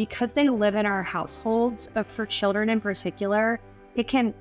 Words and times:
because 0.00 0.32
they 0.32 0.48
live 0.48 0.76
in 0.76 0.86
our 0.86 1.02
households, 1.02 1.90
uh, 1.94 2.02
for 2.02 2.24
children 2.24 2.70
in 2.70 2.80
particular, 2.80 3.60
it 3.96 4.08
can 4.08 4.32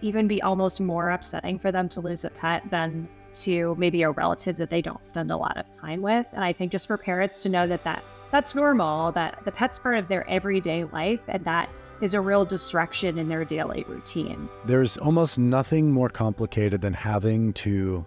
even 0.00 0.26
be 0.26 0.40
almost 0.40 0.80
more 0.80 1.10
upsetting 1.10 1.58
for 1.58 1.70
them 1.70 1.90
to 1.90 2.00
lose 2.00 2.24
a 2.24 2.30
pet 2.30 2.62
than 2.70 3.06
to 3.34 3.74
maybe 3.76 4.00
a 4.00 4.10
relative 4.12 4.56
that 4.56 4.70
they 4.70 4.80
don't 4.80 5.04
spend 5.04 5.30
a 5.30 5.36
lot 5.36 5.58
of 5.58 5.70
time 5.70 6.00
with. 6.00 6.24
And 6.32 6.42
I 6.42 6.54
think 6.54 6.72
just 6.72 6.86
for 6.86 6.96
parents 6.96 7.38
to 7.40 7.50
know 7.50 7.66
that, 7.66 7.84
that 7.84 8.02
that's 8.30 8.54
normal, 8.54 9.12
that 9.12 9.44
the 9.44 9.52
pet's 9.52 9.78
part 9.78 9.98
of 9.98 10.08
their 10.08 10.26
everyday 10.26 10.84
life, 10.84 11.22
and 11.28 11.44
that 11.44 11.68
is 12.00 12.14
a 12.14 12.20
real 12.22 12.46
distraction 12.46 13.18
in 13.18 13.28
their 13.28 13.44
daily 13.44 13.84
routine. 13.86 14.48
There's 14.64 14.96
almost 14.96 15.38
nothing 15.38 15.92
more 15.92 16.08
complicated 16.08 16.80
than 16.80 16.94
having 16.94 17.52
to 17.64 18.06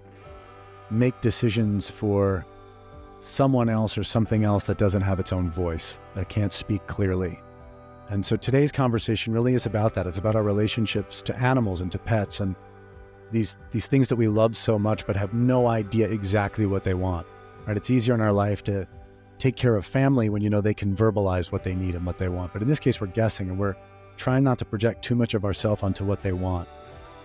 make 0.90 1.22
decisions 1.22 1.92
for 1.92 2.44
someone 3.22 3.70
else 3.70 4.00
or 4.00 4.04
something 4.04 4.44
else 4.44 4.64
that 4.64 4.80
doesn't 4.80 5.02
have 5.04 5.20
its 5.20 5.32
own 5.32 5.52
voice, 5.52 6.00
that 6.18 6.30
can't 6.30 6.52
speak 6.52 6.86
clearly. 6.88 7.40
And 8.10 8.26
so 8.26 8.36
today's 8.36 8.72
conversation 8.72 9.34
really 9.34 9.54
is 9.54 9.68
about 9.68 9.94
that. 9.94 10.08
It's 10.08 10.18
about 10.18 10.36
our 10.36 10.42
relationships 10.42 11.22
to 11.22 11.38
animals 11.38 11.80
and 11.80 11.92
to 11.92 12.00
pets 12.00 12.40
and 12.40 12.56
these 13.32 13.58
these 13.72 13.86
things 13.86 14.08
that 14.08 14.16
we 14.16 14.28
love 14.28 14.56
so 14.58 14.80
much 14.80 15.06
but 15.06 15.16
have 15.16 15.34
no 15.34 15.68
idea 15.68 16.10
exactly 16.10 16.66
what 16.66 16.84
they 16.84 16.96
want. 16.96 17.28
Right? 17.68 17.78
It's 17.78 17.92
easier 17.92 18.16
in 18.16 18.22
our 18.22 18.32
life 18.32 18.64
to 18.64 18.88
take 19.38 19.56
care 19.56 19.76
of 19.76 19.86
family 19.86 20.30
when 20.30 20.42
you 20.42 20.50
know 20.50 20.62
they 20.62 20.74
can 20.74 20.96
verbalize 20.96 21.52
what 21.52 21.64
they 21.64 21.76
need 21.76 21.94
and 21.94 22.06
what 22.06 22.18
they 22.18 22.30
want. 22.30 22.52
But 22.52 22.64
in 22.64 22.68
this 22.68 22.80
case 22.80 23.00
we're 23.00 23.08
guessing 23.08 23.50
and 23.50 23.60
we're 23.60 23.76
trying 24.16 24.44
not 24.44 24.58
to 24.60 24.66
project 24.66 25.04
too 25.04 25.14
much 25.14 25.36
of 25.36 25.46
ourselves 25.46 25.84
onto 25.84 26.04
what 26.04 26.24
they 26.24 26.32
want. 26.32 26.68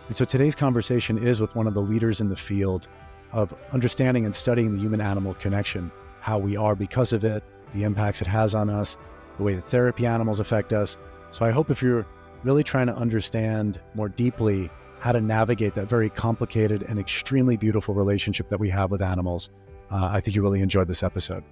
And 0.08 0.16
so 0.16 0.26
today's 0.26 0.54
conversation 0.54 1.16
is 1.16 1.40
with 1.40 1.54
one 1.54 1.66
of 1.66 1.72
the 1.72 1.80
leaders 1.80 2.20
in 2.20 2.28
the 2.28 2.36
field 2.36 2.88
of 3.30 3.54
understanding 3.72 4.26
and 4.26 4.34
studying 4.34 4.74
the 4.74 4.80
human 4.80 5.00
animal 5.00 5.32
connection, 5.34 5.90
how 6.20 6.36
we 6.36 6.56
are 6.58 6.74
because 6.74 7.14
of 7.14 7.24
it, 7.24 7.42
the 7.74 7.84
impacts 7.84 8.20
it 8.20 8.26
has 8.26 8.54
on 8.54 8.68
us, 8.68 8.96
the 9.38 9.42
way 9.42 9.54
that 9.54 9.66
therapy 9.68 10.06
animals 10.06 10.40
affect 10.40 10.72
us. 10.72 10.98
So 11.30 11.44
I 11.44 11.50
hope 11.50 11.70
if 11.70 11.82
you're 11.82 12.06
really 12.42 12.62
trying 12.62 12.86
to 12.88 12.94
understand 12.94 13.80
more 13.94 14.08
deeply 14.08 14.70
how 14.98 15.12
to 15.12 15.20
navigate 15.20 15.74
that 15.74 15.88
very 15.88 16.10
complicated 16.10 16.82
and 16.82 16.98
extremely 16.98 17.56
beautiful 17.56 17.94
relationship 17.94 18.48
that 18.48 18.60
we 18.60 18.68
have 18.70 18.90
with 18.90 19.02
animals, 19.02 19.50
uh, 19.90 20.08
I 20.12 20.20
think 20.20 20.36
you 20.36 20.42
really 20.42 20.60
enjoyed 20.60 20.88
this 20.88 21.02
episode. 21.02 21.42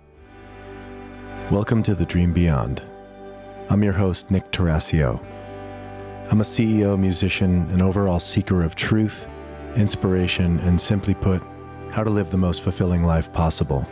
Welcome 1.50 1.82
to 1.84 1.94
the 1.94 2.04
Dream 2.04 2.32
Beyond. 2.32 2.82
I'm 3.70 3.82
your 3.82 3.92
host, 3.92 4.30
Nick 4.30 4.50
Tarascio. 4.52 5.24
I'm 6.30 6.40
a 6.40 6.44
CEO, 6.44 6.98
musician, 6.98 7.68
and 7.70 7.82
overall 7.82 8.20
seeker 8.20 8.62
of 8.62 8.76
truth, 8.76 9.28
inspiration, 9.74 10.60
and 10.60 10.80
simply 10.80 11.14
put, 11.14 11.42
how 11.90 12.04
to 12.04 12.10
live 12.10 12.30
the 12.30 12.36
most 12.36 12.62
fulfilling 12.62 13.02
life 13.02 13.32
possible. 13.32 13.86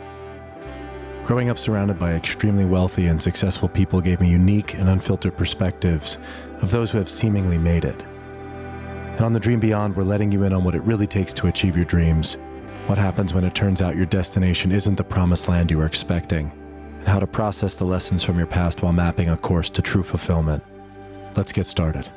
Growing 1.29 1.51
up 1.51 1.59
surrounded 1.59 1.99
by 1.99 2.15
extremely 2.15 2.65
wealthy 2.65 3.05
and 3.05 3.21
successful 3.21 3.69
people 3.69 4.01
gave 4.01 4.19
me 4.19 4.31
unique 4.31 4.73
and 4.73 4.89
unfiltered 4.89 5.37
perspectives 5.37 6.17
of 6.63 6.71
those 6.71 6.89
who 6.89 6.97
have 6.97 7.07
seemingly 7.07 7.55
made 7.55 7.85
it. 7.85 8.01
And 8.01 9.21
on 9.21 9.33
the 9.33 9.39
Dream 9.39 9.59
Beyond, 9.59 9.95
we're 9.95 10.01
letting 10.01 10.31
you 10.31 10.41
in 10.41 10.53
on 10.53 10.63
what 10.63 10.73
it 10.73 10.81
really 10.81 11.05
takes 11.05 11.31
to 11.33 11.45
achieve 11.45 11.75
your 11.75 11.85
dreams, 11.85 12.39
what 12.87 12.97
happens 12.97 13.31
when 13.31 13.43
it 13.43 13.53
turns 13.53 13.79
out 13.79 13.95
your 13.95 14.07
destination 14.07 14.71
isn't 14.71 14.95
the 14.95 15.03
promised 15.03 15.47
land 15.47 15.69
you 15.69 15.77
were 15.77 15.85
expecting, 15.85 16.51
and 16.97 17.07
how 17.07 17.19
to 17.19 17.27
process 17.27 17.75
the 17.75 17.85
lessons 17.85 18.23
from 18.23 18.39
your 18.39 18.47
past 18.47 18.81
while 18.81 18.91
mapping 18.91 19.29
a 19.29 19.37
course 19.37 19.69
to 19.69 19.83
true 19.83 20.01
fulfillment. 20.01 20.63
Let's 21.35 21.51
get 21.51 21.67
started. 21.67 22.09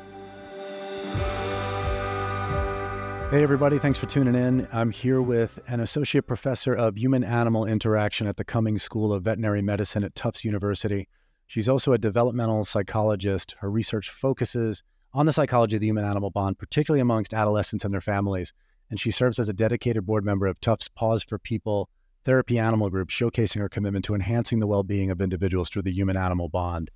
Hey, 3.33 3.41
everybody, 3.41 3.79
thanks 3.79 3.97
for 3.97 4.05
tuning 4.05 4.35
in. 4.35 4.67
I'm 4.71 4.91
here 4.91 5.19
with 5.19 5.57
an 5.67 5.79
associate 5.79 6.27
professor 6.27 6.75
of 6.75 6.99
human 6.99 7.23
animal 7.23 7.65
interaction 7.65 8.27
at 8.27 8.37
the 8.37 8.43
Cummings 8.43 8.83
School 8.83 9.11
of 9.11 9.23
Veterinary 9.23 9.63
Medicine 9.63 10.03
at 10.03 10.13
Tufts 10.13 10.45
University. 10.45 11.07
She's 11.47 11.67
also 11.67 11.93
a 11.93 11.97
developmental 11.97 12.63
psychologist. 12.63 13.55
Her 13.61 13.71
research 13.71 14.11
focuses 14.11 14.83
on 15.15 15.25
the 15.25 15.33
psychology 15.33 15.77
of 15.77 15.79
the 15.79 15.87
human 15.87 16.05
animal 16.05 16.29
bond, 16.29 16.59
particularly 16.59 17.01
amongst 17.01 17.33
adolescents 17.33 17.83
and 17.83 17.91
their 17.91 18.01
families. 18.01 18.53
And 18.91 18.99
she 18.99 19.09
serves 19.09 19.39
as 19.39 19.49
a 19.49 19.53
dedicated 19.53 20.05
board 20.05 20.23
member 20.23 20.45
of 20.45 20.61
Tufts 20.61 20.87
Paws 20.87 21.23
for 21.23 21.39
People 21.39 21.89
Therapy 22.25 22.59
Animal 22.59 22.91
Group, 22.91 23.09
showcasing 23.09 23.61
her 23.61 23.67
commitment 23.67 24.05
to 24.05 24.13
enhancing 24.13 24.59
the 24.59 24.67
well 24.67 24.83
being 24.83 25.09
of 25.09 25.21
individuals 25.21 25.71
through 25.71 25.81
the 25.81 25.91
human 25.91 26.17
animal 26.17 26.49
bond. 26.49 26.91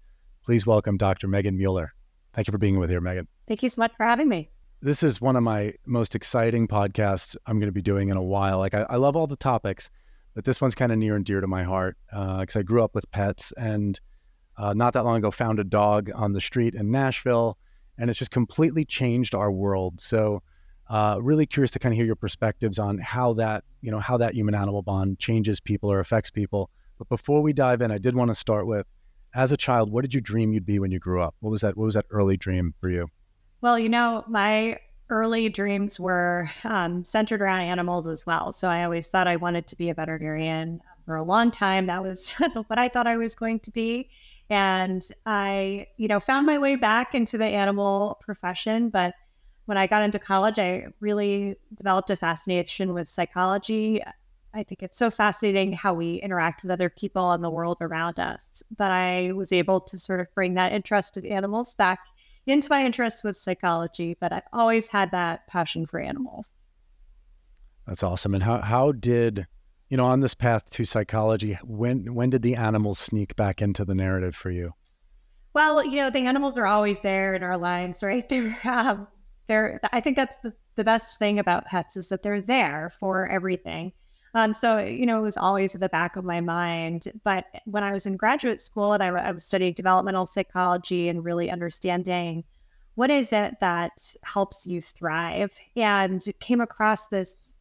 Please 0.45 0.67
welcome 0.67 0.97
Dr. 0.97 1.27
Megan 1.27 1.57
Mueller. 1.57 1.95
Thank 2.33 2.45
you 2.45 2.51
for 2.51 2.59
being 2.59 2.77
with 2.77 2.91
here, 2.91 3.01
Megan. 3.01 3.27
Thank 3.47 3.63
you 3.63 3.69
so 3.69 3.81
much 3.81 3.93
for 3.97 4.05
having 4.05 4.29
me 4.29 4.51
this 4.81 5.01
is 5.01 5.19
one 5.19 5.35
of 5.35 5.43
my 5.43 5.73
most 5.85 6.15
exciting 6.15 6.67
podcasts 6.67 7.35
I'm 7.45 7.59
going 7.59 7.67
to 7.67 7.73
be 7.73 7.81
doing 7.81 8.09
in 8.09 8.17
a 8.17 8.23
while. 8.23 8.59
Like 8.59 8.73
I, 8.73 8.85
I 8.89 8.95
love 8.97 9.15
all 9.15 9.27
the 9.27 9.35
topics, 9.35 9.89
but 10.35 10.45
this 10.45 10.61
one's 10.61 10.75
kind 10.75 10.91
of 10.91 10.97
near 10.97 11.15
and 11.15 11.25
dear 11.25 11.41
to 11.41 11.47
my 11.47 11.63
heart 11.63 11.97
because 12.09 12.55
uh, 12.55 12.59
I 12.59 12.61
grew 12.61 12.83
up 12.83 12.93
with 12.93 13.09
pets 13.11 13.51
and 13.57 13.99
uh, 14.57 14.73
not 14.73 14.93
that 14.93 15.05
long 15.05 15.17
ago 15.17 15.31
found 15.31 15.59
a 15.59 15.63
dog 15.63 16.09
on 16.13 16.33
the 16.33 16.41
street 16.41 16.75
in 16.75 16.91
Nashville, 16.91 17.57
and 17.97 18.09
it's 18.09 18.19
just 18.19 18.31
completely 18.31 18.85
changed 18.85 19.35
our 19.35 19.51
world. 19.51 20.01
So, 20.01 20.41
uh, 20.89 21.19
really 21.21 21.45
curious 21.45 21.71
to 21.71 21.79
kind 21.79 21.93
of 21.93 21.97
hear 21.97 22.05
your 22.05 22.15
perspectives 22.15 22.79
on 22.79 22.97
how 22.97 23.33
that 23.33 23.65
you 23.81 23.91
know 23.91 23.99
how 23.99 24.17
that 24.17 24.33
human 24.33 24.55
animal 24.55 24.81
bond 24.81 25.19
changes 25.19 25.59
people 25.59 25.91
or 25.91 25.99
affects 25.99 26.31
people. 26.31 26.71
But 26.97 27.09
before 27.09 27.43
we 27.43 27.53
dive 27.53 27.81
in, 27.81 27.91
I 27.91 27.99
did 27.99 28.15
want 28.15 28.29
to 28.29 28.35
start 28.35 28.65
with, 28.65 28.87
as 29.35 29.51
a 29.51 29.57
child, 29.57 29.91
what 29.91 30.01
did 30.01 30.15
you 30.15 30.21
dream 30.21 30.53
you'd 30.53 30.65
be 30.65 30.79
when 30.79 30.89
you 30.89 30.97
grew 30.97 31.21
up? 31.21 31.35
What 31.39 31.51
was 31.51 31.61
that? 31.61 31.77
What 31.77 31.85
was 31.85 31.93
that 31.93 32.05
early 32.09 32.37
dream 32.37 32.73
for 32.81 32.89
you? 32.89 33.09
Well, 33.61 33.79
you 33.79 33.89
know, 33.89 34.23
my 34.27 34.79
early 35.09 35.49
dreams 35.49 35.99
were 35.99 36.49
um, 36.63 37.05
centered 37.05 37.41
around 37.41 37.61
animals 37.61 38.07
as 38.07 38.25
well. 38.25 38.51
So 38.51 38.67
I 38.67 38.83
always 38.83 39.07
thought 39.07 39.27
I 39.27 39.37
wanted 39.37 39.67
to 39.67 39.77
be 39.77 39.89
a 39.89 39.93
veterinarian 39.93 40.81
for 41.05 41.15
a 41.15 41.23
long 41.23 41.49
time. 41.49 41.85
That 41.85 42.03
was 42.03 42.31
what 42.67 42.77
I 42.77 42.89
thought 42.89 43.07
I 43.07 43.17
was 43.17 43.35
going 43.35 43.59
to 43.61 43.71
be. 43.71 44.09
And 44.49 45.03
I, 45.25 45.87
you 45.97 46.07
know, 46.07 46.19
found 46.19 46.45
my 46.45 46.57
way 46.57 46.75
back 46.75 47.15
into 47.15 47.37
the 47.37 47.45
animal 47.45 48.19
profession. 48.21 48.89
But 48.89 49.13
when 49.65 49.77
I 49.77 49.87
got 49.87 50.03
into 50.03 50.19
college, 50.19 50.59
I 50.59 50.87
really 50.99 51.57
developed 51.75 52.09
a 52.09 52.15
fascination 52.15 52.93
with 52.93 53.09
psychology. 53.09 54.01
I 54.53 54.63
think 54.63 54.83
it's 54.83 54.97
so 54.97 55.09
fascinating 55.09 55.73
how 55.73 55.93
we 55.93 56.15
interact 56.15 56.63
with 56.63 56.71
other 56.71 56.89
people 56.89 57.31
and 57.31 57.43
the 57.43 57.49
world 57.49 57.77
around 57.81 58.19
us. 58.19 58.63
But 58.75 58.91
I 58.91 59.31
was 59.33 59.51
able 59.51 59.81
to 59.81 59.99
sort 59.99 60.19
of 60.19 60.27
bring 60.33 60.53
that 60.55 60.71
interest 60.71 61.17
in 61.17 61.25
animals 61.25 61.75
back 61.75 61.99
into 62.47 62.69
my 62.69 62.85
interest 62.85 63.23
with 63.23 63.37
psychology, 63.37 64.15
but 64.19 64.31
I've 64.31 64.43
always 64.53 64.87
had 64.87 65.11
that 65.11 65.47
passion 65.47 65.85
for 65.85 65.99
animals. 65.99 66.51
That's 67.85 68.03
awesome. 68.03 68.33
And 68.33 68.43
how 68.43 68.61
how 68.61 68.91
did 68.91 69.47
you 69.89 69.97
know 69.97 70.05
on 70.05 70.19
this 70.19 70.33
path 70.33 70.69
to 70.71 70.85
psychology 70.85 71.57
when 71.63 72.13
when 72.13 72.29
did 72.29 72.41
the 72.41 72.55
animals 72.55 72.99
sneak 72.99 73.35
back 73.35 73.61
into 73.61 73.85
the 73.85 73.95
narrative 73.95 74.35
for 74.35 74.51
you? 74.51 74.73
Well, 75.53 75.83
you 75.83 75.95
know, 75.95 76.09
the 76.09 76.25
animals 76.25 76.57
are 76.57 76.67
always 76.67 76.99
there 76.99 77.33
in 77.33 77.43
our 77.43 77.57
lives, 77.57 78.03
right? 78.03 78.27
They're 78.29 78.55
um, 78.65 79.07
they're 79.47 79.79
I 79.91 80.01
think 80.01 80.17
that's 80.17 80.37
the, 80.37 80.53
the 80.75 80.83
best 80.83 81.17
thing 81.19 81.39
about 81.39 81.65
pets 81.65 81.95
is 81.95 82.09
that 82.09 82.21
they're 82.21 82.41
there 82.41 82.91
for 82.99 83.27
everything. 83.27 83.93
Um, 84.37 84.53
so, 84.53 84.77
you 84.77 85.07
know, 85.07 85.17
it 85.17 85.23
was 85.23 85.35
always 85.35 85.73
at 85.73 85.81
the 85.81 85.89
back 85.89 86.15
of 86.15 86.23
my 86.23 86.41
mind. 86.41 87.11
But 87.23 87.45
when 87.65 87.83
I 87.83 87.91
was 87.91 88.05
in 88.05 88.17
graduate 88.17 88.61
school 88.61 88.93
and 88.93 89.01
I, 89.01 89.07
I 89.07 89.31
was 89.31 89.43
studying 89.43 89.73
developmental 89.73 90.27
psychology 90.27 91.09
and 91.09 91.25
really 91.25 91.49
understanding 91.49 92.43
what 92.93 93.09
is 93.09 93.33
it 93.33 93.59
that 93.61 94.15
helps 94.23 94.67
you 94.67 94.79
thrive, 94.79 95.57
and 95.75 96.23
came 96.39 96.61
across 96.61 97.07
this 97.07 97.55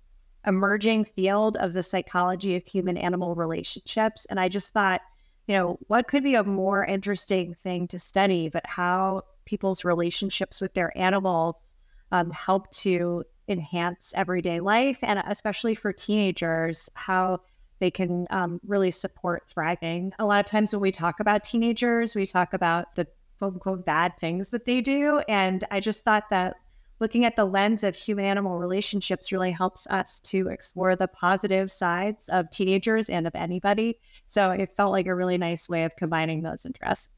emerging 0.46 1.06
field 1.06 1.56
of 1.56 1.72
the 1.72 1.82
psychology 1.82 2.56
of 2.56 2.66
human 2.66 2.98
animal 2.98 3.34
relationships. 3.34 4.26
And 4.26 4.38
I 4.38 4.50
just 4.50 4.74
thought, 4.74 5.00
you 5.46 5.56
know, 5.56 5.78
what 5.86 6.08
could 6.08 6.22
be 6.22 6.34
a 6.34 6.44
more 6.44 6.84
interesting 6.84 7.54
thing 7.54 7.88
to 7.88 7.98
study, 7.98 8.50
but 8.50 8.66
how 8.66 9.22
people's 9.46 9.82
relationships 9.82 10.60
with 10.60 10.74
their 10.74 10.92
animals 10.96 11.76
um, 12.12 12.30
help 12.32 12.70
to 12.72 13.24
enhance 13.48 14.12
everyday 14.16 14.60
life 14.60 14.98
and 15.02 15.22
especially 15.26 15.74
for 15.74 15.92
teenagers 15.92 16.90
how 16.94 17.40
they 17.78 17.90
can 17.90 18.26
um, 18.30 18.60
really 18.66 18.90
support 18.90 19.44
thriving. 19.48 20.12
A 20.18 20.24
lot 20.24 20.40
of 20.40 20.46
times 20.46 20.72
when 20.72 20.80
we 20.80 20.90
talk 20.90 21.20
about 21.20 21.44
teenagers 21.44 22.14
we 22.14 22.26
talk 22.26 22.54
about 22.54 22.94
the 22.96 23.06
quote 23.38 23.54
unquote 23.54 23.84
bad 23.84 24.16
things 24.16 24.48
that 24.50 24.64
they 24.64 24.80
do 24.80 25.18
and 25.28 25.62
i 25.70 25.78
just 25.78 26.02
thought 26.04 26.30
that 26.30 26.56
looking 27.00 27.24
at 27.24 27.36
the 27.36 27.44
lens 27.44 27.84
of 27.84 27.94
human 27.94 28.24
animal 28.24 28.58
relationships 28.58 29.32
really 29.32 29.50
helps 29.50 29.86
us 29.88 30.20
to 30.20 30.48
explore 30.48 30.96
the 30.96 31.08
positive 31.08 31.70
sides 31.70 32.28
of 32.28 32.48
teenagers 32.50 33.10
and 33.10 33.26
of 33.26 33.34
anybody. 33.34 33.98
So 34.26 34.50
it 34.50 34.74
felt 34.76 34.92
like 34.92 35.06
a 35.06 35.14
really 35.14 35.38
nice 35.38 35.68
way 35.68 35.84
of 35.84 35.94
combining 35.96 36.42
those 36.42 36.64
interests. 36.64 37.10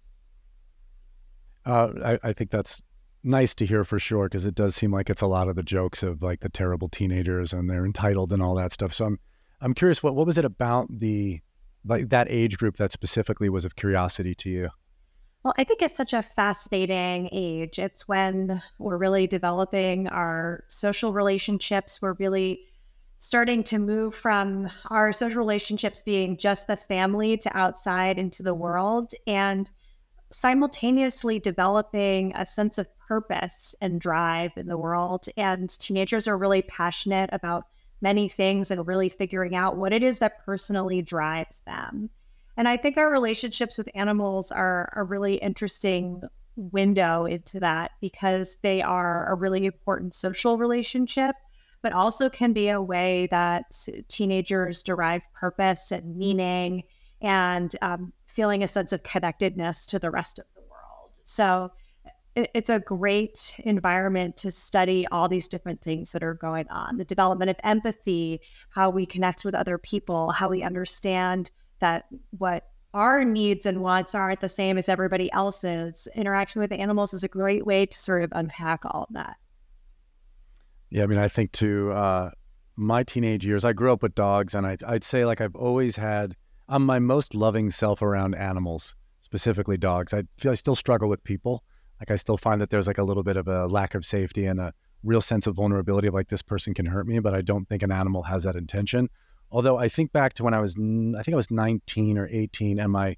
Uh, 1.64 1.91
I, 2.05 2.29
I 2.29 2.32
think 2.32 2.50
that's 2.50 2.82
nice 3.29 3.55
to 3.55 3.67
hear 3.67 3.85
for 3.85 3.99
sure 3.99 4.25
because 4.25 4.45
it 4.45 4.55
does 4.55 4.75
seem 4.75 4.93
like 4.93 5.11
it's 5.11 5.23
a 5.23 5.27
lot 5.27 5.49
of 5.49 5.57
the 5.57 5.63
jokes 5.63 6.03
of 6.03 6.23
like 6.23 6.41
the 6.41 6.49
terrible 6.49 6.89
teenagers 6.89 7.53
and 7.53 7.71
they're 7.71 7.85
entitled 7.85 8.33
and 8.33 8.43
all 8.43 8.55
that 8.55 8.73
stuff. 8.73 8.95
So 8.95 9.05
I'm 9.05 9.19
I'm 9.61 9.75
curious 9.75 10.03
what 10.03 10.15
what 10.15 10.27
was 10.27 10.39
it 10.39 10.45
about 10.45 10.89
the 10.91 11.41
like 11.85 12.09
that 12.11 12.27
age 12.31 12.59
group 12.59 12.77
that 12.79 12.93
specifically 12.93 13.49
was 13.49 13.65
of 13.65 13.77
curiosity 13.77 14.35
to 14.37 14.51
you? 14.51 14.71
Well, 15.45 15.55
I 15.57 15.65
think 15.65 15.83
it's 15.83 15.95
such 15.95 16.13
a 16.13 16.23
fascinating 16.23 17.29
age. 17.33 17.79
It's 17.79 18.09
when 18.09 18.61
we're 18.79 18.97
really 18.97 19.27
developing 19.27 20.09
our 20.09 20.65
social 20.69 21.13
relationships. 21.13 22.03
We're 22.03 22.15
really 22.15 22.63
starting 23.19 23.63
to 23.65 23.79
move 23.79 24.15
from 24.15 24.69
our 24.91 25.13
social 25.13 25.39
relationships 25.39 26.03
being 26.03 26.37
just 26.37 26.67
the 26.67 26.77
family 26.77 27.37
to 27.37 27.57
outside 27.57 28.19
into 28.19 28.43
the 28.43 28.55
world. 28.55 29.13
And 29.27 29.71
simultaneously 30.31 31.39
developing 31.39 32.35
a 32.37 32.45
sense 32.45 32.79
of 32.79 32.89
purpose 32.99 33.75
and 33.81 34.01
drive 34.01 34.53
in 34.57 34.67
the 34.67 34.77
world. 34.77 35.27
And 35.37 35.71
teenagers 35.79 36.29
are 36.29 36.39
really 36.39 36.63
passionate 36.63 37.31
about 37.33 37.65
many 38.01 38.29
things 38.29 38.71
and 38.71 38.87
really 38.87 39.09
figuring 39.09 39.57
out 39.57 39.77
what 39.77 39.93
it 39.93 40.03
is 40.03 40.19
that 40.19 40.45
personally 40.45 41.03
drives 41.03 41.63
them. 41.67 42.11
And 42.57 42.69
I 42.69 42.77
think 42.77 42.97
our 42.97 43.11
relationships 43.11 43.79
with 43.79 43.89
animals 43.95 44.51
are 44.51 44.93
a 44.97 45.03
really 45.03 45.37
interesting 45.37 46.23
window 46.57 47.25
into 47.25 47.61
that 47.61 47.93
because 48.01 48.57
they 48.63 48.83
are 48.83 49.31
a 49.31 49.35
really 49.37 49.65
important 49.65 50.13
social 50.13 50.59
relationship, 50.59 51.37
but 51.83 51.93
also 51.93 52.29
can 52.29 52.53
be 52.53 52.69
a 52.69 52.83
way 52.83 53.29
that 53.31 53.65
teenagers 54.09 54.83
derive 54.83 55.23
purpose 55.35 55.93
and 55.93 56.17
meaning 56.17 56.83
and 57.20 57.75
um, 57.82 58.12
feeling 58.26 58.62
a 58.62 58.69
sense 58.69 58.93
of 58.93 59.03
connectedness 59.03 59.87
to 59.87 59.99
the 59.99 60.11
rest 60.11 60.38
of 60.38 60.44
the 60.55 60.61
world. 60.62 61.19
So 61.25 61.73
it, 62.37 62.50
it's 62.55 62.70
a 62.70 62.79
great 62.79 63.61
environment 63.65 64.37
to 64.38 64.50
study 64.50 65.06
all 65.11 65.29
these 65.29 65.49
different 65.49 65.81
things 65.81 66.12
that 66.12 66.23
are 66.23 66.35
going 66.35 66.69
on 66.69 66.97
the 66.97 67.05
development 67.05 67.50
of 67.50 67.56
empathy, 67.65 68.41
how 68.70 68.91
we 68.91 69.06
connect 69.06 69.44
with 69.44 69.55
other 69.55 69.79
people, 69.79 70.31
how 70.31 70.49
we 70.49 70.62
understand 70.62 71.50
that 71.81 72.06
what 72.37 72.69
our 72.94 73.25
needs 73.25 73.67
and 73.67 73.82
wants 73.82 74.15
aren't 74.15 74.41
the 74.41 74.49
same 74.49 74.79
as 74.79 74.88
everybody 74.88 75.31
else's. 75.32 76.09
Interaction 76.15 76.61
with 76.61 76.73
animals 76.73 77.12
is 77.12 77.23
a 77.23 77.29
great 77.29 77.67
way 77.67 77.85
to 77.87 77.99
sort 77.99 78.23
of 78.23 78.32
unpack 78.35 78.85
all 78.85 79.05
of 79.09 79.15
that. 79.15 79.37
Yeah, 80.91 81.03
I 81.03 81.06
mean, 81.06 81.19
I 81.19 81.29
think 81.29 81.53
to 81.53 81.93
uh, 81.93 82.31
my 82.76 83.03
teenage 83.03 83.44
years, 83.44 83.65
I 83.65 83.75
grew 83.75 83.93
up 83.93 84.03
with 84.03 84.15
dogs, 84.15 84.55
and 84.55 84.67
I, 84.67 84.79
I'd 84.87 85.05
say 85.05 85.26
like 85.26 85.41
I've 85.41 85.55
always 85.55 85.97
had 85.97 86.35
I'm 86.69 86.85
my 86.85 86.99
most 86.99 87.35
loving 87.35 87.70
self 87.70 88.03
around 88.03 88.35
animals, 88.35 88.94
specifically 89.20 89.79
dogs. 89.79 90.12
I 90.12 90.25
feel 90.37 90.53
I 90.53 90.55
still 90.55 90.75
struggle 90.75 91.09
with 91.09 91.25
people. 91.25 91.62
Like 91.99 92.11
I 92.11 92.17
still 92.17 92.37
find 92.37 92.61
that 92.61 92.70
there's 92.70 92.87
like 92.87 92.99
a 92.99 93.03
little 93.03 93.23
bit 93.23 93.37
of 93.37 93.49
a 93.49 93.67
lack 93.67 93.94
of 93.94 94.05
safety 94.05 94.44
and 94.44 94.61
a 94.61 94.75
real 95.03 95.20
sense 95.20 95.47
of 95.47 95.56
vulnerability 95.56 96.09
of 96.09 96.15
like 96.15 96.29
this 96.29 96.43
person 96.43 96.75
can 96.75 96.87
hurt 96.87 97.06
me, 97.06 97.19
but 97.20 97.35
I 97.35 97.41
don't 97.41 97.69
think 97.69 97.82
an 97.82 97.91
animal 97.91 98.23
has 98.25 98.44
that 98.44 98.55
intention. 98.55 99.09
Although 99.50 99.79
I 99.79 99.88
think 99.88 100.12
back 100.12 100.35
to 100.35 100.44
when 100.44 100.53
I 100.53 100.61
was, 100.61 100.76
I 100.76 101.23
think 101.23 101.32
I 101.32 101.37
was 101.37 101.50
19 101.50 102.19
or 102.19 102.29
18, 102.31 102.79
and 102.79 102.93
my 102.93 103.17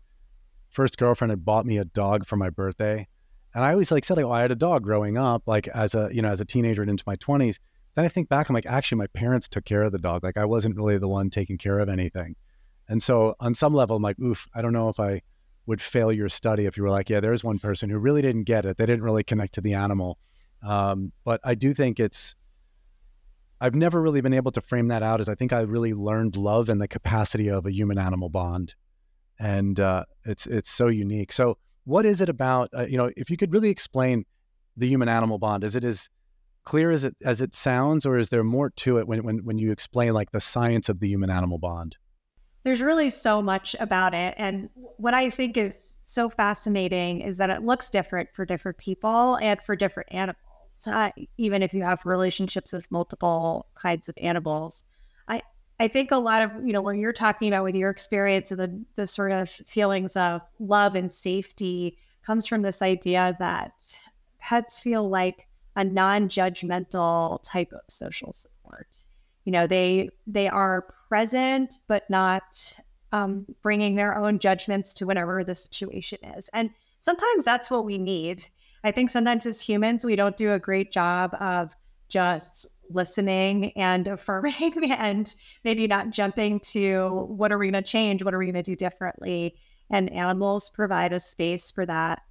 first 0.68 0.96
girlfriend 0.96 1.30
had 1.30 1.44
bought 1.44 1.66
me 1.66 1.78
a 1.78 1.84
dog 1.84 2.26
for 2.26 2.36
my 2.36 2.50
birthday, 2.50 3.08
and 3.52 3.64
I 3.64 3.72
always 3.72 3.90
like 3.90 4.04
said 4.04 4.16
like, 4.16 4.26
oh, 4.26 4.30
I 4.30 4.42
had 4.42 4.52
a 4.52 4.56
dog 4.56 4.84
growing 4.84 5.18
up, 5.18 5.42
like 5.46 5.66
as 5.68 5.96
a 5.96 6.08
you 6.12 6.22
know 6.22 6.30
as 6.30 6.40
a 6.40 6.44
teenager 6.44 6.82
and 6.82 6.90
into 6.90 7.04
my 7.04 7.16
20s. 7.16 7.58
Then 7.96 8.04
I 8.04 8.08
think 8.08 8.28
back, 8.28 8.48
I'm 8.48 8.54
like, 8.54 8.66
actually, 8.66 8.98
my 8.98 9.08
parents 9.08 9.48
took 9.48 9.64
care 9.64 9.82
of 9.82 9.90
the 9.90 9.98
dog. 9.98 10.22
Like 10.22 10.38
I 10.38 10.44
wasn't 10.44 10.76
really 10.76 10.98
the 10.98 11.08
one 11.08 11.28
taking 11.28 11.58
care 11.58 11.80
of 11.80 11.88
anything. 11.88 12.36
And 12.90 13.00
so 13.00 13.36
on 13.38 13.54
some 13.54 13.72
level, 13.72 13.96
I'm 13.96 14.02
like, 14.02 14.18
oof, 14.18 14.48
I 14.52 14.60
don't 14.60 14.72
know 14.72 14.88
if 14.88 14.98
I 14.98 15.22
would 15.66 15.80
fail 15.80 16.10
your 16.10 16.28
study 16.28 16.66
if 16.66 16.76
you 16.76 16.82
were 16.82 16.90
like, 16.90 17.08
yeah, 17.08 17.20
there's 17.20 17.44
one 17.44 17.60
person 17.60 17.88
who 17.88 18.00
really 18.00 18.20
didn't 18.20 18.44
get 18.44 18.64
it. 18.64 18.78
They 18.78 18.84
didn't 18.84 19.04
really 19.04 19.22
connect 19.22 19.54
to 19.54 19.60
the 19.60 19.74
animal. 19.74 20.18
Um, 20.66 21.12
but 21.24 21.40
I 21.44 21.54
do 21.54 21.72
think 21.72 22.00
it's, 22.00 22.34
I've 23.60 23.76
never 23.76 24.02
really 24.02 24.20
been 24.20 24.34
able 24.34 24.50
to 24.50 24.60
frame 24.60 24.88
that 24.88 25.04
out 25.04 25.20
as 25.20 25.28
I 25.28 25.36
think 25.36 25.52
I 25.52 25.60
really 25.60 25.94
learned 25.94 26.36
love 26.36 26.68
and 26.68 26.82
the 26.82 26.88
capacity 26.88 27.48
of 27.48 27.64
a 27.64 27.72
human 27.72 27.96
animal 27.96 28.28
bond. 28.28 28.74
And 29.38 29.78
uh, 29.78 30.04
it's, 30.24 30.46
it's 30.46 30.68
so 30.68 30.88
unique. 30.88 31.32
So 31.32 31.58
what 31.84 32.04
is 32.04 32.20
it 32.20 32.28
about, 32.28 32.70
uh, 32.76 32.86
you 32.86 32.98
know, 32.98 33.12
if 33.16 33.30
you 33.30 33.36
could 33.36 33.52
really 33.52 33.70
explain 33.70 34.24
the 34.76 34.88
human 34.88 35.08
animal 35.08 35.38
bond, 35.38 35.62
is 35.62 35.76
it 35.76 35.84
as 35.84 36.08
clear 36.64 36.90
as 36.90 37.04
it, 37.04 37.14
as 37.22 37.40
it 37.40 37.54
sounds, 37.54 38.04
or 38.04 38.18
is 38.18 38.30
there 38.30 38.42
more 38.42 38.70
to 38.70 38.98
it 38.98 39.06
when, 39.06 39.22
when, 39.22 39.44
when 39.44 39.58
you 39.58 39.70
explain 39.70 40.12
like 40.12 40.32
the 40.32 40.40
science 40.40 40.88
of 40.88 40.98
the 40.98 41.08
human 41.08 41.30
animal 41.30 41.58
bond? 41.58 41.96
There's 42.62 42.82
really 42.82 43.10
so 43.10 43.40
much 43.40 43.74
about 43.80 44.14
it. 44.14 44.34
And 44.36 44.68
what 44.96 45.14
I 45.14 45.30
think 45.30 45.56
is 45.56 45.94
so 46.00 46.28
fascinating 46.28 47.20
is 47.20 47.38
that 47.38 47.50
it 47.50 47.62
looks 47.62 47.90
different 47.90 48.30
for 48.32 48.44
different 48.44 48.78
people 48.78 49.36
and 49.36 49.60
for 49.62 49.76
different 49.76 50.12
animals. 50.12 50.36
Uh, 50.86 51.10
even 51.36 51.62
if 51.62 51.74
you 51.74 51.82
have 51.82 52.04
relationships 52.04 52.72
with 52.72 52.90
multiple 52.90 53.66
kinds 53.74 54.08
of 54.08 54.14
animals, 54.20 54.84
I 55.28 55.42
I 55.78 55.88
think 55.88 56.10
a 56.10 56.16
lot 56.16 56.42
of 56.42 56.52
you 56.64 56.72
know 56.72 56.80
when 56.80 56.98
you're 56.98 57.12
talking 57.12 57.48
about 57.48 57.64
with 57.64 57.74
your 57.74 57.90
experience 57.90 58.50
and 58.50 58.60
the 58.60 58.84
the 58.96 59.06
sort 59.06 59.32
of 59.32 59.50
feelings 59.50 60.16
of 60.16 60.40
love 60.58 60.94
and 60.94 61.12
safety 61.12 61.98
comes 62.24 62.46
from 62.46 62.62
this 62.62 62.82
idea 62.82 63.36
that 63.38 63.72
pets 64.38 64.78
feel 64.78 65.08
like 65.08 65.48
a 65.76 65.84
non-judgmental 65.84 67.40
type 67.42 67.72
of 67.72 67.80
social 67.88 68.32
support 68.32 69.04
you 69.44 69.52
know 69.52 69.66
they 69.66 70.08
they 70.26 70.48
are 70.48 70.86
present 71.10 71.80
but 71.88 72.08
not 72.08 72.80
um, 73.12 73.44
bringing 73.62 73.96
their 73.96 74.16
own 74.16 74.38
judgments 74.38 74.94
to 74.94 75.04
whatever 75.04 75.42
the 75.42 75.56
situation 75.56 76.18
is. 76.36 76.48
And 76.52 76.70
sometimes 77.00 77.44
that's 77.44 77.68
what 77.68 77.84
we 77.84 77.98
need. 77.98 78.46
I 78.84 78.92
think 78.92 79.10
sometimes 79.10 79.44
as 79.44 79.60
humans 79.60 80.04
we 80.04 80.14
don't 80.14 80.36
do 80.36 80.52
a 80.52 80.58
great 80.58 80.92
job 80.92 81.34
of 81.40 81.74
just 82.08 82.68
listening 82.88 83.72
and 83.72 84.06
affirming 84.16 84.92
and 84.92 85.34
maybe 85.64 85.88
not 85.88 86.10
jumping 86.10 86.60
to 86.60 87.26
what 87.28 87.50
are 87.50 87.58
we 87.58 87.70
going 87.70 87.82
to 87.82 87.90
change 87.90 88.22
what 88.22 88.32
are 88.32 88.38
we 88.38 88.46
going 88.46 88.54
to 88.54 88.62
do 88.62 88.76
differently. 88.76 89.56
And 89.90 90.12
animals 90.12 90.70
provide 90.70 91.12
a 91.12 91.18
space 91.18 91.72
for 91.72 91.84
that 91.86 92.22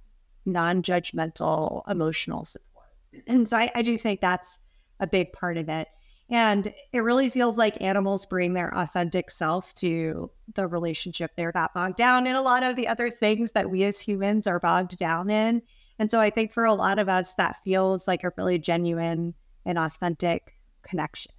non-judgmental 0.46 1.82
emotional 1.86 2.46
support. 2.46 2.86
And 3.26 3.46
so 3.48 3.58
I, 3.58 3.70
I 3.74 3.82
do 3.82 3.98
think 3.98 4.22
that's 4.22 4.60
a 5.00 5.06
big 5.06 5.34
part 5.34 5.58
of 5.58 5.68
it 5.68 5.88
and 6.30 6.72
it 6.92 7.00
really 7.00 7.28
feels 7.28 7.58
like 7.58 7.80
animals 7.82 8.24
bring 8.24 8.54
their 8.54 8.72
authentic 8.76 9.30
self 9.30 9.74
to 9.74 10.30
the 10.54 10.66
relationship. 10.66 11.32
They're 11.36 11.52
not 11.54 11.74
bogged 11.74 11.96
down 11.96 12.26
in 12.26 12.36
a 12.36 12.42
lot 12.42 12.62
of 12.62 12.76
the 12.76 12.86
other 12.86 13.10
things 13.10 13.52
that 13.52 13.68
we 13.68 13.82
as 13.84 14.00
humans 14.00 14.46
are 14.46 14.60
bogged 14.60 14.96
down 14.96 15.28
in. 15.28 15.60
And 15.98 16.10
so 16.10 16.20
I 16.20 16.30
think 16.30 16.52
for 16.52 16.64
a 16.64 16.74
lot 16.74 16.98
of 16.98 17.08
us, 17.08 17.34
that 17.34 17.56
feels 17.64 18.06
like 18.06 18.22
a 18.22 18.32
really 18.36 18.58
genuine 18.58 19.34
and 19.66 19.78
authentic 19.78 20.54
connection. 20.82 21.32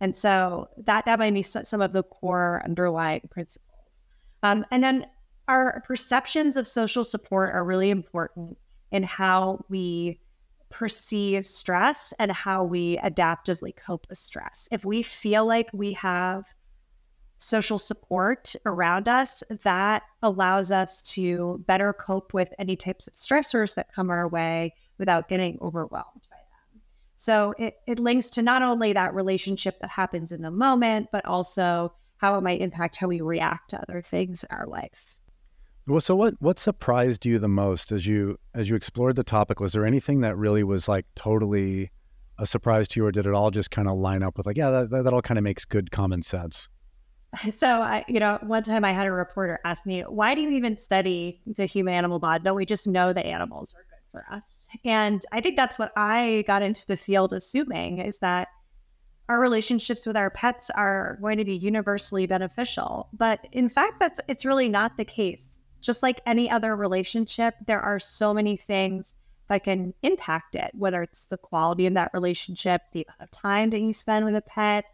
And 0.00 0.14
so 0.14 0.68
that 0.84 1.04
that 1.06 1.18
might 1.18 1.32
be 1.32 1.42
some 1.42 1.80
of 1.80 1.92
the 1.92 2.02
core 2.02 2.62
underlying 2.64 3.28
principles. 3.30 4.06
Um, 4.42 4.66
and 4.70 4.82
then 4.82 5.06
our 5.48 5.82
perceptions 5.86 6.56
of 6.56 6.66
social 6.66 7.04
support 7.04 7.54
are 7.54 7.64
really 7.64 7.90
important 7.90 8.58
in 8.90 9.04
how 9.04 9.64
we 9.68 10.20
perceive 10.76 11.46
stress 11.46 12.12
and 12.18 12.30
how 12.30 12.62
we 12.62 12.98
adaptively 12.98 13.74
cope 13.74 14.06
with 14.10 14.18
stress. 14.18 14.68
If 14.70 14.84
we 14.84 15.00
feel 15.00 15.46
like 15.46 15.70
we 15.72 15.94
have 15.94 16.54
social 17.38 17.78
support 17.78 18.54
around 18.66 19.08
us, 19.08 19.42
that 19.62 20.02
allows 20.22 20.70
us 20.70 21.00
to 21.14 21.64
better 21.66 21.94
cope 21.94 22.34
with 22.34 22.52
any 22.58 22.76
types 22.76 23.06
of 23.06 23.14
stressors 23.14 23.74
that 23.76 23.90
come 23.94 24.10
our 24.10 24.28
way 24.28 24.74
without 24.98 25.30
getting 25.30 25.58
overwhelmed 25.62 26.26
by 26.30 26.36
them. 26.36 26.82
So 27.16 27.54
it, 27.58 27.76
it 27.86 27.98
links 27.98 28.28
to 28.30 28.42
not 28.42 28.60
only 28.60 28.92
that 28.92 29.14
relationship 29.14 29.80
that 29.80 29.88
happens 29.88 30.30
in 30.30 30.42
the 30.42 30.50
moment, 30.50 31.08
but 31.10 31.24
also 31.24 31.94
how 32.18 32.36
it 32.36 32.42
might 32.42 32.60
impact 32.60 32.96
how 32.96 33.08
we 33.08 33.22
react 33.22 33.70
to 33.70 33.80
other 33.80 34.02
things 34.02 34.44
in 34.44 34.54
our 34.54 34.66
life. 34.66 35.16
Well, 35.88 36.00
so 36.00 36.16
what 36.16 36.34
what 36.40 36.58
surprised 36.58 37.24
you 37.26 37.38
the 37.38 37.48
most 37.48 37.92
as 37.92 38.06
you 38.06 38.38
as 38.54 38.68
you 38.68 38.74
explored 38.74 39.14
the 39.14 39.22
topic? 39.22 39.60
Was 39.60 39.72
there 39.72 39.86
anything 39.86 40.20
that 40.22 40.36
really 40.36 40.64
was 40.64 40.88
like 40.88 41.06
totally 41.14 41.90
a 42.38 42.46
surprise 42.46 42.88
to 42.88 43.00
you, 43.00 43.06
or 43.06 43.12
did 43.12 43.24
it 43.24 43.32
all 43.32 43.52
just 43.52 43.70
kind 43.70 43.88
of 43.88 43.96
line 43.96 44.22
up 44.22 44.36
with 44.36 44.46
like, 44.46 44.56
yeah, 44.56 44.70
that, 44.70 44.90
that 44.90 45.14
all 45.14 45.22
kind 45.22 45.38
of 45.38 45.44
makes 45.44 45.64
good 45.64 45.90
common 45.90 46.22
sense? 46.22 46.68
So, 47.50 47.82
I, 47.82 48.02
you 48.08 48.18
know, 48.18 48.38
one 48.42 48.62
time 48.62 48.82
I 48.84 48.92
had 48.92 49.06
a 49.06 49.12
reporter 49.12 49.58
ask 49.64 49.84
me, 49.84 50.00
"Why 50.02 50.34
do 50.34 50.40
you 50.40 50.50
even 50.50 50.76
study 50.76 51.42
the 51.46 51.66
human 51.66 51.92
animal 51.92 52.18
bond? 52.18 52.44
Don't 52.44 52.56
we 52.56 52.64
just 52.64 52.86
know 52.86 53.12
the 53.12 53.26
animals 53.26 53.74
are 53.74 53.84
good 53.84 54.10
for 54.10 54.34
us?" 54.34 54.68
And 54.84 55.22
I 55.32 55.40
think 55.40 55.54
that's 55.56 55.78
what 55.78 55.92
I 55.96 56.44
got 56.46 56.62
into 56.62 56.86
the 56.86 56.96
field 56.96 57.32
assuming 57.32 57.98
is 57.98 58.18
that 58.20 58.48
our 59.28 59.38
relationships 59.38 60.06
with 60.06 60.16
our 60.16 60.30
pets 60.30 60.70
are 60.70 61.18
going 61.20 61.36
to 61.36 61.44
be 61.44 61.56
universally 61.56 62.26
beneficial. 62.26 63.08
But 63.12 63.46
in 63.52 63.68
fact, 63.68 64.00
that's 64.00 64.18
it's 64.28 64.46
really 64.46 64.68
not 64.68 64.96
the 64.96 65.04
case 65.04 65.60
just 65.86 66.02
like 66.02 66.20
any 66.26 66.50
other 66.50 66.74
relationship, 66.74 67.54
there 67.64 67.80
are 67.80 67.98
so 67.98 68.34
many 68.34 68.56
things 68.56 69.14
that 69.48 69.62
can 69.64 69.94
impact 70.02 70.56
it, 70.56 70.72
whether 70.74 71.02
it's 71.02 71.26
the 71.26 71.36
quality 71.36 71.86
of 71.86 71.94
that 71.94 72.10
relationship, 72.12 72.82
the 72.92 73.06
amount 73.06 73.22
of 73.22 73.30
time 73.30 73.70
that 73.70 73.80
you 73.80 73.92
spend 73.92 74.24
with 74.24 74.34
a 74.34 74.42
pet, 74.42 74.84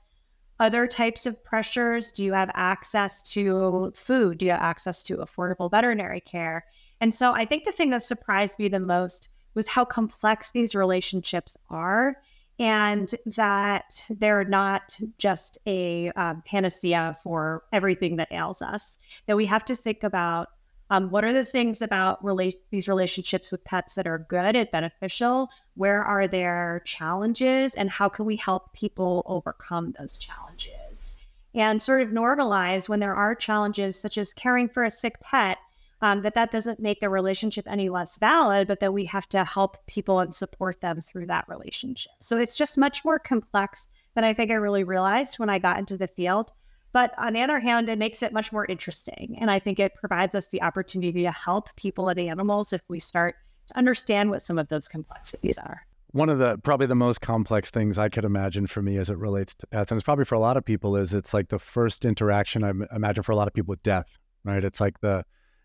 other 0.61 0.87
types 0.87 1.25
of 1.25 1.43
pressures. 1.43 2.13
Do 2.13 2.23
you 2.23 2.35
have 2.35 2.51
access 2.55 3.23
to 3.33 3.93
food? 3.97 4.39
Do 4.39 4.47
you 4.47 4.53
have 4.53 4.61
access 4.61 5.03
to 5.05 5.17
affordable 5.17 5.71
veterinary 5.71 6.21
care? 6.21 6.67
And 7.01 7.15
so 7.15 7.33
I 7.33 7.47
think 7.47 7.65
the 7.65 7.73
thing 7.73 7.91
that 7.91 8.03
surprised 8.03 8.59
me 8.59 8.69
the 8.69 8.79
most 8.79 9.31
was 9.55 9.69
how 9.69 9.85
complex 9.85 10.51
these 10.51 10.75
relationships 10.75 11.57
are 11.71 12.17
and 12.59 13.15
that 13.25 14.05
they're 14.11 14.45
not 14.45 14.99
just 15.19 15.59
a 15.67 16.11
um, 16.13 16.43
panacea 16.47 17.17
for 17.23 17.65
everything 17.73 18.17
that 18.17 18.31
ails 18.31 18.63
us, 18.63 18.99
that 19.27 19.37
we 19.37 19.47
have 19.47 19.65
to 19.65 19.75
think 19.75 20.05
about 20.05 20.49
um, 20.93 21.09
what 21.09 21.25
are 21.25 21.33
the 21.33 21.43
things 21.43 21.81
about 21.81 22.23
rela- 22.23 22.55
these 22.71 22.87
relationships 22.87 23.51
with 23.51 23.65
pets 23.65 23.95
that 23.95 24.07
are 24.07 24.27
good 24.29 24.55
and 24.55 24.71
beneficial? 24.71 25.49
Where 25.75 26.05
are 26.05 26.29
there 26.29 26.83
challenges? 26.85 27.75
And 27.75 27.89
how 27.89 28.11
can 28.11 28.27
we 28.27 28.37
help 28.37 28.75
people 28.75 29.23
overcome 29.25 29.95
those 29.99 30.19
challenges? 30.19 31.17
And 31.55 31.81
sort 31.81 32.03
of 32.03 32.11
normalize 32.11 32.91
when 32.91 33.01
there 33.01 33.15
are 33.15 33.35
challenges, 33.35 33.99
such 33.99 34.19
as 34.19 34.35
caring 34.35 34.69
for 34.69 34.85
a 34.85 34.91
sick 34.91 35.19
pet. 35.21 35.57
um, 36.03 36.23
that 36.23 36.35
that 36.35 36.51
doesn't 36.51 36.81
make 36.81 37.01
the 37.01 37.09
relationship 37.09 37.65
any 37.69 37.89
less 37.89 38.19
valid, 38.19 38.67
but 38.67 38.81
that 38.81 38.93
we 38.93 39.05
have 39.07 39.29
to 39.29 39.45
help 39.45 39.87
people 39.87 40.19
and 40.19 40.35
support 40.35 40.81
them 40.81 41.01
through 41.01 41.27
that 41.27 41.49
relationship. 41.49 42.13
So 42.21 42.37
it's 42.39 42.57
just 42.57 42.77
much 42.77 43.05
more 43.05 43.21
complex 43.21 43.89
than 44.15 44.25
I 44.25 44.35
think 44.35 44.51
I 44.51 44.55
really 44.55 44.85
realized 44.85 45.39
when 45.39 45.49
I 45.49 45.61
got 45.61 45.79
into 45.79 45.97
the 45.97 46.09
field. 46.09 46.53
But 46.93 47.15
on 47.19 47.33
the 47.33 47.41
other 47.41 47.59
hand, 47.59 47.89
it 47.89 47.99
makes 47.99 48.23
it 48.23 48.33
much 48.33 48.53
more 48.53 48.67
interesting. 48.67 49.37
And 49.41 49.51
I 49.51 49.59
think 49.59 49.81
it 49.81 49.95
provides 49.95 50.35
us 50.35 50.49
the 50.49 50.63
opportunity 50.63 51.23
to 51.23 51.31
help 51.31 51.75
people 51.77 52.09
and 52.09 52.21
animals 52.21 52.73
if 52.73 52.83
we 52.89 53.01
start 53.01 53.37
to 53.69 53.79
understand 53.79 54.31
what 54.31 54.43
some 54.43 54.59
of 54.59 54.69
those 54.69 54.89
complexities 54.89 55.59
are. 55.59 55.87
One 56.11 56.29
of 56.29 56.39
the 56.39 56.59
probably 56.59 56.87
the 56.87 56.95
most 56.95 57.23
complex 57.23 57.71
things 57.71 57.99
I 57.99 58.11
could 58.11 58.25
imagine 58.25 58.67
for 58.67 58.83
me 58.83 58.99
as 58.99 59.09
it 59.09 59.17
relates 59.17 59.55
to 59.55 59.67
pets, 59.69 59.91
and 59.91 59.97
it's 59.99 60.05
probably 60.05 60.27
for 60.27 60.35
a 60.35 60.41
lot 60.41 60.59
of 60.59 60.65
people, 60.65 60.95
is 60.97 61.15
it's 61.15 61.33
like 61.33 61.49
the 61.49 61.59
first 61.59 62.05
interaction 62.05 62.63
I 62.63 62.73
imagine 62.95 63.23
for 63.23 63.33
a 63.33 63.37
lot 63.37 63.49
of 63.49 63.55
people 63.55 63.73
with 63.73 63.83
death, 63.83 64.19
right? 64.45 64.63
It's 64.63 64.79
like 64.79 65.01
the 65.01 65.25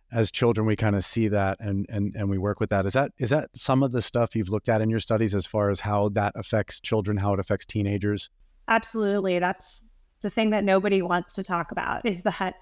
as 0.10 0.32
children 0.32 0.66
we 0.66 0.78
kind 0.78 0.96
of 0.96 1.04
see 1.04 1.28
that 1.28 1.58
and 1.60 1.86
and 1.90 2.16
and 2.16 2.30
we 2.30 2.38
work 2.38 2.62
with 2.62 2.70
that. 2.70 2.86
Is 2.86 2.94
that 2.94 3.12
is 3.18 3.32
that 3.32 3.50
some 3.54 3.84
of 3.84 3.92
the 3.92 4.02
stuff 4.02 4.38
you've 4.38 4.48
looked 4.48 4.70
at 4.70 4.80
in 4.80 4.90
your 4.90 5.02
studies 5.02 5.36
as 5.36 5.46
far 5.46 5.70
as 5.70 5.82
how 5.82 6.08
that 6.10 6.32
affects 6.36 6.80
children, 6.80 7.18
how 7.18 7.34
it 7.34 7.42
affects 7.42 7.66
teenagers? 7.66 8.30
Absolutely. 8.70 9.40
That's 9.40 9.82
the 10.22 10.30
thing 10.30 10.50
that 10.52 10.64
nobody 10.64 11.02
wants 11.02 11.34
to 11.34 11.44
talk 11.44 11.72
about 11.72 12.06
is 12.06 12.24
that 12.24 12.56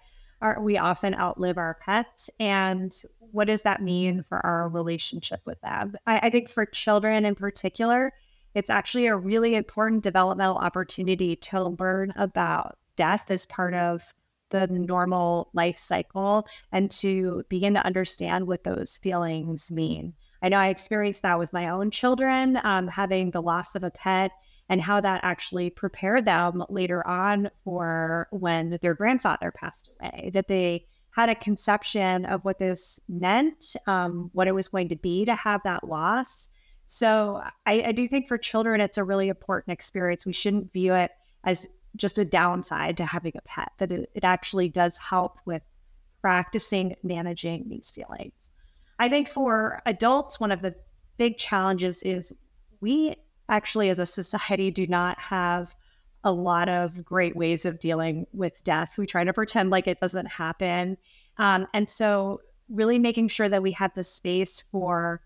we 0.59 0.77
often 0.77 1.15
outlive 1.15 1.57
our 1.57 1.77
pets. 1.81 2.29
And 2.39 2.93
what 3.31 3.47
does 3.47 3.63
that 3.63 3.81
mean 3.81 4.23
for 4.23 4.45
our 4.45 4.69
relationship 4.69 5.41
with 5.45 5.59
them? 5.61 5.95
I, 6.05 6.19
I 6.23 6.29
think 6.29 6.49
for 6.49 6.65
children 6.65 7.25
in 7.25 7.35
particular, 7.35 8.13
it's 8.53 8.69
actually 8.69 9.07
a 9.07 9.15
really 9.15 9.55
important 9.55 10.03
developmental 10.03 10.57
opportunity 10.57 11.35
to 11.37 11.63
learn 11.63 12.13
about 12.15 12.77
death 12.95 13.29
as 13.31 13.45
part 13.45 13.73
of 13.73 14.13
the 14.49 14.67
normal 14.67 15.49
life 15.53 15.77
cycle 15.77 16.47
and 16.71 16.91
to 16.91 17.43
begin 17.49 17.73
to 17.73 17.85
understand 17.85 18.47
what 18.47 18.63
those 18.63 18.97
feelings 18.97 19.71
mean. 19.71 20.13
I 20.41 20.49
know 20.49 20.57
I 20.57 20.67
experienced 20.67 21.23
that 21.23 21.39
with 21.39 21.51
my 21.51 21.69
own 21.69 21.91
children, 21.91 22.59
um, 22.63 22.87
having 22.87 23.31
the 23.31 23.41
loss 23.41 23.75
of 23.75 23.83
a 23.83 23.91
pet 23.91 24.31
and 24.69 24.81
how 24.81 24.99
that 24.99 25.21
actually 25.23 25.69
prepared 25.69 26.25
them 26.25 26.63
later 26.69 27.05
on 27.07 27.49
for 27.63 28.27
when 28.31 28.79
their 28.81 28.95
grandfather 28.95 29.51
passed 29.51 29.89
away, 29.99 30.31
that 30.33 30.47
they 30.47 30.85
had 31.11 31.29
a 31.29 31.35
conception 31.35 32.25
of 32.25 32.43
what 32.43 32.59
this 32.59 32.99
meant, 33.07 33.75
um, 33.87 34.29
what 34.33 34.47
it 34.47 34.55
was 34.55 34.67
going 34.67 34.89
to 34.89 34.95
be 34.95 35.23
to 35.23 35.35
have 35.35 35.61
that 35.63 35.87
loss. 35.87 36.49
So 36.87 37.41
I, 37.65 37.83
I 37.87 37.91
do 37.91 38.07
think 38.07 38.27
for 38.27 38.37
children, 38.37 38.81
it's 38.81 38.97
a 38.97 39.03
really 39.03 39.29
important 39.29 39.73
experience. 39.73 40.25
We 40.25 40.33
shouldn't 40.33 40.73
view 40.73 40.93
it 40.93 41.11
as 41.43 41.67
just 41.95 42.17
a 42.17 42.25
downside 42.25 42.97
to 42.97 43.05
having 43.05 43.33
a 43.37 43.41
pet, 43.41 43.71
that 43.77 43.91
it, 43.91 44.09
it 44.13 44.23
actually 44.23 44.67
does 44.67 44.97
help 44.97 45.37
with 45.45 45.61
practicing 46.21 46.95
managing 47.03 47.69
these 47.69 47.89
feelings. 47.91 48.51
I 48.99 49.09
think 49.09 49.29
for 49.29 49.81
adults, 49.85 50.39
one 50.39 50.51
of 50.51 50.61
the 50.61 50.75
big 51.17 51.37
challenges 51.37 52.03
is 52.03 52.33
we 52.81 53.15
actually, 53.49 53.89
as 53.89 53.99
a 53.99 54.05
society, 54.05 54.71
do 54.71 54.87
not 54.87 55.19
have 55.19 55.75
a 56.23 56.31
lot 56.31 56.67
of 56.67 57.05
great 57.05 57.35
ways 57.35 57.65
of 57.65 57.79
dealing 57.79 58.25
with 58.33 58.63
death. 58.63 58.97
We 58.97 59.05
try 59.05 59.23
to 59.23 59.33
pretend 59.33 59.69
like 59.69 59.87
it 59.87 59.99
doesn't 59.99 60.25
happen. 60.25 60.97
Um, 61.37 61.67
and 61.73 61.87
so, 61.87 62.41
really 62.69 62.97
making 62.97 63.27
sure 63.27 63.47
that 63.47 63.61
we 63.61 63.71
have 63.73 63.93
the 63.93 64.03
space 64.03 64.61
for 64.61 65.21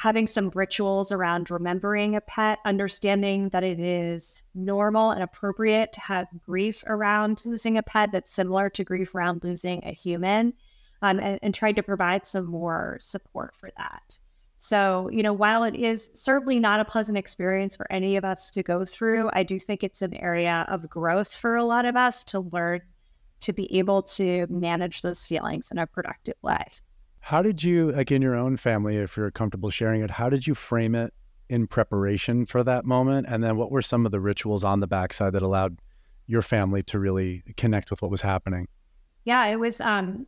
having 0.00 0.26
some 0.26 0.50
rituals 0.54 1.12
around 1.12 1.50
remembering 1.50 2.16
a 2.16 2.22
pet, 2.22 2.58
understanding 2.64 3.50
that 3.50 3.62
it 3.62 3.78
is 3.78 4.42
normal 4.54 5.10
and 5.10 5.22
appropriate 5.22 5.92
to 5.92 6.00
have 6.00 6.26
grief 6.46 6.82
around 6.86 7.42
losing 7.44 7.76
a 7.76 7.82
pet 7.82 8.10
that's 8.10 8.32
similar 8.32 8.70
to 8.70 8.82
grief 8.82 9.14
around 9.14 9.44
losing 9.44 9.84
a 9.84 9.92
human, 9.92 10.54
um, 11.02 11.20
and, 11.20 11.38
and 11.42 11.54
trying 11.54 11.74
to 11.74 11.82
provide 11.82 12.24
some 12.24 12.46
more 12.46 12.96
support 12.98 13.54
for 13.54 13.68
that. 13.76 14.18
So, 14.62 15.08
you 15.10 15.22
know, 15.22 15.32
while 15.32 15.64
it 15.64 15.74
is 15.74 16.10
certainly 16.12 16.60
not 16.60 16.80
a 16.80 16.84
pleasant 16.84 17.16
experience 17.16 17.76
for 17.76 17.90
any 17.90 18.16
of 18.16 18.26
us 18.26 18.50
to 18.50 18.62
go 18.62 18.84
through, 18.84 19.30
I 19.32 19.42
do 19.42 19.58
think 19.58 19.82
it's 19.82 20.02
an 20.02 20.14
area 20.14 20.66
of 20.68 20.86
growth 20.86 21.34
for 21.34 21.56
a 21.56 21.64
lot 21.64 21.86
of 21.86 21.96
us 21.96 22.24
to 22.24 22.40
learn 22.40 22.82
to 23.40 23.54
be 23.54 23.74
able 23.78 24.02
to 24.02 24.46
manage 24.50 25.00
those 25.00 25.24
feelings 25.24 25.70
in 25.70 25.78
a 25.78 25.86
productive 25.86 26.34
way. 26.42 26.62
How 27.20 27.40
did 27.40 27.64
you, 27.64 27.92
like 27.92 28.12
in 28.12 28.20
your 28.20 28.34
own 28.34 28.58
family, 28.58 28.98
if 28.98 29.16
you're 29.16 29.30
comfortable 29.30 29.70
sharing 29.70 30.02
it, 30.02 30.10
how 30.10 30.28
did 30.28 30.46
you 30.46 30.54
frame 30.54 30.94
it 30.94 31.14
in 31.48 31.66
preparation 31.66 32.44
for 32.44 32.62
that 32.62 32.84
moment? 32.84 33.28
And 33.30 33.42
then 33.42 33.56
what 33.56 33.70
were 33.70 33.80
some 33.80 34.04
of 34.04 34.12
the 34.12 34.20
rituals 34.20 34.62
on 34.62 34.80
the 34.80 34.86
backside 34.86 35.32
that 35.32 35.42
allowed 35.42 35.78
your 36.26 36.42
family 36.42 36.82
to 36.82 36.98
really 36.98 37.44
connect 37.56 37.88
with 37.90 38.02
what 38.02 38.10
was 38.10 38.20
happening? 38.20 38.68
Yeah, 39.24 39.46
it 39.46 39.56
was 39.56 39.80
um 39.80 40.26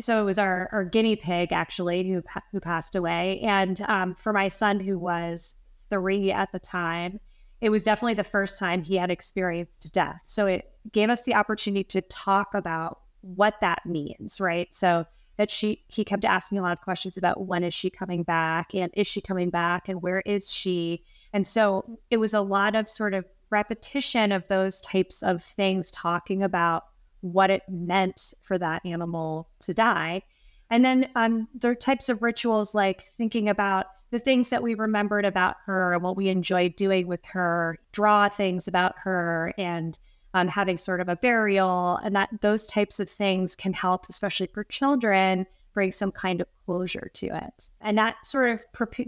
so 0.00 0.20
it 0.20 0.24
was 0.24 0.38
our, 0.38 0.68
our 0.72 0.84
guinea 0.84 1.16
pig 1.16 1.52
actually 1.52 2.08
who 2.08 2.22
who 2.52 2.60
passed 2.60 2.94
away, 2.94 3.40
and 3.40 3.80
um, 3.82 4.14
for 4.14 4.32
my 4.32 4.48
son 4.48 4.80
who 4.80 4.98
was 4.98 5.56
three 5.88 6.32
at 6.32 6.52
the 6.52 6.58
time, 6.58 7.20
it 7.60 7.70
was 7.70 7.82
definitely 7.82 8.14
the 8.14 8.24
first 8.24 8.58
time 8.58 8.82
he 8.82 8.96
had 8.96 9.10
experienced 9.10 9.92
death. 9.92 10.20
So 10.24 10.46
it 10.46 10.70
gave 10.92 11.10
us 11.10 11.22
the 11.22 11.34
opportunity 11.34 11.84
to 11.84 12.00
talk 12.02 12.54
about 12.54 13.00
what 13.22 13.60
that 13.60 13.84
means, 13.86 14.40
right? 14.40 14.72
So 14.74 15.06
that 15.36 15.50
she 15.50 15.84
he 15.88 16.04
kept 16.04 16.24
asking 16.24 16.58
a 16.58 16.62
lot 16.62 16.72
of 16.72 16.80
questions 16.80 17.18
about 17.18 17.46
when 17.46 17.64
is 17.64 17.74
she 17.74 17.90
coming 17.90 18.22
back 18.22 18.74
and 18.74 18.90
is 18.94 19.06
she 19.06 19.20
coming 19.20 19.50
back 19.50 19.88
and 19.88 20.02
where 20.02 20.20
is 20.20 20.50
she? 20.50 21.04
And 21.32 21.46
so 21.46 21.98
it 22.10 22.18
was 22.18 22.34
a 22.34 22.40
lot 22.40 22.74
of 22.74 22.88
sort 22.88 23.14
of 23.14 23.24
repetition 23.50 24.32
of 24.32 24.48
those 24.48 24.80
types 24.80 25.22
of 25.22 25.42
things 25.42 25.90
talking 25.90 26.42
about 26.42 26.84
what 27.32 27.50
it 27.50 27.62
meant 27.68 28.34
for 28.42 28.58
that 28.58 28.84
animal 28.84 29.48
to 29.60 29.74
die. 29.74 30.22
And 30.70 30.84
then 30.84 31.10
um, 31.14 31.48
there 31.54 31.70
are 31.70 31.76
types 31.76 32.08
of 32.08 32.22
rituals 32.22 32.74
like 32.74 33.02
thinking 33.02 33.48
about 33.48 33.86
the 34.10 34.18
things 34.18 34.50
that 34.50 34.62
we 34.62 34.74
remembered 34.74 35.24
about 35.24 35.56
her 35.66 35.92
and 35.92 36.02
what 36.02 36.16
we 36.16 36.28
enjoyed 36.28 36.76
doing 36.76 37.06
with 37.06 37.24
her, 37.24 37.78
draw 37.92 38.28
things 38.28 38.68
about 38.68 38.94
her, 38.98 39.52
and 39.58 39.98
um, 40.34 40.48
having 40.48 40.76
sort 40.76 41.00
of 41.00 41.08
a 41.08 41.16
burial. 41.16 41.98
And 42.02 42.14
that 42.14 42.30
those 42.40 42.66
types 42.66 43.00
of 43.00 43.08
things 43.08 43.56
can 43.56 43.72
help, 43.72 44.06
especially 44.08 44.46
for 44.48 44.64
children, 44.64 45.46
bring 45.76 45.92
some 45.92 46.10
kind 46.10 46.40
of 46.40 46.46
closure 46.64 47.10
to 47.12 47.26
it. 47.26 47.70
And 47.82 47.98
that 47.98 48.24
sort 48.24 48.48
of 48.48 48.64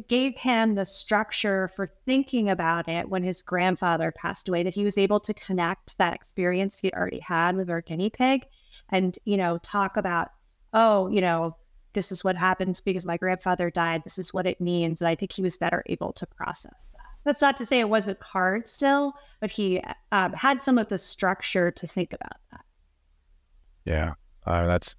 gave 0.06 0.36
him 0.36 0.74
the 0.74 0.84
structure 0.84 1.68
for 1.68 1.86
thinking 1.86 2.50
about 2.50 2.86
it 2.88 3.08
when 3.08 3.22
his 3.22 3.40
grandfather 3.40 4.12
passed 4.12 4.50
away, 4.50 4.62
that 4.62 4.74
he 4.74 4.84
was 4.84 4.98
able 4.98 5.18
to 5.20 5.32
connect 5.32 5.96
that 5.96 6.12
experience 6.12 6.78
he 6.78 6.92
already 6.92 7.20
had 7.20 7.56
with 7.56 7.70
our 7.70 7.80
guinea 7.80 8.10
pig 8.10 8.46
and, 8.90 9.18
you 9.24 9.38
know, 9.38 9.56
talk 9.62 9.96
about, 9.96 10.28
oh, 10.74 11.08
you 11.08 11.22
know, 11.22 11.56
this 11.94 12.12
is 12.12 12.22
what 12.22 12.36
happens 12.36 12.82
because 12.82 13.06
my 13.06 13.16
grandfather 13.16 13.70
died. 13.70 14.04
This 14.04 14.18
is 14.18 14.34
what 14.34 14.46
it 14.46 14.60
means. 14.60 15.00
And 15.00 15.08
I 15.08 15.14
think 15.14 15.32
he 15.32 15.40
was 15.40 15.56
better 15.56 15.82
able 15.86 16.12
to 16.12 16.26
process 16.26 16.92
that. 16.92 17.00
That's 17.24 17.40
not 17.40 17.56
to 17.56 17.64
say 17.64 17.80
it 17.80 17.88
wasn't 17.88 18.22
hard 18.22 18.68
still, 18.68 19.14
but 19.40 19.50
he 19.50 19.82
um, 20.12 20.34
had 20.34 20.62
some 20.62 20.76
of 20.76 20.88
the 20.88 20.98
structure 20.98 21.70
to 21.70 21.86
think 21.86 22.12
about 22.12 22.36
that. 22.52 22.64
Yeah, 23.86 24.12
uh, 24.46 24.66
that's 24.66 24.96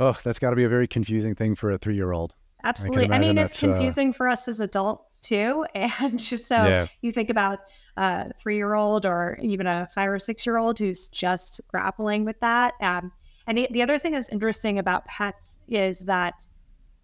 oh, 0.00 0.18
that's 0.24 0.38
got 0.38 0.50
to 0.50 0.56
be 0.56 0.64
a 0.64 0.68
very 0.68 0.88
confusing 0.88 1.34
thing 1.34 1.54
for 1.54 1.70
a 1.70 1.78
three 1.78 1.94
year 1.94 2.12
old. 2.12 2.34
Absolutely. 2.64 3.10
I, 3.10 3.16
I 3.16 3.18
mean, 3.18 3.38
it's 3.38 3.62
uh, 3.62 3.66
confusing 3.66 4.10
uh, 4.10 4.14
for 4.14 4.28
us 4.28 4.48
as 4.48 4.60
adults 4.60 5.20
too. 5.20 5.64
And 5.74 6.18
just 6.18 6.46
so 6.46 6.56
yeah. 6.56 6.86
you 7.00 7.12
think 7.12 7.30
about 7.30 7.60
a 7.96 8.32
three 8.34 8.56
year 8.56 8.74
old 8.74 9.06
or 9.06 9.38
even 9.40 9.66
a 9.66 9.88
five 9.94 10.10
or 10.10 10.18
six 10.18 10.44
year 10.44 10.56
old 10.58 10.78
who's 10.78 11.08
just 11.08 11.60
grappling 11.68 12.24
with 12.24 12.40
that. 12.40 12.74
Um, 12.80 13.12
and 13.46 13.56
the, 13.56 13.68
the 13.70 13.82
other 13.82 13.98
thing 13.98 14.12
that's 14.12 14.28
interesting 14.28 14.78
about 14.78 15.04
pets 15.06 15.58
is 15.68 16.00
that 16.00 16.46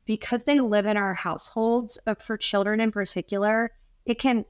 because 0.04 0.44
they 0.44 0.60
live 0.60 0.86
in 0.86 0.96
our 0.96 1.14
households, 1.14 1.98
uh, 2.06 2.14
for 2.14 2.36
children 2.36 2.80
in 2.80 2.92
particular, 2.92 3.72
it 4.04 4.18
can 4.18 4.44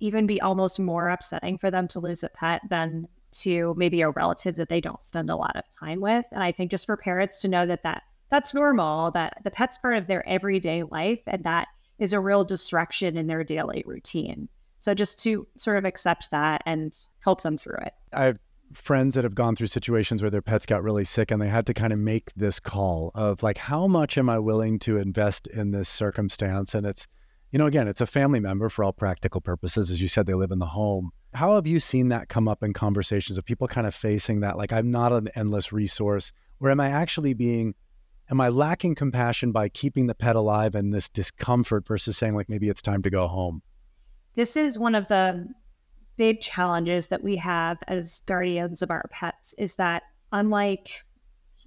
even 0.00 0.26
be 0.26 0.40
almost 0.40 0.80
more 0.80 1.08
upsetting 1.08 1.58
for 1.58 1.70
them 1.70 1.88
to 1.88 2.00
lose 2.00 2.22
a 2.22 2.28
pet 2.28 2.62
than 2.68 3.06
to 3.30 3.74
maybe 3.76 4.00
a 4.00 4.10
relative 4.10 4.56
that 4.56 4.68
they 4.68 4.80
don't 4.80 5.02
spend 5.02 5.30
a 5.30 5.36
lot 5.36 5.56
of 5.56 5.64
time 5.68 6.00
with. 6.00 6.26
And 6.32 6.42
I 6.42 6.52
think 6.52 6.70
just 6.70 6.86
for 6.86 6.96
parents 6.96 7.38
to 7.40 7.48
know 7.48 7.66
that, 7.66 7.82
that 7.82 8.02
that's 8.30 8.54
normal, 8.54 9.10
that 9.12 9.40
the 9.44 9.50
pet's 9.50 9.78
part 9.78 9.96
of 9.96 10.06
their 10.06 10.26
everyday 10.28 10.82
life 10.82 11.22
and 11.26 11.44
that 11.44 11.68
is 11.98 12.12
a 12.12 12.20
real 12.20 12.44
distraction 12.44 13.16
in 13.16 13.26
their 13.26 13.44
daily 13.44 13.82
routine. 13.86 14.48
So 14.78 14.94
just 14.94 15.20
to 15.24 15.46
sort 15.56 15.78
of 15.78 15.84
accept 15.84 16.30
that 16.30 16.62
and 16.64 16.96
help 17.20 17.42
them 17.42 17.56
through 17.56 17.78
it. 17.82 17.94
I 18.12 18.24
have 18.24 18.38
friends 18.74 19.14
that 19.14 19.24
have 19.24 19.34
gone 19.34 19.56
through 19.56 19.66
situations 19.66 20.22
where 20.22 20.30
their 20.30 20.42
pets 20.42 20.66
got 20.66 20.82
really 20.82 21.04
sick 21.04 21.30
and 21.30 21.40
they 21.40 21.48
had 21.48 21.66
to 21.66 21.74
kind 21.74 21.92
of 21.92 21.98
make 21.98 22.30
this 22.36 22.60
call 22.60 23.10
of 23.14 23.42
like, 23.42 23.58
how 23.58 23.86
much 23.86 24.18
am 24.18 24.28
I 24.28 24.38
willing 24.38 24.78
to 24.80 24.98
invest 24.98 25.46
in 25.48 25.70
this 25.72 25.88
circumstance? 25.88 26.74
And 26.74 26.86
it's, 26.86 27.06
you 27.50 27.58
know, 27.58 27.66
again, 27.66 27.88
it's 27.88 28.00
a 28.00 28.06
family 28.06 28.40
member 28.40 28.68
for 28.68 28.84
all 28.84 28.92
practical 28.92 29.40
purposes. 29.40 29.90
As 29.90 30.00
you 30.02 30.08
said, 30.08 30.26
they 30.26 30.34
live 30.34 30.50
in 30.50 30.58
the 30.58 30.66
home. 30.66 31.10
How 31.34 31.54
have 31.54 31.66
you 31.66 31.80
seen 31.80 32.08
that 32.08 32.28
come 32.28 32.48
up 32.48 32.62
in 32.62 32.72
conversations 32.72 33.38
of 33.38 33.44
people 33.44 33.68
kind 33.68 33.86
of 33.86 33.94
facing 33.94 34.40
that? 34.40 34.56
Like, 34.56 34.72
I'm 34.72 34.90
not 34.90 35.12
an 35.12 35.28
endless 35.34 35.72
resource, 35.72 36.32
or 36.60 36.70
am 36.70 36.80
I 36.80 36.88
actually 36.88 37.34
being, 37.34 37.74
am 38.30 38.40
I 38.40 38.48
lacking 38.48 38.94
compassion 38.94 39.52
by 39.52 39.68
keeping 39.68 40.06
the 40.06 40.14
pet 40.14 40.36
alive 40.36 40.74
and 40.74 40.92
this 40.92 41.08
discomfort 41.08 41.86
versus 41.86 42.16
saying, 42.18 42.34
like, 42.34 42.48
maybe 42.48 42.68
it's 42.68 42.82
time 42.82 43.02
to 43.02 43.10
go 43.10 43.26
home? 43.26 43.62
This 44.34 44.56
is 44.56 44.78
one 44.78 44.94
of 44.94 45.08
the 45.08 45.48
big 46.16 46.40
challenges 46.40 47.08
that 47.08 47.22
we 47.22 47.36
have 47.36 47.78
as 47.88 48.20
guardians 48.26 48.82
of 48.82 48.90
our 48.90 49.08
pets 49.10 49.54
is 49.56 49.76
that 49.76 50.02
unlike 50.32 51.04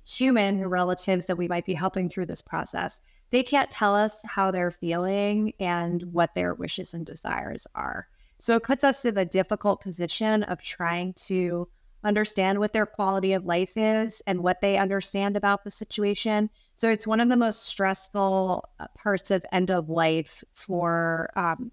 human 0.06 0.68
relatives 0.68 1.26
that 1.26 1.38
we 1.38 1.48
might 1.48 1.66
be 1.66 1.74
helping 1.74 2.10
through 2.10 2.26
this 2.26 2.42
process, 2.42 3.02
they 3.32 3.44
can't 3.44 3.72
tell 3.72 3.96
us 3.96 4.22
how 4.26 4.52
they're 4.52 4.72
feeling 4.72 5.54
and 5.60 6.04
what 6.14 6.36
their 6.36 6.54
wishes 6.54 6.94
and 6.94 7.06
desires 7.06 7.66
are. 7.76 8.08
So 8.40 8.56
it 8.56 8.64
puts 8.64 8.84
us 8.84 9.06
in 9.06 9.16
the 9.16 9.26
difficult 9.26 9.82
position 9.82 10.44
of 10.44 10.62
trying 10.62 11.14
to 11.28 11.68
understand 12.04 12.60
what 12.60 12.74
their 12.74 12.86
quality 12.86 13.34
of 13.34 13.46
life 13.46 13.78
is 13.78 14.22
and 14.26 14.42
what 14.42 14.62
they 14.62 14.78
understand 14.78 15.38
about 15.38 15.64
the 15.64 15.72
situation. 15.72 16.50
So 16.76 16.90
it's 16.90 17.06
one 17.06 17.20
of 17.20 17.30
the 17.30 17.36
most 17.36 17.66
stressful 17.66 18.68
uh, 18.80 18.88
parts 18.96 19.32
of 19.32 19.46
end 19.52 19.70
of 19.70 19.90
life 19.90 20.44
for 20.54 21.30
um, 21.36 21.72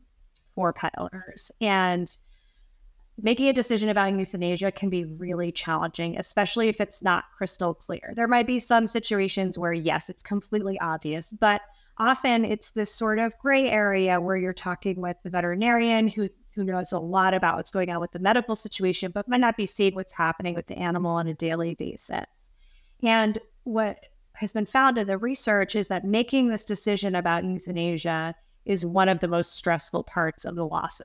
for 0.55 0.73
pet 0.73 0.95
owners. 0.99 1.51
And 1.61 2.15
making 3.21 3.49
a 3.49 3.53
decision 3.53 3.89
about 3.89 4.13
euthanasia 4.13 4.71
can 4.71 4.89
be 4.89 5.05
really 5.05 5.51
challenging, 5.51 6.17
especially 6.19 6.69
if 6.69 6.81
it's 6.81 7.03
not 7.03 7.25
crystal 7.37 7.75
clear. 7.75 8.13
There 8.15 8.29
might 8.29 8.47
be 8.47 8.59
some 8.59 8.87
situations 8.87 9.59
where, 9.59 9.73
yes, 9.73 10.09
it's 10.09 10.23
completely 10.23 10.79
obvious, 10.81 11.31
but 11.31 11.61
often 11.99 12.45
it's 12.45 12.71
this 12.71 12.95
sort 12.95 13.19
of 13.19 13.37
gray 13.39 13.69
area 13.69 14.21
where 14.21 14.37
you're 14.37 14.53
talking 14.53 15.01
with 15.01 15.17
the 15.23 15.31
veterinarian 15.31 16.09
who 16.09 16.29
who 16.55 16.65
knows 16.65 16.91
a 16.91 16.99
lot 16.99 17.35
about 17.35 17.57
what's 17.57 17.71
going 17.71 17.89
on 17.89 18.01
with 18.01 18.11
the 18.11 18.19
medical 18.19 18.57
situation, 18.57 19.13
but 19.13 19.29
might 19.29 19.41
not 19.41 19.57
be 19.57 19.65
seeing 19.65 19.95
what's 19.95 20.13
happening 20.13 20.57
with 20.57 20.67
the 20.67 20.77
animal 20.77 21.13
on 21.13 21.29
a 21.29 21.35
daily 21.35 21.77
basis. 21.77 22.51
And 23.01 23.39
what 23.63 24.07
has 24.33 24.53
been 24.53 24.67
found 24.67 24.99
in 24.99 25.07
the 25.07 25.19
research 25.19 25.77
is 25.77 25.87
that 25.87 26.05
making 26.05 26.49
this 26.49 26.65
decision 26.65 27.15
about 27.15 27.45
euthanasia 27.45 28.35
is 28.65 28.85
one 28.85 29.09
of 29.09 29.21
the 29.21 29.29
most 29.29 29.53
stressful 29.53 30.03
parts 30.03 30.45
of 30.45 30.57
the 30.57 30.67
loss 30.67 31.01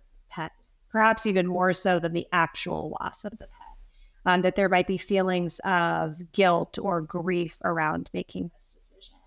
perhaps 0.93 1.25
even 1.25 1.47
more 1.47 1.73
so 1.73 1.99
than 1.99 2.13
the 2.13 2.27
actual 2.31 2.97
loss 3.01 3.25
of 3.25 3.31
the 3.31 3.37
pet. 3.39 3.49
Um, 4.25 4.41
that 4.43 4.55
there 4.55 4.69
might 4.69 4.87
be 4.87 4.97
feelings 4.97 5.59
of 5.65 6.15
guilt 6.31 6.79
or 6.81 7.01
grief 7.01 7.57
around 7.65 8.09
making 8.13 8.49
this 8.53 8.69
decision. 8.69 9.17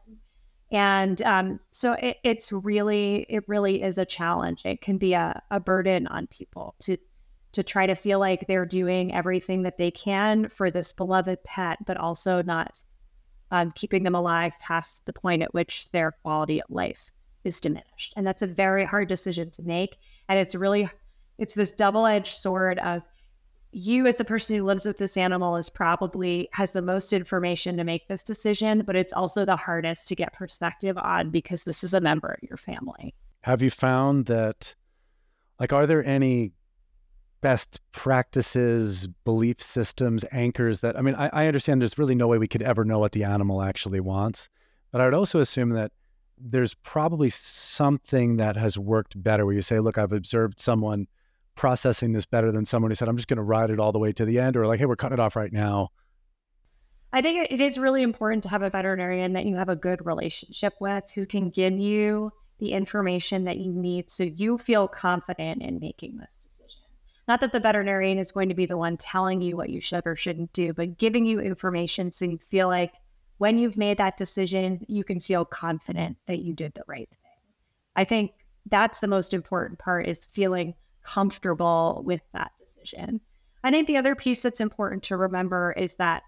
And 0.73 1.21
um, 1.21 1.61
so 1.71 1.93
it, 1.93 2.17
it's 2.25 2.51
really, 2.51 3.27
it 3.29 3.45
really 3.47 3.83
is 3.83 3.99
a 3.99 4.07
challenge. 4.07 4.65
It 4.65 4.81
can 4.81 4.97
be 4.97 5.13
a, 5.13 5.43
a 5.51 5.61
burden 5.61 6.07
on 6.07 6.29
people 6.29 6.77
to 6.81 6.97
to 7.53 7.63
try 7.63 7.87
to 7.87 7.95
feel 7.95 8.19
like 8.19 8.47
they're 8.47 8.67
doing 8.67 9.15
everything 9.15 9.63
that 9.63 9.79
they 9.79 9.91
can 9.91 10.47
for 10.49 10.71
this 10.71 10.93
beloved 10.93 11.43
pet, 11.45 11.79
but 11.87 11.97
also 11.97 12.43
not 12.43 12.83
um, 13.51 13.73
keeping 13.75 14.03
them 14.03 14.15
alive 14.15 14.55
past 14.61 15.07
the 15.07 15.13
point 15.13 15.43
at 15.43 15.55
which 15.55 15.91
their 15.91 16.13
quality 16.23 16.61
of 16.61 16.69
life 16.69 17.11
is 17.45 17.59
diminished. 17.61 18.13
And 18.15 18.27
that's 18.27 18.43
a 18.43 18.47
very 18.47 18.85
hard 18.85 19.09
decision 19.09 19.51
to 19.53 19.63
make. 19.63 19.97
And 20.29 20.39
it's 20.39 20.55
really, 20.55 20.91
it's 21.39 21.55
this 21.55 21.73
double 21.73 22.07
edged 22.07 22.33
sword 22.33 22.79
of 22.81 23.03
you 23.73 24.07
as 24.07 24.17
the 24.17 24.25
person 24.25 24.57
who 24.57 24.65
lives 24.65 24.87
with 24.87 24.97
this 24.97 25.17
animal 25.17 25.57
is 25.57 25.69
probably 25.69 26.49
has 26.53 26.73
the 26.73 26.81
most 26.81 27.13
information 27.13 27.77
to 27.77 27.85
make 27.85 28.09
this 28.09 28.23
decision, 28.23 28.83
but 28.87 28.97
it's 28.97 29.13
also 29.13 29.45
the 29.45 29.57
hardest 29.57 30.09
to 30.09 30.15
get 30.15 30.33
perspective 30.33 30.97
on 30.97 31.31
because 31.31 31.65
this 31.65 31.85
is 31.85 31.93
a 31.93 32.01
member 32.01 32.29
of 32.29 32.49
your 32.49 32.57
family. 32.57 33.15
Have 33.43 33.61
you 33.61 33.71
found 33.71 34.27
that, 34.27 34.75
like, 35.61 35.73
are 35.73 35.87
there 35.87 36.03
any 36.05 36.53
best 37.43 37.81
practices, 37.93 39.09
belief 39.25 39.63
systems, 39.63 40.25
anchors 40.33 40.81
that, 40.81 40.97
I 40.97 41.03
mean, 41.03 41.15
I, 41.15 41.29
I 41.33 41.47
understand 41.47 41.83
there's 41.83 41.99
really 41.99 42.15
no 42.15 42.29
way 42.29 42.39
we 42.39 42.49
could 42.49 42.63
ever 42.63 42.85
know 42.85 42.99
what 42.99 43.13
the 43.13 43.25
animal 43.25 43.61
actually 43.61 44.01
wants, 44.01 44.49
but 44.91 45.01
I 45.01 45.05
would 45.05 45.15
also 45.15 45.41
assume 45.41 45.71
that 45.71 45.93
there's 46.39 46.75
probably 46.75 47.31
something 47.31 48.37
that 48.39 48.57
has 48.57 48.79
worked 48.79 49.23
better 49.23 49.45
where 49.45 49.55
you 49.55 49.63
say, 49.63 49.81
look, 49.81 49.99
I've 49.99 50.13
observed 50.13 50.59
someone 50.59 51.09
processing 51.57 52.13
this 52.13 52.27
better 52.27 52.53
than 52.53 52.65
someone 52.65 52.91
who 52.91 52.95
said, 52.95 53.09
I'm 53.09 53.17
just 53.17 53.29
going 53.29 53.39
to 53.39 53.43
ride 53.43 53.71
it 53.71 53.81
all 53.81 53.93
the 53.93 53.99
way 53.99 54.13
to 54.13 54.25
the 54.25 54.39
end, 54.39 54.57
or 54.57 54.67
like, 54.67 54.79
hey, 54.79 54.87
we're 54.87 54.97
cutting 54.97 55.19
it 55.19 55.21
off 55.21 55.37
right 55.37 55.53
now. 55.53 55.91
I 57.13 57.23
think 57.23 57.51
it 57.51 57.61
is 57.61 57.79
really 57.79 58.03
important 58.03 58.43
to 58.43 58.49
have 58.51 58.63
a 58.63 58.71
veterinarian 58.71 59.33
that 59.33 59.47
you 59.47 59.57
have 59.57 59.69
a 59.69 59.77
good 59.77 60.05
relationship 60.05 60.75
with 60.81 61.11
who 61.15 61.25
can 61.25 61.51
give 61.51 61.79
you 61.79 62.31
the 62.59 62.73
information 62.73 63.45
that 63.45 63.59
you 63.59 63.73
need 63.73 64.11
so 64.11 64.25
you 64.25 64.59
feel 64.59 64.89
confident 64.89 65.63
in 65.63 65.79
making 65.79 66.19
this 66.19 66.39
decision. 66.41 66.83
Not 67.29 67.41
that 67.41 67.53
the 67.53 67.61
veterinarian 67.61 68.19
is 68.19 68.33
going 68.33 68.49
to 68.49 68.55
be 68.55 68.67
the 68.67 68.77
one 68.77 68.97
telling 68.97 69.43
you 69.43 69.57
what 69.57 69.71
you 69.71 69.81
should 69.81 70.07
or 70.07 70.15
shouldn't 70.15 70.53
do, 70.53 70.73
but 70.73 70.99
giving 70.99 71.25
you 71.25 71.41
information 71.41 72.13
so 72.13 72.25
you 72.25 72.39
feel 72.39 72.69
like 72.69 72.93
when 73.39 73.59
you've 73.59 73.77
made 73.77 73.99
that 73.99 74.17
decision, 74.17 74.85
you 74.89 75.05
can 75.05 75.21
feel 75.21 75.45
confident 75.45 76.17
that 76.27 76.39
you 76.39 76.55
did 76.55 76.73
the 76.75 76.85
right 76.87 77.09
thing. 77.09 77.19
I 77.95 78.05
think 78.05 78.33
that's 78.67 79.01
the 79.01 79.09
most 79.09 79.35
important 79.35 79.79
part 79.79 80.07
is 80.07 80.25
feeling 80.25 80.75
comfortable 81.07 82.03
with 82.05 82.21
that 82.33 82.51
decision. 82.59 83.21
I 83.65 83.71
think 83.71 83.87
the 83.87 83.97
other 83.97 84.15
piece 84.15 84.43
that's 84.43 84.61
important 84.61 85.03
to 85.05 85.17
remember 85.17 85.73
is 85.77 85.95
that 85.95 86.23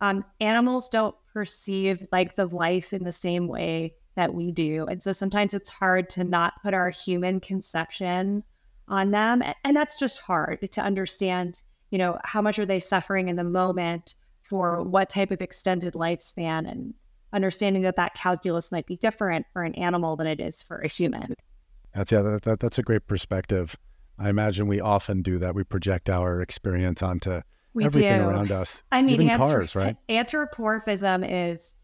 um, 0.00 0.24
animals 0.40 0.88
don't 0.88 1.14
perceive 1.32 2.06
length 2.12 2.38
of 2.38 2.52
life 2.52 2.92
in 2.92 3.04
the 3.04 3.12
same 3.12 3.48
way 3.48 3.94
that 4.16 4.34
we 4.34 4.52
do. 4.52 4.86
And 4.86 5.02
so 5.02 5.12
sometimes 5.12 5.54
it's 5.54 5.70
hard 5.70 6.08
to 6.10 6.24
not 6.24 6.54
put 6.62 6.74
our 6.74 6.90
human 6.90 7.40
conception 7.40 8.44
on 8.86 9.10
them. 9.10 9.42
And 9.64 9.76
that's 9.76 9.98
just 9.98 10.20
hard 10.20 10.70
to 10.70 10.80
understand, 10.80 11.62
you 11.90 11.98
know, 11.98 12.18
how 12.22 12.42
much 12.42 12.58
are 12.58 12.66
they 12.66 12.78
suffering 12.78 13.28
in 13.28 13.36
the 13.36 13.44
moment 13.44 14.14
for 14.42 14.82
what 14.82 15.08
type 15.08 15.30
of 15.30 15.40
extended 15.40 15.94
lifespan 15.94 16.70
and 16.70 16.94
understanding 17.32 17.82
that 17.82 17.96
that 17.96 18.14
calculus 18.14 18.70
might 18.70 18.86
be 18.86 18.96
different 18.96 19.46
for 19.52 19.62
an 19.62 19.74
animal 19.74 20.16
than 20.16 20.26
it 20.26 20.38
is 20.38 20.62
for 20.62 20.78
a 20.78 20.88
human. 20.88 21.34
That's 21.94 22.12
yeah, 22.12 22.22
that, 22.22 22.42
that, 22.42 22.60
that's 22.60 22.78
a 22.78 22.82
great 22.82 23.06
perspective. 23.06 23.76
I 24.18 24.28
imagine 24.28 24.66
we 24.66 24.80
often 24.80 25.22
do 25.22 25.38
that. 25.38 25.54
We 25.54 25.64
project 25.64 26.08
our 26.08 26.40
experience 26.40 27.02
onto 27.02 27.40
we 27.72 27.84
everything 27.84 28.18
do. 28.18 28.28
around 28.28 28.52
us. 28.52 28.82
I 28.92 29.02
mean, 29.02 29.20
even 29.22 29.36
cars, 29.36 29.74
right? 29.74 29.96
Anthropomorphism 30.08 31.24
is 31.24 31.74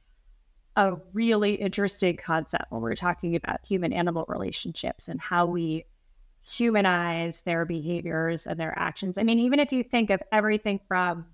a 0.77 0.97
really 1.13 1.55
interesting 1.55 2.17
concept 2.17 2.71
when 2.71 2.81
we're 2.81 2.95
talking 2.95 3.35
about 3.35 3.65
human 3.67 3.93
animal 3.93 4.25
relationships 4.29 5.09
and 5.09 5.21
how 5.21 5.47
we 5.47 5.85
humanize 6.43 7.43
their 7.43 7.65
behaviors 7.65 8.47
and 8.47 8.59
their 8.59 8.79
actions. 8.79 9.19
I 9.19 9.25
mean, 9.25 9.41
even 9.41 9.59
if 9.59 9.73
you 9.73 9.83
think 9.83 10.11
of 10.11 10.23
everything 10.33 10.81
from 10.89 11.27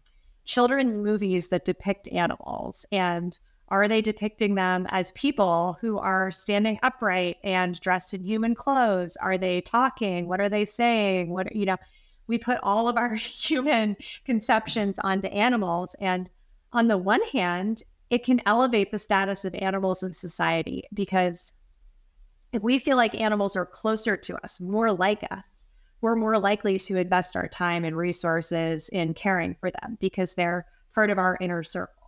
children's 0.44 0.96
movies 0.96 1.48
that 1.48 1.64
depict 1.64 2.08
animals 2.08 2.86
and 2.90 3.38
are 3.68 3.88
they 3.88 4.00
depicting 4.00 4.54
them 4.54 4.86
as 4.90 5.10
people 5.12 5.76
who 5.80 5.98
are 5.98 6.30
standing 6.30 6.78
upright 6.82 7.36
and 7.42 7.80
dressed 7.80 8.14
in 8.14 8.22
human 8.22 8.54
clothes? 8.54 9.16
Are 9.16 9.36
they 9.36 9.60
talking? 9.60 10.28
What 10.28 10.40
are 10.40 10.48
they 10.48 10.64
saying? 10.64 11.30
What, 11.30 11.54
you 11.54 11.66
know, 11.66 11.76
we 12.28 12.38
put 12.38 12.58
all 12.62 12.88
of 12.88 12.96
our 12.96 13.14
human 13.14 13.96
conceptions 14.24 14.98
onto 15.00 15.28
animals. 15.28 15.94
And 16.00 16.30
on 16.72 16.88
the 16.88 16.98
one 16.98 17.22
hand, 17.32 17.82
it 18.08 18.24
can 18.24 18.40
elevate 18.46 18.92
the 18.92 18.98
status 18.98 19.44
of 19.44 19.54
animals 19.56 20.02
in 20.02 20.14
society 20.14 20.84
because 20.94 21.52
if 22.52 22.62
we 22.62 22.78
feel 22.78 22.96
like 22.96 23.14
animals 23.14 23.56
are 23.56 23.66
closer 23.66 24.16
to 24.16 24.36
us, 24.44 24.60
more 24.60 24.92
like 24.92 25.26
us, 25.32 25.70
we're 26.00 26.14
more 26.14 26.38
likely 26.38 26.78
to 26.78 26.96
invest 26.96 27.34
our 27.34 27.48
time 27.48 27.84
and 27.84 27.96
resources 27.96 28.88
in 28.90 29.12
caring 29.14 29.56
for 29.58 29.72
them 29.72 29.98
because 30.00 30.34
they're 30.34 30.66
part 30.94 31.10
of 31.10 31.18
our 31.18 31.36
inner 31.40 31.64
circle. 31.64 32.05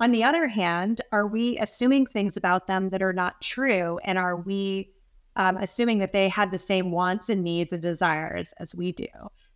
On 0.00 0.12
the 0.12 0.22
other 0.22 0.46
hand, 0.46 1.00
are 1.10 1.26
we 1.26 1.58
assuming 1.58 2.06
things 2.06 2.36
about 2.36 2.66
them 2.66 2.90
that 2.90 3.02
are 3.02 3.12
not 3.12 3.40
true? 3.40 3.98
And 4.04 4.16
are 4.16 4.36
we 4.36 4.92
um, 5.36 5.56
assuming 5.56 5.98
that 5.98 6.12
they 6.12 6.28
had 6.28 6.50
the 6.50 6.58
same 6.58 6.92
wants 6.92 7.28
and 7.28 7.42
needs 7.42 7.72
and 7.72 7.82
desires 7.82 8.54
as 8.58 8.74
we 8.74 8.92
do? 8.92 9.06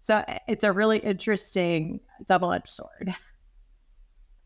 So 0.00 0.24
it's 0.48 0.64
a 0.64 0.72
really 0.72 0.98
interesting 0.98 2.00
double 2.26 2.52
edged 2.52 2.70
sword. 2.70 3.14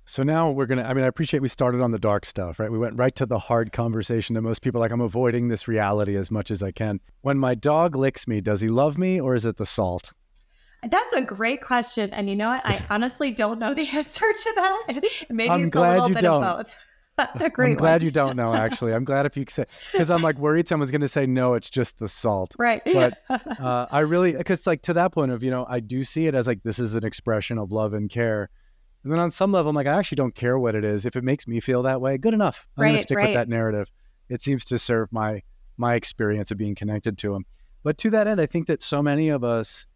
So 0.09 0.23
now 0.23 0.51
we're 0.51 0.67
going 0.67 0.79
to, 0.79 0.89
I 0.89 0.95
mean, 0.95 1.03
I 1.03 1.09
appreciate 1.09 1.41
we 1.41 1.49
started 1.49 1.81
on 1.81 1.91
the 1.91 1.99
dark 1.99 2.27
stuff, 2.27 2.61
right? 2.61 2.71
We 2.71 2.79
went 2.79 2.97
right 2.97 3.15
to 3.17 3.27
the 3.27 3.41
hard 3.41 3.73
conversation 3.73 4.35
that 4.35 4.43
most 4.43 4.63
people 4.63 4.81
like, 4.81 4.93
I'm 4.93 5.01
avoiding 5.01 5.49
this 5.49 5.67
reality 5.67 6.17
as 6.17 6.31
much 6.31 6.53
as 6.53 6.63
I 6.63 6.71
can. 6.71 7.01
When 7.23 7.39
my 7.39 7.57
dog 7.57 7.97
licks 7.97 8.29
me, 8.29 8.41
does 8.41 8.61
he 8.61 8.69
love 8.69 8.99
me 8.99 9.21
or 9.21 9.35
is 9.35 9.45
it 9.45 9.57
the 9.57 9.67
salt? 9.67 10.13
That's 10.83 11.15
a 11.15 11.23
great 11.23 11.63
question. 11.63 12.13
And 12.13 12.29
you 12.29 12.37
know 12.37 12.49
what? 12.49 12.65
I 12.65 12.85
honestly 12.91 13.31
don't 13.31 13.59
know 13.59 13.75
the 13.75 13.89
answer 13.89 14.33
to 14.33 14.53
that. 14.57 15.03
Maybe 15.31 15.51
I'm 15.51 15.65
it's 15.65 15.73
glad 15.73 15.91
a 15.91 15.93
little 15.93 16.09
you 16.09 16.15
bit 16.15 16.23
don't. 16.23 16.45
of 16.45 16.59
both. 16.59 16.77
That's 17.17 17.41
a 17.41 17.49
great 17.49 17.73
I'm 17.73 17.77
glad 17.77 18.03
one. 18.03 18.05
you 18.05 18.11
don't 18.11 18.37
know, 18.37 18.55
actually. 18.55 18.93
I'm 18.93 19.05
glad 19.05 19.25
if 19.25 19.39
you 19.39 19.47
say, 19.49 19.65
because 19.91 20.11
I'm 20.11 20.21
like 20.21 20.37
worried 20.39 20.69
someone's 20.69 20.91
going 20.91 21.01
to 21.01 21.09
say, 21.09 21.25
no, 21.25 21.55
it's 21.55 21.71
just 21.71 21.99
the 21.99 22.11
salt. 22.11 22.55
Right. 22.59 22.83
But 22.85 23.23
uh, 23.31 23.87
I 23.91 24.01
really, 24.01 24.33
because 24.33 24.67
like 24.67 24.83
to 24.83 24.93
that 24.93 25.13
point 25.13 25.33
of, 25.33 25.43
you 25.43 25.51
know, 25.51 25.65
I 25.67 25.81
do 25.81 26.05
see 26.05 26.27
it 26.27 26.35
as 26.35 26.47
like, 26.47 26.63
this 26.63 26.79
is 26.79 26.95
an 26.95 27.07
expression 27.07 27.57
of 27.57 27.73
love 27.73 27.95
and 27.95 28.11
care. 28.11 28.51
And 29.03 29.11
then 29.11 29.19
on 29.19 29.31
some 29.31 29.51
level, 29.51 29.71
I'm 29.71 29.77
like, 29.77 29.87
I 29.87 29.99
actually 29.99 30.17
don't 30.17 30.35
care 30.35 30.59
what 30.59 30.75
it 30.75 30.85
is. 30.85 31.07
If 31.07 31.17
it 31.17 31.25
makes 31.25 31.47
me 31.47 31.59
feel 31.61 31.85
that 31.85 32.03
way, 32.03 32.19
good 32.19 32.35
enough. 32.35 32.69
I'm 32.77 32.83
right, 32.83 32.89
going 32.89 32.97
to 32.99 33.03
stick 33.03 33.17
right. 33.17 33.29
with 33.29 33.35
that 33.35 33.49
narrative. 33.49 33.91
It 34.29 34.43
seems 34.43 34.67
to 34.67 34.79
serve 34.79 35.11
my 35.11 35.43
my 35.79 35.95
experience 35.95 36.51
of 36.51 36.59
being 36.59 36.75
connected 36.75 37.17
to 37.19 37.33
them. 37.33 37.45
But 37.83 37.99
to 37.99 38.11
that 38.11 38.27
end, 38.27 38.41
I 38.41 38.47
think 38.47 38.67
that 38.67 38.83
so 38.83 39.03
many 39.03 39.29
of 39.29 39.45
us 39.45 39.87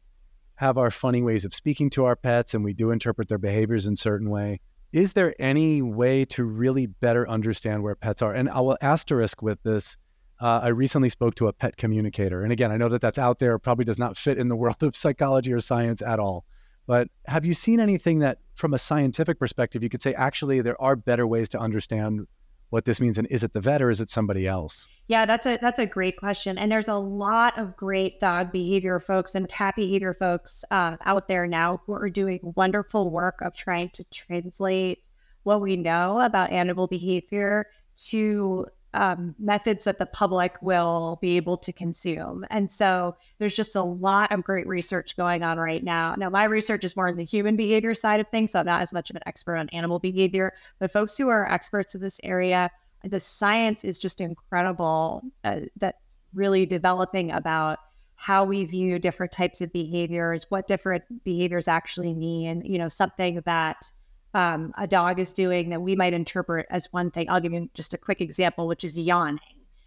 have 0.60 0.76
our 0.76 0.90
funny 0.90 1.22
ways 1.22 1.46
of 1.46 1.54
speaking 1.54 1.88
to 1.88 2.04
our 2.04 2.14
pets 2.14 2.52
and 2.52 2.62
we 2.62 2.74
do 2.74 2.90
interpret 2.90 3.28
their 3.28 3.38
behaviors 3.38 3.86
in 3.86 3.96
certain 3.96 4.28
way. 4.28 4.60
Is 4.92 5.14
there 5.14 5.34
any 5.38 5.80
way 5.80 6.26
to 6.26 6.44
really 6.44 6.84
better 6.84 7.26
understand 7.26 7.82
where 7.82 7.94
pets 7.94 8.20
are? 8.20 8.34
And 8.34 8.46
I 8.50 8.60
will 8.60 8.76
asterisk 8.82 9.40
with 9.40 9.62
this. 9.62 9.96
Uh, 10.38 10.60
I 10.64 10.68
recently 10.68 11.08
spoke 11.08 11.34
to 11.36 11.46
a 11.46 11.52
pet 11.54 11.78
communicator. 11.78 12.42
And 12.42 12.52
again, 12.52 12.70
I 12.70 12.76
know 12.76 12.90
that 12.90 13.00
that's 13.00 13.16
out 13.16 13.38
there, 13.38 13.58
probably 13.58 13.86
does 13.86 13.98
not 13.98 14.18
fit 14.18 14.36
in 14.36 14.48
the 14.48 14.56
world 14.62 14.82
of 14.82 14.94
psychology 14.94 15.50
or 15.50 15.62
science 15.62 16.02
at 16.02 16.18
all. 16.18 16.44
But 16.86 17.08
have 17.24 17.46
you 17.46 17.54
seen 17.54 17.80
anything 17.80 18.18
that, 18.18 18.40
from 18.54 18.74
a 18.74 18.78
scientific 18.78 19.38
perspective, 19.38 19.82
you 19.82 19.88
could 19.88 20.02
say 20.02 20.12
actually 20.12 20.60
there 20.60 20.80
are 20.82 20.94
better 20.94 21.26
ways 21.26 21.48
to 21.50 21.58
understand 21.58 22.26
what 22.70 22.84
this 22.84 23.00
means, 23.00 23.18
and 23.18 23.26
is 23.28 23.42
it 23.42 23.52
the 23.52 23.60
vet 23.60 23.82
or 23.82 23.90
is 23.90 24.00
it 24.00 24.08
somebody 24.08 24.46
else? 24.46 24.86
Yeah, 25.08 25.26
that's 25.26 25.46
a 25.46 25.58
that's 25.60 25.78
a 25.78 25.86
great 25.86 26.16
question, 26.16 26.56
and 26.56 26.70
there's 26.70 26.88
a 26.88 26.96
lot 26.96 27.58
of 27.58 27.76
great 27.76 28.18
dog 28.20 28.52
behavior 28.52 28.98
folks 29.00 29.34
and 29.34 29.48
cat 29.48 29.76
behavior 29.76 30.14
folks 30.14 30.64
uh, 30.70 30.96
out 31.04 31.28
there 31.28 31.46
now 31.46 31.82
who 31.84 31.92
are 31.92 32.08
doing 32.08 32.40
wonderful 32.56 33.10
work 33.10 33.40
of 33.42 33.54
trying 33.54 33.90
to 33.90 34.04
translate 34.04 35.08
what 35.42 35.60
we 35.60 35.76
know 35.76 36.20
about 36.20 36.50
animal 36.50 36.86
behavior 36.86 37.66
to 37.96 38.66
um, 38.94 39.34
methods 39.38 39.84
that 39.84 39.98
the 39.98 40.06
public 40.06 40.56
will 40.60 41.18
be 41.20 41.36
able 41.36 41.56
to 41.58 41.72
consume. 41.72 42.44
And 42.50 42.70
so 42.70 43.16
there's 43.38 43.54
just 43.54 43.76
a 43.76 43.82
lot 43.82 44.32
of 44.32 44.42
great 44.42 44.66
research 44.66 45.16
going 45.16 45.42
on 45.42 45.58
right 45.58 45.84
now. 45.84 46.14
Now, 46.16 46.28
my 46.30 46.44
research 46.44 46.84
is 46.84 46.96
more 46.96 47.08
on 47.08 47.16
the 47.16 47.24
human 47.24 47.56
behavior 47.56 47.94
side 47.94 48.20
of 48.20 48.28
things, 48.28 48.52
so 48.52 48.60
I'm 48.60 48.66
not 48.66 48.82
as 48.82 48.92
much 48.92 49.10
of 49.10 49.16
an 49.16 49.22
expert 49.26 49.56
on 49.56 49.68
animal 49.70 49.98
behavior, 49.98 50.52
but 50.78 50.90
folks 50.90 51.16
who 51.16 51.28
are 51.28 51.50
experts 51.50 51.94
in 51.94 52.00
this 52.00 52.20
area, 52.24 52.70
the 53.04 53.20
science 53.20 53.84
is 53.84 53.98
just 53.98 54.20
incredible 54.20 55.22
uh, 55.44 55.60
that's 55.76 56.18
really 56.34 56.66
developing 56.66 57.30
about 57.30 57.78
how 58.16 58.44
we 58.44 58.66
view 58.66 58.98
different 58.98 59.32
types 59.32 59.62
of 59.62 59.72
behaviors, 59.72 60.44
what 60.50 60.66
different 60.66 61.02
behaviors 61.24 61.68
actually 61.68 62.12
mean, 62.12 62.62
you 62.66 62.76
know, 62.76 62.88
something 62.88 63.40
that 63.46 63.90
um, 64.34 64.72
a 64.78 64.86
dog 64.86 65.18
is 65.18 65.32
doing 65.32 65.70
that 65.70 65.82
we 65.82 65.96
might 65.96 66.12
interpret 66.12 66.66
as 66.70 66.92
one 66.92 67.10
thing. 67.10 67.28
I'll 67.28 67.40
give 67.40 67.52
you 67.52 67.68
just 67.74 67.94
a 67.94 67.98
quick 67.98 68.20
example, 68.20 68.66
which 68.66 68.84
is 68.84 68.98
yawning. 68.98 69.40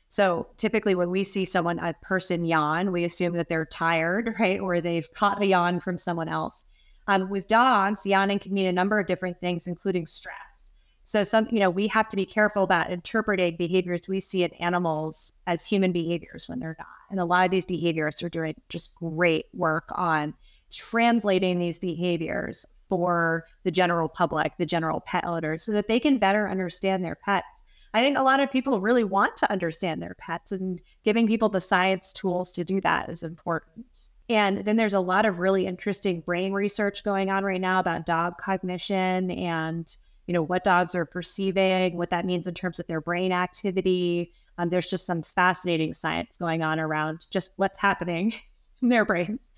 So 0.09 0.47
typically, 0.57 0.95
when 0.95 1.09
we 1.09 1.23
see 1.23 1.45
someone, 1.45 1.79
a 1.79 1.93
person 2.01 2.45
yawn, 2.45 2.91
we 2.91 3.03
assume 3.03 3.33
that 3.33 3.49
they're 3.49 3.65
tired, 3.65 4.35
right? 4.39 4.59
Or 4.59 4.81
they've 4.81 5.11
caught 5.13 5.41
a 5.41 5.47
yawn 5.47 5.79
from 5.79 5.97
someone 5.97 6.29
else. 6.29 6.65
Um, 7.07 7.29
with 7.29 7.47
dogs, 7.47 8.05
yawning 8.05 8.39
can 8.39 8.53
mean 8.53 8.67
a 8.67 8.71
number 8.71 8.99
of 8.99 9.07
different 9.07 9.39
things, 9.39 9.67
including 9.67 10.07
stress. 10.07 10.75
So 11.03 11.23
some, 11.23 11.47
you 11.51 11.59
know, 11.59 11.69
we 11.69 11.87
have 11.89 12.07
to 12.09 12.15
be 12.15 12.25
careful 12.25 12.63
about 12.63 12.91
interpreting 12.91 13.57
behaviors 13.57 14.07
we 14.07 14.19
see 14.21 14.43
in 14.43 14.53
animals 14.53 15.33
as 15.47 15.65
human 15.65 15.91
behaviors 15.91 16.47
when 16.47 16.59
they're 16.59 16.77
not. 16.79 16.87
And 17.09 17.19
a 17.19 17.25
lot 17.25 17.45
of 17.45 17.51
these 17.51 17.65
behaviorists 17.65 18.23
are 18.23 18.29
doing 18.29 18.55
just 18.69 18.95
great 18.95 19.47
work 19.53 19.89
on 19.95 20.33
translating 20.71 21.59
these 21.59 21.77
behaviors 21.77 22.65
for 22.97 23.45
the 23.63 23.71
general 23.71 24.07
public, 24.07 24.53
the 24.57 24.65
general 24.65 25.01
pet 25.01 25.25
owners, 25.25 25.63
so 25.63 25.71
that 25.71 25.87
they 25.87 25.99
can 25.99 26.17
better 26.17 26.49
understand 26.49 27.03
their 27.03 27.15
pets. 27.15 27.63
I 27.93 28.01
think 28.01 28.17
a 28.17 28.23
lot 28.23 28.39
of 28.39 28.51
people 28.51 28.81
really 28.81 29.03
want 29.03 29.37
to 29.37 29.51
understand 29.51 30.01
their 30.01 30.15
pets, 30.17 30.51
and 30.51 30.81
giving 31.03 31.27
people 31.27 31.49
the 31.49 31.59
science 31.59 32.13
tools 32.13 32.51
to 32.53 32.63
do 32.63 32.81
that 32.81 33.09
is 33.09 33.23
important. 33.23 34.09
And 34.29 34.65
then 34.65 34.77
there's 34.77 34.93
a 34.93 34.99
lot 34.99 35.25
of 35.25 35.39
really 35.39 35.67
interesting 35.67 36.21
brain 36.21 36.53
research 36.53 37.03
going 37.03 37.29
on 37.29 37.43
right 37.43 37.59
now 37.59 37.79
about 37.79 38.05
dog 38.05 38.37
cognition 38.37 39.31
and 39.31 39.95
you 40.27 40.33
know 40.33 40.41
what 40.41 40.63
dogs 40.63 40.95
are 40.95 41.05
perceiving, 41.05 41.97
what 41.97 42.09
that 42.11 42.25
means 42.25 42.47
in 42.47 42.53
terms 42.53 42.79
of 42.79 42.87
their 42.87 43.01
brain 43.01 43.31
activity. 43.31 44.31
Um, 44.57 44.69
there's 44.69 44.89
just 44.89 45.05
some 45.05 45.21
fascinating 45.21 45.93
science 45.93 46.37
going 46.37 46.63
on 46.63 46.79
around 46.79 47.27
just 47.31 47.53
what's 47.57 47.77
happening 47.77 48.33
in 48.81 48.89
their 48.89 49.05
brains. 49.05 49.51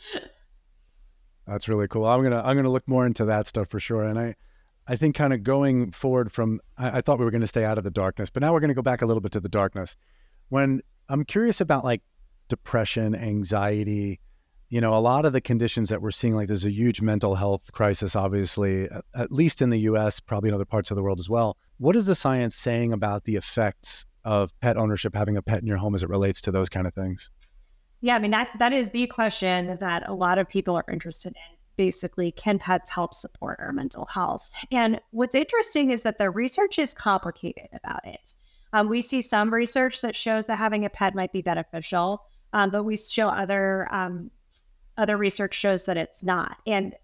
That's 1.48 1.68
really 1.68 1.88
cool. 1.88 2.06
I'm 2.06 2.24
gonna 2.24 2.42
I'm 2.44 2.56
gonna 2.56 2.70
look 2.70 2.88
more 2.88 3.06
into 3.06 3.26
that 3.26 3.48
stuff 3.48 3.70
for 3.70 3.80
sure. 3.80 4.04
And 4.04 4.18
I 4.18 4.36
I 4.88 4.96
think 4.96 5.16
kind 5.16 5.34
of 5.34 5.44
going 5.44 5.92
forward 5.92 6.32
from 6.32 6.60
I, 6.78 6.98
I 6.98 7.02
thought 7.02 7.20
we 7.20 7.26
were 7.26 7.32
gonna 7.32 7.48
stay 7.48 7.66
out 7.66 7.78
of 7.78 7.84
the 7.84 7.92
darkness, 7.92 8.30
but 8.30 8.42
now 8.42 8.54
we're 8.54 8.60
gonna 8.60 8.74
go 8.74 8.82
back 8.82 9.02
a 9.02 9.06
little 9.06 9.22
bit 9.22 9.32
to 9.34 9.40
the 9.40 9.50
darkness. 9.50 9.96
When 10.50 10.82
I'm 11.10 11.24
curious 11.24 11.62
about 11.62 11.84
like 11.84 12.02
depression, 12.48 13.16
anxiety, 13.16 14.20
you 14.70 14.82
know, 14.82 14.94
a 14.94 15.00
lot 15.00 15.26
of 15.26 15.34
the 15.34 15.42
conditions 15.42 15.90
that 15.90 16.02
we're 16.02 16.12
seeing, 16.12 16.36
like 16.36 16.48
there's 16.48 16.66
a 16.66 16.72
huge 16.72 17.02
mental 17.02 17.36
health 17.36 17.72
crisis, 17.72 18.16
obviously, 18.16 18.86
at, 18.90 19.06
at 19.14 19.32
least 19.32 19.62
in 19.62 19.70
the 19.70 19.80
US, 19.82 20.20
probably 20.20 20.50
in 20.50 20.56
other 20.56 20.66
parts 20.66 20.90
of 20.90 20.96
the 20.96 21.04
world 21.04 21.20
as 21.20 21.30
well. 21.30 21.58
What 21.78 21.96
is 21.96 22.08
the 22.08 22.16
science 22.16 22.56
saying 22.56 22.92
about 22.92 23.26
the 23.26 23.36
effects 23.36 24.06
of 24.24 24.58
pet 24.62 24.78
ownership, 24.78 25.16
having 25.16 25.38
a 25.38 25.42
pet 25.42 25.62
in 25.62 25.68
your 25.68 25.78
home 25.78 25.94
as 25.94 26.02
it 26.02 26.10
relates 26.10 26.42
to 26.42 26.52
those 26.52 26.70
kind 26.70 26.88
of 26.88 26.94
things? 26.94 27.30
Yeah, 28.02 28.16
I 28.16 28.20
mean 28.20 28.32
that 28.32 28.50
that 28.60 28.74
is 28.74 28.92
the 28.92 29.08
question 29.08 29.78
that 29.80 30.08
a 30.08 30.14
lot 30.14 30.38
of 30.38 30.48
people 30.48 30.76
are 30.76 30.86
interested 30.92 31.30
in. 31.30 31.58
Basically, 31.78 32.32
can 32.32 32.58
pets 32.60 32.90
help 32.90 33.14
support 33.14 33.60
our 33.60 33.74
mental 33.74 34.06
health? 34.06 34.50
And 34.72 35.02
what's 35.12 35.36
interesting 35.36 35.92
is 35.92 36.04
that 36.04 36.18
the 36.18 36.30
research 36.30 36.80
is 36.80 36.94
complicated 36.94 37.68
about 37.74 38.06
it. 38.06 38.34
Um, 38.72 38.88
we 38.90 39.02
see 39.02 39.22
some 39.22 39.54
research 39.54 40.02
that 40.02 40.16
shows 40.16 40.48
that 40.48 40.58
having 40.58 40.86
a 40.86 40.90
pet 40.90 41.16
might 41.16 41.34
be 41.34 41.42
beneficial, 41.42 42.24
um, 42.54 42.70
but 42.70 42.84
we 42.84 42.96
show 42.96 43.28
other 43.28 43.88
um, 43.94 44.32
other 44.98 45.18
research 45.18 45.54
shows 45.54 45.86
that 45.86 45.98
it's 45.98 46.24
not. 46.24 46.58
And 46.66 46.96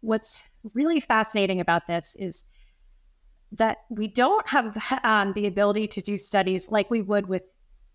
what's 0.00 0.44
really 0.74 1.00
fascinating 1.00 1.60
about 1.60 1.86
this 1.86 2.16
is 2.18 2.44
that 3.52 3.78
we 3.88 4.08
don't 4.08 4.46
have 4.48 4.76
um, 5.04 5.32
the 5.32 5.46
ability 5.46 5.88
to 5.88 6.00
do 6.00 6.18
studies 6.18 6.70
like 6.70 6.90
we 6.90 7.02
would 7.02 7.26
with 7.26 7.42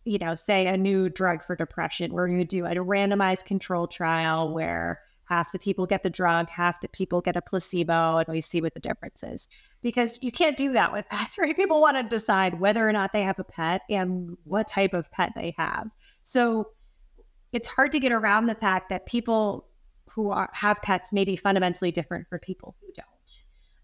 you 0.06 0.18
know, 0.18 0.36
say 0.36 0.68
a 0.68 0.78
new 0.78 1.10
drug 1.10 1.44
for 1.44 1.56
depression, 1.56 2.14
where 2.14 2.28
you 2.28 2.44
do 2.44 2.66
a 2.66 2.76
randomized 2.76 3.46
control 3.46 3.88
trial 3.88 4.54
where 4.54 5.02
half 5.26 5.52
the 5.54 5.60
people 5.60 5.86
get 5.86 6.04
the 6.04 6.10
drug, 6.10 6.50
half 6.50 6.82
the 6.82 6.90
people 6.90 7.22
get 7.22 7.38
a 7.38 7.42
placebo, 7.42 8.18
and 8.18 8.28
we 8.28 8.42
see 8.42 8.62
what 8.62 8.74
the 8.74 8.80
difference 8.80 9.24
is. 9.24 9.48
Because 9.82 10.20
you 10.22 10.32
can't 10.32 10.58
do 10.58 10.74
that 10.74 10.92
with 10.92 11.08
pets, 11.10 11.38
right? 11.38 11.56
People 11.56 11.80
want 11.80 11.98
to 11.98 12.04
decide 12.04 12.60
whether 12.60 12.88
or 12.88 12.92
not 12.92 13.14
they 13.14 13.24
have 13.24 13.40
a 13.40 13.44
pet 13.44 13.82
and 13.90 14.38
what 14.44 14.68
type 14.68 14.94
of 14.94 15.10
pet 15.12 15.32
they 15.36 15.56
have. 15.58 15.90
So 16.24 16.70
it's 17.54 17.68
hard 17.68 17.92
to 17.94 18.00
get 18.00 18.12
around 18.12 18.48
the 18.48 18.56
fact 18.56 18.90
that 18.90 19.06
people 19.06 19.68
who 20.10 20.32
are, 20.32 20.50
have 20.54 20.82
pets 20.82 21.14
may 21.14 21.24
be 21.24 21.36
fundamentally 21.36 21.92
different 21.92 22.28
for 22.28 22.38
people 22.38 22.76
who 22.82 22.92
don't. 22.94 23.08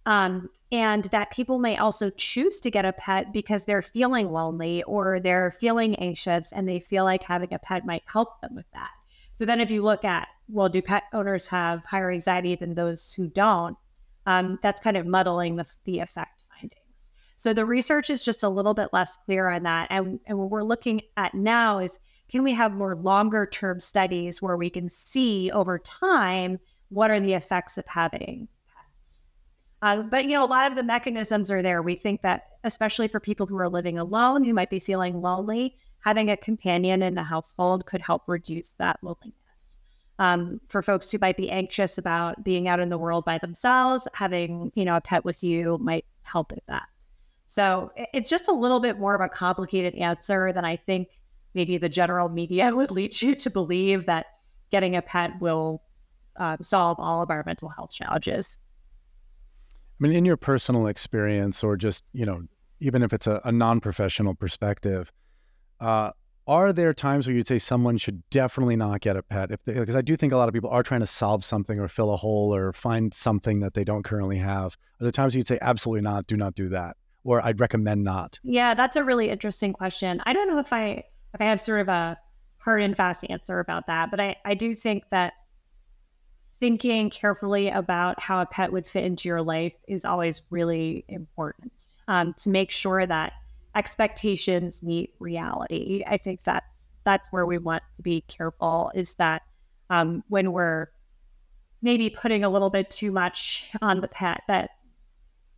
Um, 0.08 0.50
and 0.72 1.04
that 1.06 1.32
people 1.32 1.60
may 1.60 1.76
also 1.76 2.10
choose 2.12 2.62
to 2.62 2.72
get 2.72 2.86
a 2.86 2.94
pet 2.94 3.34
because 3.34 3.66
they're 3.66 3.82
feeling 3.82 4.32
lonely 4.32 4.82
or 4.84 5.20
they're 5.20 5.52
feeling 5.52 5.96
anxious 5.96 6.54
and 6.54 6.66
they 6.66 6.80
feel 6.80 7.04
like 7.04 7.24
having 7.24 7.54
a 7.54 7.60
pet 7.60 7.86
might 7.86 8.04
help 8.06 8.40
them 8.40 8.56
with 8.56 8.66
that. 8.72 8.92
So 9.34 9.44
then, 9.44 9.60
if 9.60 9.70
you 9.70 9.84
look 9.84 10.06
at, 10.06 10.30
well, 10.48 10.70
do 10.70 10.82
pet 10.82 11.04
owners 11.12 11.46
have 11.48 11.84
higher 11.84 12.10
anxiety 12.10 12.56
than 12.56 12.74
those 12.74 13.12
who 13.12 13.28
don't? 13.28 13.76
Um, 14.26 14.58
that's 14.62 14.80
kind 14.80 14.96
of 14.96 15.06
muddling 15.06 15.58
the, 15.58 15.70
the 15.84 16.00
effect 16.00 16.46
findings. 16.50 17.12
So 17.36 17.54
the 17.54 17.66
research 17.66 18.10
is 18.10 18.24
just 18.24 18.44
a 18.44 18.50
little 18.50 18.74
bit 18.74 18.94
less 18.94 19.18
clear 19.18 19.50
on 19.50 19.64
that. 19.64 19.88
And, 19.90 20.22
and 20.26 20.40
what 20.40 20.50
we're 20.50 20.64
looking 20.64 21.02
at 21.18 21.34
now 21.34 21.80
is 21.80 22.00
can 22.30 22.44
we 22.44 22.54
have 22.54 22.72
more 22.72 22.96
longer 22.96 23.46
term 23.46 23.82
studies 23.82 24.42
where 24.42 24.56
we 24.56 24.70
can 24.70 24.90
see 24.90 25.52
over 25.52 25.78
time 25.78 26.60
what 26.88 27.12
are 27.12 27.20
the 27.20 27.34
effects 27.34 27.78
of 27.78 27.86
having 27.88 28.48
uh, 29.82 30.02
but 30.04 30.26
you 30.26 30.32
know, 30.32 30.44
a 30.44 30.46
lot 30.46 30.70
of 30.70 30.76
the 30.76 30.84
mechanisms 30.84 31.52
are 31.52 31.62
there. 31.62 31.82
We 31.82 31.96
think 31.96 32.22
that, 32.22 32.48
especially 32.64 33.08
for 33.08 33.20
people 33.20 33.46
who 33.46 33.58
are 33.58 33.70
living 33.70 33.98
alone, 33.98 34.44
who 34.44 34.54
might 34.54 34.70
be 34.70 34.80
feeling 34.80 35.22
lonely, 35.22 35.76
having 36.00 36.30
a 36.30 36.38
companion 36.38 37.04
in 37.04 37.16
the 37.16 37.24
household 37.24 37.86
could 37.86 38.02
help 38.02 38.24
reduce 38.28 38.70
that 38.74 39.00
loneliness. 39.02 39.82
Um, 40.20 40.60
for 40.70 40.82
folks 40.82 41.12
who 41.12 41.20
might 41.20 41.38
be 41.38 41.52
anxious 41.52 42.00
about 42.00 42.44
being 42.44 42.68
out 42.68 42.80
in 42.80 42.90
the 42.90 42.98
world 42.98 43.24
by 43.24 43.38
themselves, 43.38 44.08
having 44.14 44.72
you 44.74 44.84
know 44.84 44.96
a 44.96 45.02
pet 45.02 45.24
with 45.24 45.44
you 45.44 45.78
might 45.78 46.06
help 46.24 46.52
with 46.52 46.66
that. 46.68 46.88
So 47.46 47.92
it's 47.96 48.30
just 48.30 48.48
a 48.48 48.54
little 48.54 48.80
bit 48.80 49.00
more 49.00 49.16
of 49.16 49.22
a 49.22 49.30
complicated 49.30 49.96
answer 49.96 50.52
than 50.52 50.66
I 50.66 50.76
think 50.76 51.10
maybe 51.54 51.78
the 51.78 51.88
general 51.88 52.30
media 52.30 52.72
would 52.76 52.92
lead 52.92 53.22
you 53.22 53.36
to 53.36 53.50
believe 53.50 54.08
that 54.08 54.26
getting 54.72 54.96
a 54.96 55.02
pet 55.02 55.32
will 55.40 55.84
uh, 56.36 56.58
solve 56.62 57.00
all 57.00 57.22
of 57.22 57.30
our 57.30 57.44
mental 57.46 57.70
health 57.70 57.92
challenges. 57.92 58.60
I 60.00 60.04
mean, 60.04 60.14
in 60.14 60.26
your 60.26 60.38
personal 60.38 60.88
experience, 60.88 61.64
or 61.64 61.76
just 61.76 62.04
you 62.14 62.26
know, 62.26 62.44
even 62.80 63.02
if 63.02 63.14
it's 63.14 63.28
a, 63.28 63.42
a 63.44 63.52
non-professional 63.52 64.36
perspective, 64.36 65.12
uh, 65.80 66.12
are 66.48 66.72
there 66.72 66.94
times 66.94 67.28
where 67.28 67.36
you'd 67.36 67.48
say 67.48 67.60
someone 67.60 67.98
should 67.98 68.24
definitely 68.30 68.76
not 68.76 69.02
get 69.02 69.18
a 69.18 69.24
pet? 69.24 69.50
Because 69.66 69.96
I 69.96 70.02
do 70.02 70.16
think 70.16 70.32
a 70.32 70.38
lot 70.38 70.48
of 70.48 70.54
people 70.54 70.70
are 70.70 70.84
trying 70.84 71.02
to 71.02 71.08
solve 71.08 71.44
something 71.44 71.80
or 71.80 71.88
fill 71.88 72.14
a 72.14 72.18
hole 72.18 72.56
or 72.56 72.72
find 72.72 73.14
something 73.14 73.60
that 73.60 73.74
they 73.74 73.84
don't 73.84 74.04
currently 74.04 74.38
have. 74.38 74.78
Are 75.00 75.04
there 75.04 75.12
times 75.12 75.36
you'd 75.36 75.48
say 75.48 75.58
absolutely 75.62 76.02
not, 76.02 76.28
do 76.28 76.38
not 76.38 76.56
do 76.56 76.70
that, 76.70 76.96
or 77.24 77.44
I'd 77.46 77.60
recommend 77.60 78.04
not? 78.04 78.40
Yeah, 78.44 78.76
that's 78.76 78.96
a 78.96 79.04
really 79.04 79.30
interesting 79.30 79.74
question. 79.74 80.22
I 80.26 80.34
don't 80.34 80.48
know 80.48 80.60
if 80.60 80.72
I 80.72 81.04
if 81.34 81.42
I 81.42 81.46
have 81.46 81.60
sort 81.60 81.82
of 81.82 81.90
a 81.90 82.18
hard 82.60 82.82
and 82.82 82.96
fast 82.96 83.26
answer 83.30 83.60
about 83.60 83.88
that, 83.88 84.12
but 84.12 84.20
I 84.20 84.36
I 84.46 84.54
do 84.54 84.74
think 84.74 85.04
that 85.10 85.34
thinking 86.60 87.10
carefully 87.10 87.70
about 87.70 88.20
how 88.20 88.42
a 88.42 88.46
pet 88.46 88.72
would 88.72 88.88
fit 88.88 89.04
into 89.04 89.30
your 89.30 89.42
life 89.42 89.74
is 89.88 90.06
always 90.06 90.42
really 90.50 91.06
important 91.08 91.98
um, 92.08 92.34
to 92.34 92.50
make 92.50 92.72
sure 92.72 93.06
that 93.06 93.34
expectations 93.76 94.82
meet 94.82 95.14
reality. 95.20 96.04
I 96.08 96.18
think 96.18 96.44
that's 96.44 96.90
that's 97.04 97.32
where 97.32 97.46
we 97.46 97.58
want 97.58 97.84
to 97.94 98.02
be 98.02 98.22
careful. 98.22 98.92
Is 98.96 99.16
that 99.16 99.44
um, 99.90 100.24
when 100.28 100.52
we're 100.52 100.88
maybe 101.82 102.10
putting 102.10 102.44
a 102.44 102.50
little 102.50 102.70
bit 102.70 102.90
too 102.90 103.12
much 103.12 103.72
on 103.82 104.02
the 104.02 104.08
pet 104.08 104.42
that 104.48 104.72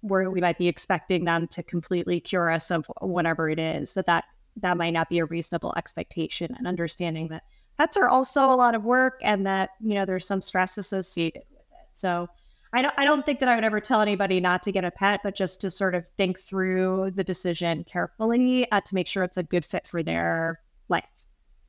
where 0.01 0.29
we 0.29 0.41
might 0.41 0.57
be 0.57 0.67
expecting 0.67 1.25
them 1.25 1.47
to 1.47 1.63
completely 1.63 2.19
cure 2.19 2.51
us 2.51 2.71
of 2.71 2.89
whatever 3.01 3.49
it 3.49 3.59
is 3.59 3.93
that 3.93 4.05
that 4.05 4.25
that 4.57 4.77
might 4.77 4.91
not 4.91 5.09
be 5.09 5.19
a 5.19 5.25
reasonable 5.25 5.73
expectation 5.77 6.53
and 6.57 6.67
understanding 6.67 7.29
that 7.29 7.43
pets 7.79 7.95
are 7.95 8.09
also 8.09 8.43
a 8.45 8.55
lot 8.55 8.75
of 8.75 8.83
work 8.83 9.19
and 9.23 9.45
that, 9.47 9.69
you 9.79 9.95
know, 9.95 10.05
there's 10.05 10.27
some 10.27 10.41
stress 10.41 10.77
associated 10.77 11.43
with 11.49 11.61
it. 11.71 11.87
So 11.93 12.27
I 12.73 12.81
don't, 12.81 12.93
I 12.97 13.05
don't 13.05 13.25
think 13.25 13.39
that 13.39 13.47
I 13.47 13.55
would 13.55 13.63
ever 13.63 13.79
tell 13.79 14.01
anybody 14.01 14.41
not 14.41 14.61
to 14.63 14.71
get 14.73 14.83
a 14.83 14.91
pet, 14.91 15.21
but 15.23 15.33
just 15.33 15.61
to 15.61 15.71
sort 15.71 15.95
of 15.95 16.05
think 16.17 16.37
through 16.37 17.11
the 17.15 17.23
decision 17.23 17.85
carefully 17.85 18.69
uh, 18.71 18.81
to 18.81 18.95
make 18.95 19.07
sure 19.07 19.23
it's 19.23 19.37
a 19.37 19.43
good 19.43 19.63
fit 19.63 19.87
for 19.87 20.03
their 20.03 20.59
life. 20.89 21.07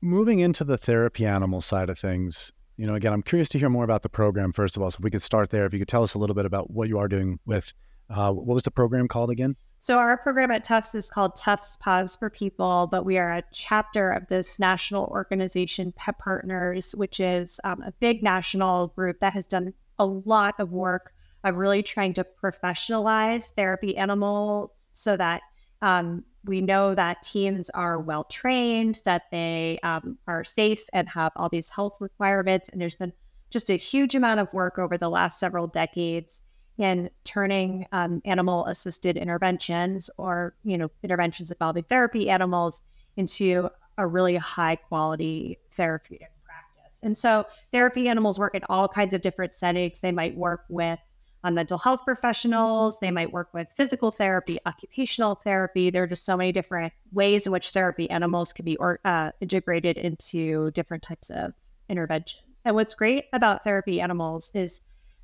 Moving 0.00 0.40
into 0.40 0.64
the 0.64 0.76
therapy 0.76 1.24
animal 1.24 1.60
side 1.60 1.88
of 1.88 1.98
things, 1.98 2.50
you 2.76 2.86
know, 2.86 2.94
again, 2.96 3.12
I'm 3.12 3.22
curious 3.22 3.48
to 3.50 3.58
hear 3.58 3.68
more 3.68 3.84
about 3.84 4.02
the 4.02 4.08
program, 4.08 4.52
first 4.52 4.76
of 4.76 4.82
all. 4.82 4.90
So 4.90 4.96
if 4.98 5.04
we 5.04 5.10
could 5.10 5.22
start 5.22 5.50
there, 5.50 5.64
if 5.64 5.72
you 5.72 5.78
could 5.78 5.88
tell 5.88 6.02
us 6.02 6.14
a 6.14 6.18
little 6.18 6.34
bit 6.34 6.44
about 6.44 6.70
what 6.70 6.88
you 6.88 6.98
are 6.98 7.08
doing 7.08 7.38
with, 7.46 7.72
uh, 8.08 8.32
what 8.32 8.54
was 8.54 8.64
the 8.64 8.70
program 8.72 9.06
called 9.06 9.30
again? 9.30 9.54
So 9.82 9.96
our 9.96 10.18
program 10.18 10.50
at 10.50 10.62
Tufts 10.62 10.94
is 10.94 11.08
called 11.08 11.36
Tufts 11.36 11.78
Paws 11.78 12.14
for 12.14 12.28
People, 12.28 12.86
but 12.90 13.06
we 13.06 13.16
are 13.16 13.32
a 13.32 13.42
chapter 13.50 14.10
of 14.10 14.26
this 14.28 14.58
national 14.58 15.06
organization, 15.06 15.90
Pet 15.92 16.18
Partners, 16.18 16.94
which 16.94 17.18
is 17.18 17.58
um, 17.64 17.80
a 17.80 17.92
big 17.92 18.22
national 18.22 18.88
group 18.88 19.20
that 19.20 19.32
has 19.32 19.46
done 19.46 19.72
a 19.98 20.04
lot 20.04 20.54
of 20.60 20.70
work 20.70 21.14
of 21.44 21.56
really 21.56 21.82
trying 21.82 22.12
to 22.12 22.26
professionalize 22.44 23.54
therapy 23.54 23.96
animals 23.96 24.90
so 24.92 25.16
that 25.16 25.40
um, 25.80 26.24
we 26.44 26.60
know 26.60 26.94
that 26.94 27.22
teams 27.22 27.70
are 27.70 27.98
well 27.98 28.24
trained, 28.24 29.00
that 29.06 29.30
they 29.32 29.80
um, 29.82 30.18
are 30.26 30.44
safe 30.44 30.84
and 30.92 31.08
have 31.08 31.32
all 31.36 31.48
these 31.48 31.70
health 31.70 31.96
requirements. 32.00 32.68
And 32.68 32.78
there's 32.78 32.96
been 32.96 33.14
just 33.48 33.70
a 33.70 33.76
huge 33.76 34.14
amount 34.14 34.40
of 34.40 34.52
work 34.52 34.78
over 34.78 34.98
the 34.98 35.08
last 35.08 35.40
several 35.40 35.66
decades 35.66 36.42
in 36.80 37.10
turning 37.24 37.86
um, 37.92 38.22
animal 38.24 38.66
assisted 38.66 39.16
interventions 39.16 40.08
or 40.16 40.54
you 40.64 40.78
know 40.78 40.90
interventions 41.02 41.50
involving 41.50 41.84
therapy 41.84 42.30
animals 42.30 42.82
into 43.16 43.68
a 43.98 44.06
really 44.06 44.36
high 44.36 44.76
quality 44.76 45.58
therapeutic 45.72 46.32
practice. 46.42 47.00
and 47.02 47.16
so 47.16 47.44
therapy 47.70 48.08
animals 48.08 48.38
work 48.38 48.54
in 48.54 48.62
all 48.70 48.88
kinds 48.88 49.12
of 49.12 49.20
different 49.20 49.52
settings. 49.52 50.00
They 50.00 50.12
might 50.12 50.34
work 50.36 50.64
with 50.70 50.98
uh, 51.44 51.50
mental 51.50 51.78
health 51.78 52.04
professionals, 52.04 52.98
they 53.00 53.10
might 53.10 53.32
work 53.32 53.52
with 53.52 53.68
physical 53.72 54.10
therapy, 54.10 54.58
occupational 54.66 55.34
therapy. 55.34 55.90
There 55.90 56.02
are 56.02 56.06
just 56.06 56.24
so 56.24 56.36
many 56.36 56.52
different 56.52 56.92
ways 57.12 57.46
in 57.46 57.52
which 57.52 57.70
therapy 57.70 58.08
animals 58.10 58.52
can 58.52 58.64
be 58.64 58.76
or, 58.76 59.00
uh, 59.04 59.32
integrated 59.40 59.96
into 59.96 60.70
different 60.72 61.02
types 61.02 61.30
of 61.30 61.52
interventions. 61.88 62.62
And 62.64 62.74
what's 62.74 62.94
great 62.94 63.24
about 63.32 63.64
therapy 63.64 64.00
animals 64.00 64.50
is 64.54 64.82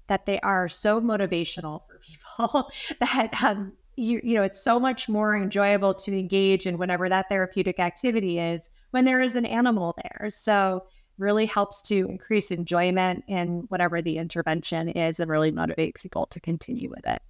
that 0.09 0.27
they 0.27 0.41
are 0.41 0.69
so 0.69 1.01
motivational 1.01 1.83
for 1.87 2.01
people 2.01 2.71
that 3.01 3.43
um, 3.43 3.73
you, 3.97 4.21
you 4.23 4.35
know 4.35 4.43
it's 4.43 4.63
so 4.63 4.79
much 4.79 5.09
more 5.09 5.37
enjoyable 5.37 5.95
to 5.95 6.13
engage 6.17 6.67
in 6.67 6.79
whatever 6.79 7.09
that 7.09 7.29
therapeutic 7.29 7.81
activity 7.81 8.39
is 8.39 8.71
when 8.91 9.05
there 9.05 9.21
is 9.21 9.37
an 9.37 9.47
animal 9.47 9.97
there. 10.03 10.29
So 10.31 10.85
really 11.19 11.47
helps 11.47 11.81
to 11.81 12.07
increase 12.09 12.51
enjoyment 12.51 13.25
in 13.27 13.65
whatever 13.69 14.03
the 14.03 14.19
intervention 14.19 14.89
is 14.91 15.19
and 15.19 15.31
really 15.31 15.51
motivate 15.51 15.95
people 15.95 16.27
to 16.27 16.41
continue 16.41 16.91
with 16.91 17.07
it. 17.07 17.23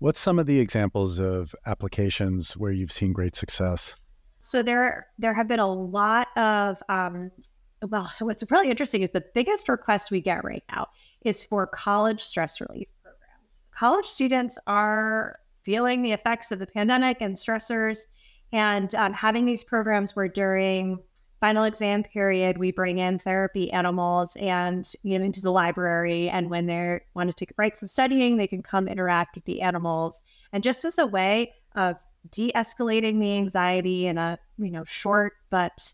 What's 0.00 0.18
some 0.18 0.38
of 0.38 0.46
the 0.46 0.58
examples 0.58 1.20
of 1.20 1.54
applications 1.66 2.56
where 2.56 2.72
you've 2.72 2.90
seen 2.90 3.12
great 3.12 3.36
success? 3.36 3.94
So 4.40 4.62
there, 4.62 5.06
there 5.18 5.34
have 5.34 5.46
been 5.46 5.60
a 5.60 5.72
lot 5.72 6.28
of. 6.36 6.82
Um, 6.88 7.30
well, 7.88 8.10
what's 8.20 8.48
really 8.50 8.70
interesting 8.70 9.02
is 9.02 9.10
the 9.10 9.24
biggest 9.34 9.68
request 9.68 10.10
we 10.10 10.20
get 10.20 10.44
right 10.44 10.64
now 10.70 10.88
is 11.24 11.42
for 11.42 11.66
college 11.66 12.20
stress 12.20 12.60
relief 12.60 12.88
programs. 13.02 13.62
College 13.72 14.06
students 14.06 14.58
are 14.66 15.38
feeling 15.62 16.02
the 16.02 16.12
effects 16.12 16.52
of 16.52 16.58
the 16.58 16.66
pandemic 16.66 17.18
and 17.20 17.36
stressors, 17.36 18.06
and 18.52 18.94
um, 18.94 19.12
having 19.12 19.46
these 19.46 19.62
programs 19.62 20.16
where 20.16 20.28
during 20.28 20.98
final 21.40 21.64
exam 21.64 22.02
period, 22.02 22.58
we 22.58 22.70
bring 22.70 22.98
in 22.98 23.18
therapy 23.18 23.72
animals 23.72 24.36
and 24.36 24.92
you 25.02 25.18
know 25.18 25.24
into 25.24 25.40
the 25.40 25.50
library. 25.50 26.28
And 26.28 26.50
when 26.50 26.66
they 26.66 27.00
want 27.14 27.30
to 27.30 27.34
take 27.34 27.50
a 27.50 27.54
break 27.54 27.76
from 27.76 27.88
studying, 27.88 28.36
they 28.36 28.46
can 28.46 28.62
come 28.62 28.88
interact 28.88 29.36
with 29.36 29.44
the 29.46 29.62
animals. 29.62 30.20
And 30.52 30.62
just 30.62 30.84
as 30.84 30.98
a 30.98 31.06
way 31.06 31.54
of 31.74 31.96
de-escalating 32.30 33.18
the 33.18 33.36
anxiety 33.36 34.06
in 34.06 34.18
a 34.18 34.38
you 34.58 34.70
know 34.70 34.84
short 34.84 35.32
but 35.48 35.92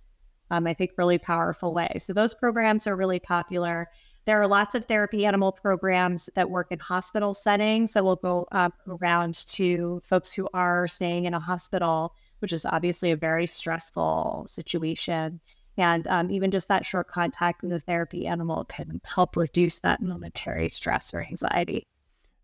um, 0.50 0.66
I 0.66 0.74
think 0.74 0.92
really 0.96 1.18
powerful 1.18 1.74
way. 1.74 1.94
So 1.98 2.12
those 2.12 2.34
programs 2.34 2.86
are 2.86 2.96
really 2.96 3.20
popular. 3.20 3.88
There 4.24 4.40
are 4.40 4.46
lots 4.46 4.74
of 4.74 4.84
therapy 4.84 5.24
animal 5.24 5.52
programs 5.52 6.28
that 6.34 6.50
work 6.50 6.68
in 6.70 6.78
hospital 6.78 7.34
settings 7.34 7.92
that 7.92 8.04
will 8.04 8.16
go 8.16 8.46
uh, 8.52 8.70
around 8.88 9.34
to 9.48 10.00
folks 10.04 10.32
who 10.32 10.48
are 10.52 10.88
staying 10.88 11.26
in 11.26 11.34
a 11.34 11.40
hospital 11.40 12.14
which 12.40 12.52
is 12.52 12.64
obviously 12.64 13.10
a 13.10 13.16
very 13.16 13.46
stressful 13.46 14.44
situation. 14.48 15.40
And 15.78 16.06
um, 16.08 16.30
even 16.30 16.50
just 16.50 16.68
that 16.68 16.86
short 16.86 17.08
contact 17.08 17.62
with 17.62 17.72
a 17.72 17.80
therapy 17.80 18.26
animal 18.26 18.64
can 18.64 19.00
help 19.04 19.36
reduce 19.36 19.80
that 19.80 20.00
momentary 20.00 20.68
stress 20.68 21.12
or 21.12 21.20
anxiety. 21.20 21.86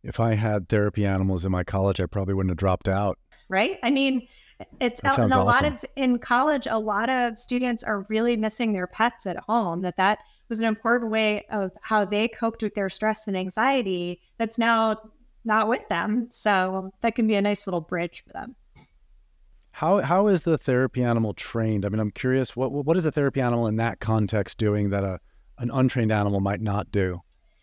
If 0.03 0.21
I 0.21 0.35
had 0.35 0.69
therapy 0.69 1.07
animals 1.07 1.45
in 1.45 1.53
my 1.53 1.65
college, 1.65 2.01
I 2.01 2.07
probably 2.07 2.35
wouldn't 2.35 2.51
have 2.51 2.59
dropped 2.59 2.88
out. 2.88 3.19
Right? 3.49 3.79
I 3.83 3.91
mean, 3.91 4.27
it's 4.81 5.01
a, 5.05 5.09
a 5.09 5.11
awesome. 5.11 5.31
lot 5.31 5.64
of 5.64 5.85
in 5.96 6.18
college, 6.18 6.66
a 6.70 6.79
lot 6.79 7.09
of 7.09 7.38
students 7.38 7.83
are 7.83 8.07
really 8.09 8.37
missing 8.37 8.72
their 8.72 8.87
pets 8.87 9.27
at 9.27 9.37
home. 9.37 9.83
That 9.83 9.96
that 9.96 10.18
was 10.48 10.61
an 10.61 10.66
important 10.66 11.11
way 11.11 11.44
of 11.51 11.72
how 11.81 12.05
they 12.05 12.29
coped 12.29 12.62
with 12.62 12.75
their 12.75 12.90
stress 12.90 13.27
and 13.29 13.37
anxiety. 13.37 14.20
That's 14.38 14.59
now 14.59 14.98
not 15.44 15.68
with 15.68 15.87
them. 15.88 16.29
So 16.31 16.92
that 17.01 17.14
can 17.14 17.27
be 17.27 17.35
a 17.35 17.42
nice 17.42 17.66
little 17.66 17.81
bridge 17.81 18.22
for 18.27 18.33
them. 18.33 18.55
How 19.72 20.01
how 20.01 20.27
is 20.27 20.42
the 20.42 20.59
therapy 20.59 21.03
animal 21.03 21.33
trained? 21.35 21.85
I 21.85 21.88
mean, 21.88 22.01
I'm 22.01 22.11
curious. 22.11 22.55
What 22.55 22.72
what 22.72 22.96
is 22.96 23.07
a 23.07 23.12
therapy 23.12 23.40
animal 23.40 23.66
in 23.66 23.77
that 23.77 24.01
context 24.01 24.59
doing 24.59 24.90
that 24.90 25.05
a 25.05 25.18
an 25.59 25.70
untrained 25.72 26.12
animal 26.12 26.40
might 26.40 26.61
not 26.61 26.90
do? 26.92 27.20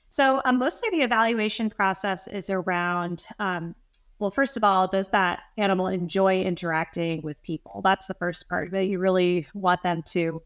So 0.09 0.41
um, 0.45 0.57
mostly 0.57 0.89
the 0.89 1.03
evaluation 1.03 1.69
process 1.69 2.27
is 2.27 2.49
around. 2.49 3.27
Um, 3.37 3.75
well, 4.19 4.31
first 4.31 4.57
of 4.57 4.63
all, 4.63 4.87
does 4.87 5.09
that 5.09 5.39
animal 5.57 5.87
enjoy 5.87 6.41
interacting 6.41 7.21
with 7.21 7.41
people? 7.41 7.81
That's 7.83 8.07
the 8.07 8.13
first 8.13 8.49
part. 8.49 8.69
But 8.69 8.87
you 8.87 8.99
really 8.99 9.47
want 9.53 9.81
them 9.81 10.03
to 10.07 10.43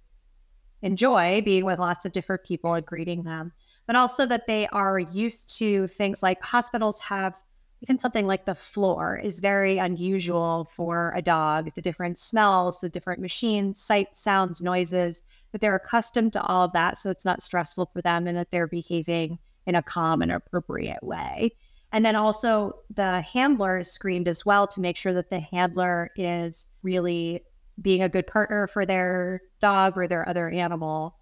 enjoy 0.83 1.41
being 1.43 1.65
with 1.65 1.79
lots 1.79 2.05
of 2.05 2.11
different 2.11 2.43
people 2.43 2.73
and 2.73 2.85
greeting 2.85 3.23
them, 3.23 3.51
but 3.87 3.95
also 3.95 4.25
that 4.27 4.47
they 4.47 4.67
are 4.67 4.99
used 4.99 5.57
to 5.57 5.87
things 5.87 6.21
like 6.21 6.41
hospitals 6.41 6.99
have 6.99 7.35
even 7.81 7.99
something 7.99 8.25
like 8.25 8.45
the 8.45 8.55
floor 8.55 9.17
is 9.17 9.41
very 9.41 9.77
unusual 9.77 10.63
for 10.73 11.11
a 11.17 11.21
dog. 11.21 11.69
The 11.75 11.81
different 11.81 12.17
smells, 12.17 12.79
the 12.79 12.87
different 12.87 13.19
machines, 13.19 13.81
sights, 13.81 14.21
sounds, 14.21 14.61
noises, 14.61 15.23
that 15.51 15.59
they're 15.59 15.75
accustomed 15.75 16.31
to 16.33 16.41
all 16.43 16.63
of 16.63 16.71
that. 16.71 16.97
So 16.97 17.09
it's 17.09 17.25
not 17.25 17.43
stressful 17.43 17.89
for 17.91 18.01
them 18.01 18.25
and 18.25 18.37
that 18.37 18.51
they're 18.51 18.67
behaving 18.67 19.37
in 19.65 19.75
a 19.75 19.81
calm 19.81 20.21
and 20.21 20.31
appropriate 20.31 21.03
way. 21.03 21.51
And 21.93 22.03
then 22.03 22.17
also 22.17 22.79
the 22.93 23.21
handler 23.21 23.79
is 23.79 23.91
screened 23.91 24.27
as 24.27 24.45
well 24.45 24.67
to 24.67 24.81
make 24.81 24.97
sure 24.97 25.13
that 25.13 25.29
the 25.29 25.39
handler 25.39 26.11
is 26.17 26.65
really 26.81 27.45
being 27.81 28.03
a 28.03 28.09
good 28.09 28.27
partner 28.27 28.67
for 28.67 28.85
their 28.85 29.41
dog 29.61 29.97
or 29.97 30.07
their 30.07 30.27
other 30.27 30.49
animal 30.49 31.15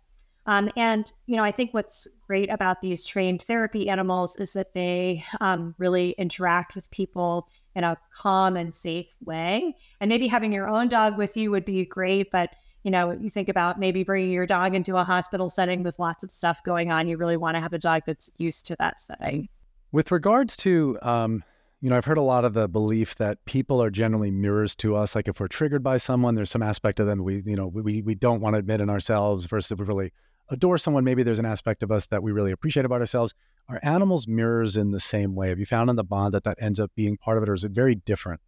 um, 0.48 0.72
and, 0.76 1.12
you 1.28 1.36
know, 1.36 1.44
I 1.44 1.52
think 1.52 1.74
what's 1.74 2.08
great 2.26 2.50
about 2.50 2.82
these 2.82 3.06
trained 3.06 3.44
therapy 3.44 3.90
animals 3.90 4.36
is 4.38 4.54
that 4.54 4.74
they 4.74 5.24
um, 5.40 5.76
really 5.78 6.12
interact 6.12 6.74
with 6.74 6.90
people 6.90 7.48
in 7.76 7.84
a 7.84 7.98
calm 8.14 8.58
and 8.58 8.74
safe 8.74 9.16
way. 9.24 9.76
And 10.00 10.10
maybe 10.10 10.28
having 10.28 10.52
your 10.52 10.68
own 10.68 10.88
dog 10.88 11.18
with 11.18 11.38
you 11.38 11.52
would 11.52 11.66
be 11.66 11.86
great, 11.86 12.32
but 12.32 12.50
you 12.84 12.90
know, 12.90 13.12
you 13.12 13.30
think 13.30 13.48
about 13.48 13.80
maybe 13.80 14.04
bringing 14.04 14.32
your 14.32 14.48
dog 14.48 14.74
into 14.74 14.98
a 14.98 15.04
hospital 15.04 15.50
setting 15.50 15.84
with 15.84 16.00
lots 16.00 16.24
of 16.24 16.32
stuff 16.32 16.64
going 16.64 16.92
on. 16.92 17.08
You 17.08 17.18
really 17.18 17.38
want 17.38 17.56
to 17.56 17.62
have 17.62 17.74
a 17.74 17.78
dog 17.78 18.02
that's 18.08 18.32
used 18.38 18.66
to 18.68 18.76
that 18.80 19.00
setting. 19.00 19.48
With 19.92 20.12
regards 20.12 20.56
to, 20.58 20.98
um, 21.02 21.44
you 21.82 21.90
know, 21.90 21.98
I've 21.98 22.06
heard 22.06 22.18
a 22.18 22.22
lot 22.24 22.46
of 22.46 22.54
the 22.54 22.70
belief 22.70 23.16
that 23.16 23.44
people 23.46 23.82
are 23.82 23.90
generally 23.90 24.32
mirrors 24.32 24.76
to 24.78 24.96
us. 24.96 25.16
Like 25.16 25.28
if 25.28 25.40
we're 25.40 25.48
triggered 25.48 25.84
by 25.84 25.98
someone, 25.98 26.36
there's 26.36 26.52
some 26.52 26.64
aspect 26.64 27.00
of 27.00 27.08
them 27.08 27.24
we, 27.24 27.42
you 27.46 27.56
know, 27.56 27.68
we 27.68 28.02
we 28.02 28.16
don't 28.16 28.40
want 28.40 28.54
to 28.54 28.60
admit 28.60 28.82
in 28.82 28.90
ourselves 28.90 29.46
versus 29.46 29.72
if 29.72 29.80
we 29.80 29.86
really 29.86 30.14
adore 30.50 30.78
someone, 30.78 31.04
maybe 31.04 31.24
there's 31.24 31.40
an 31.40 31.46
aspect 31.46 31.82
of 31.82 31.92
us 31.92 32.06
that 32.08 32.22
we 32.22 32.32
really 32.32 32.52
appreciate 32.52 32.86
about 32.86 33.00
ourselves. 33.00 33.34
Are 33.70 33.80
animals 33.84 34.28
mirrors 34.28 34.78
in 34.78 34.92
the 34.92 35.00
same 35.00 35.34
way? 35.34 35.50
Have 35.50 35.60
you 35.60 35.66
found 35.66 35.90
in 35.90 35.96
the 35.96 36.04
bond 36.04 36.34
that 36.34 36.44
that 36.44 36.58
ends 36.62 36.80
up 36.80 36.92
being 36.96 37.18
part 37.18 37.38
of 37.38 37.44
it, 37.44 37.50
or 37.50 37.54
is 37.54 37.64
it 37.64 37.72
very 37.72 37.96
different? 37.96 38.42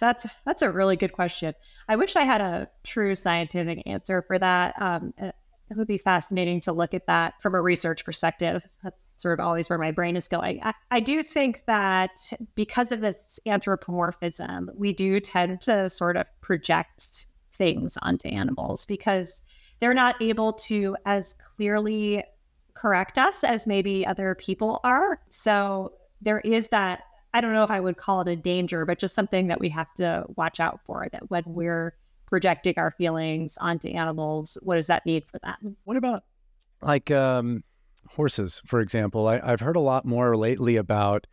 That's 0.00 0.26
that's 0.44 0.62
a 0.62 0.70
really 0.70 0.96
good 0.96 1.12
question. 1.12 1.54
I 1.88 1.96
wish 1.96 2.16
I 2.16 2.24
had 2.24 2.40
a 2.40 2.68
true 2.84 3.14
scientific 3.14 3.82
answer 3.86 4.22
for 4.26 4.38
that. 4.38 4.80
Um, 4.80 5.12
it 5.70 5.76
would 5.76 5.86
be 5.86 5.98
fascinating 5.98 6.60
to 6.60 6.72
look 6.72 6.94
at 6.94 7.06
that 7.06 7.40
from 7.40 7.54
a 7.54 7.60
research 7.60 8.04
perspective. 8.04 8.66
That's 8.82 9.14
sort 9.18 9.38
of 9.38 9.46
always 9.46 9.68
where 9.68 9.78
my 9.78 9.90
brain 9.90 10.16
is 10.16 10.28
going. 10.28 10.60
I, 10.62 10.72
I 10.90 11.00
do 11.00 11.22
think 11.22 11.64
that 11.66 12.32
because 12.54 12.90
of 12.92 13.00
this 13.00 13.38
anthropomorphism, 13.46 14.70
we 14.74 14.92
do 14.92 15.20
tend 15.20 15.60
to 15.62 15.88
sort 15.88 16.16
of 16.16 16.26
project 16.40 17.26
things 17.52 17.98
onto 18.02 18.28
animals 18.28 18.86
because 18.86 19.42
they're 19.80 19.94
not 19.94 20.20
able 20.22 20.52
to 20.54 20.96
as 21.04 21.34
clearly 21.34 22.24
correct 22.74 23.18
us 23.18 23.44
as 23.44 23.66
maybe 23.66 24.06
other 24.06 24.34
people 24.36 24.80
are. 24.84 25.20
So 25.30 25.92
there 26.22 26.40
is 26.40 26.68
that, 26.70 27.02
I 27.34 27.40
don't 27.40 27.52
know 27.52 27.64
if 27.64 27.70
I 27.70 27.80
would 27.80 27.96
call 27.96 28.20
it 28.22 28.28
a 28.28 28.36
danger, 28.36 28.86
but 28.86 28.98
just 28.98 29.14
something 29.14 29.48
that 29.48 29.60
we 29.60 29.68
have 29.68 29.92
to 29.94 30.24
watch 30.36 30.60
out 30.60 30.80
for 30.86 31.08
that 31.12 31.30
when 31.30 31.42
we're 31.46 31.94
projecting 32.28 32.74
our 32.76 32.90
feelings 32.92 33.56
onto 33.60 33.88
animals, 33.88 34.58
what 34.62 34.76
does 34.76 34.86
that 34.86 35.04
mean 35.06 35.22
for 35.26 35.38
them? 35.38 35.76
What 35.84 35.96
about 35.96 36.24
like, 36.82 37.10
um, 37.10 37.64
horses, 38.10 38.62
for 38.66 38.80
example, 38.80 39.26
I, 39.26 39.38
have 39.44 39.60
heard 39.60 39.76
a 39.76 39.80
lot 39.80 40.04
more 40.04 40.36
lately 40.36 40.76
about. 40.76 41.26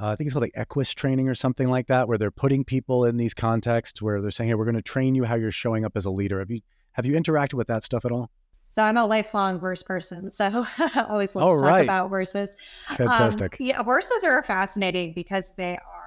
Uh, 0.00 0.08
I 0.08 0.16
think 0.16 0.28
it's 0.28 0.34
called 0.34 0.42
like 0.42 0.52
equus 0.54 0.92
training 0.92 1.28
or 1.28 1.34
something 1.34 1.68
like 1.68 1.88
that, 1.88 2.08
where 2.08 2.16
they're 2.16 2.30
putting 2.30 2.64
people 2.64 3.04
in 3.04 3.16
these 3.16 3.34
contexts 3.34 4.00
where 4.00 4.22
they're 4.22 4.30
saying, 4.30 4.48
"Hey, 4.48 4.54
we're 4.54 4.64
going 4.64 4.74
to 4.76 4.82
train 4.82 5.14
you 5.14 5.24
how 5.24 5.34
you're 5.34 5.50
showing 5.50 5.84
up 5.84 5.92
as 5.94 6.06
a 6.06 6.10
leader." 6.10 6.38
Have 6.38 6.50
you 6.50 6.60
have 6.92 7.04
you 7.04 7.18
interacted 7.20 7.54
with 7.54 7.66
that 7.66 7.84
stuff 7.84 8.04
at 8.04 8.12
all? 8.12 8.30
So 8.70 8.82
I'm 8.82 8.96
a 8.96 9.04
lifelong 9.04 9.58
horse 9.58 9.82
person. 9.82 10.30
So 10.30 10.64
I 10.78 11.06
always 11.08 11.34
love 11.34 11.48
oh, 11.48 11.54
to 11.54 11.60
talk 11.60 11.68
right. 11.68 11.84
about 11.84 12.08
horses. 12.08 12.50
Fantastic. 12.96 13.60
Um, 13.60 13.66
yeah, 13.66 13.82
horses 13.82 14.24
are 14.24 14.42
fascinating 14.42 15.12
because 15.12 15.52
they 15.56 15.72
are 15.72 15.99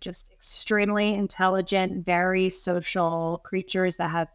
just 0.00 0.32
extremely 0.32 1.14
intelligent, 1.14 2.04
very 2.04 2.50
social 2.50 3.40
creatures 3.44 3.96
that 3.96 4.10
have 4.10 4.28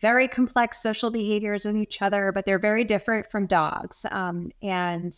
very 0.00 0.28
complex 0.28 0.82
social 0.82 1.10
behaviors 1.10 1.64
with 1.64 1.76
each 1.76 2.02
other, 2.02 2.32
but 2.32 2.44
they're 2.44 2.58
very 2.58 2.84
different 2.84 3.30
from 3.30 3.46
dogs. 3.46 4.06
Um, 4.10 4.50
and 4.62 5.14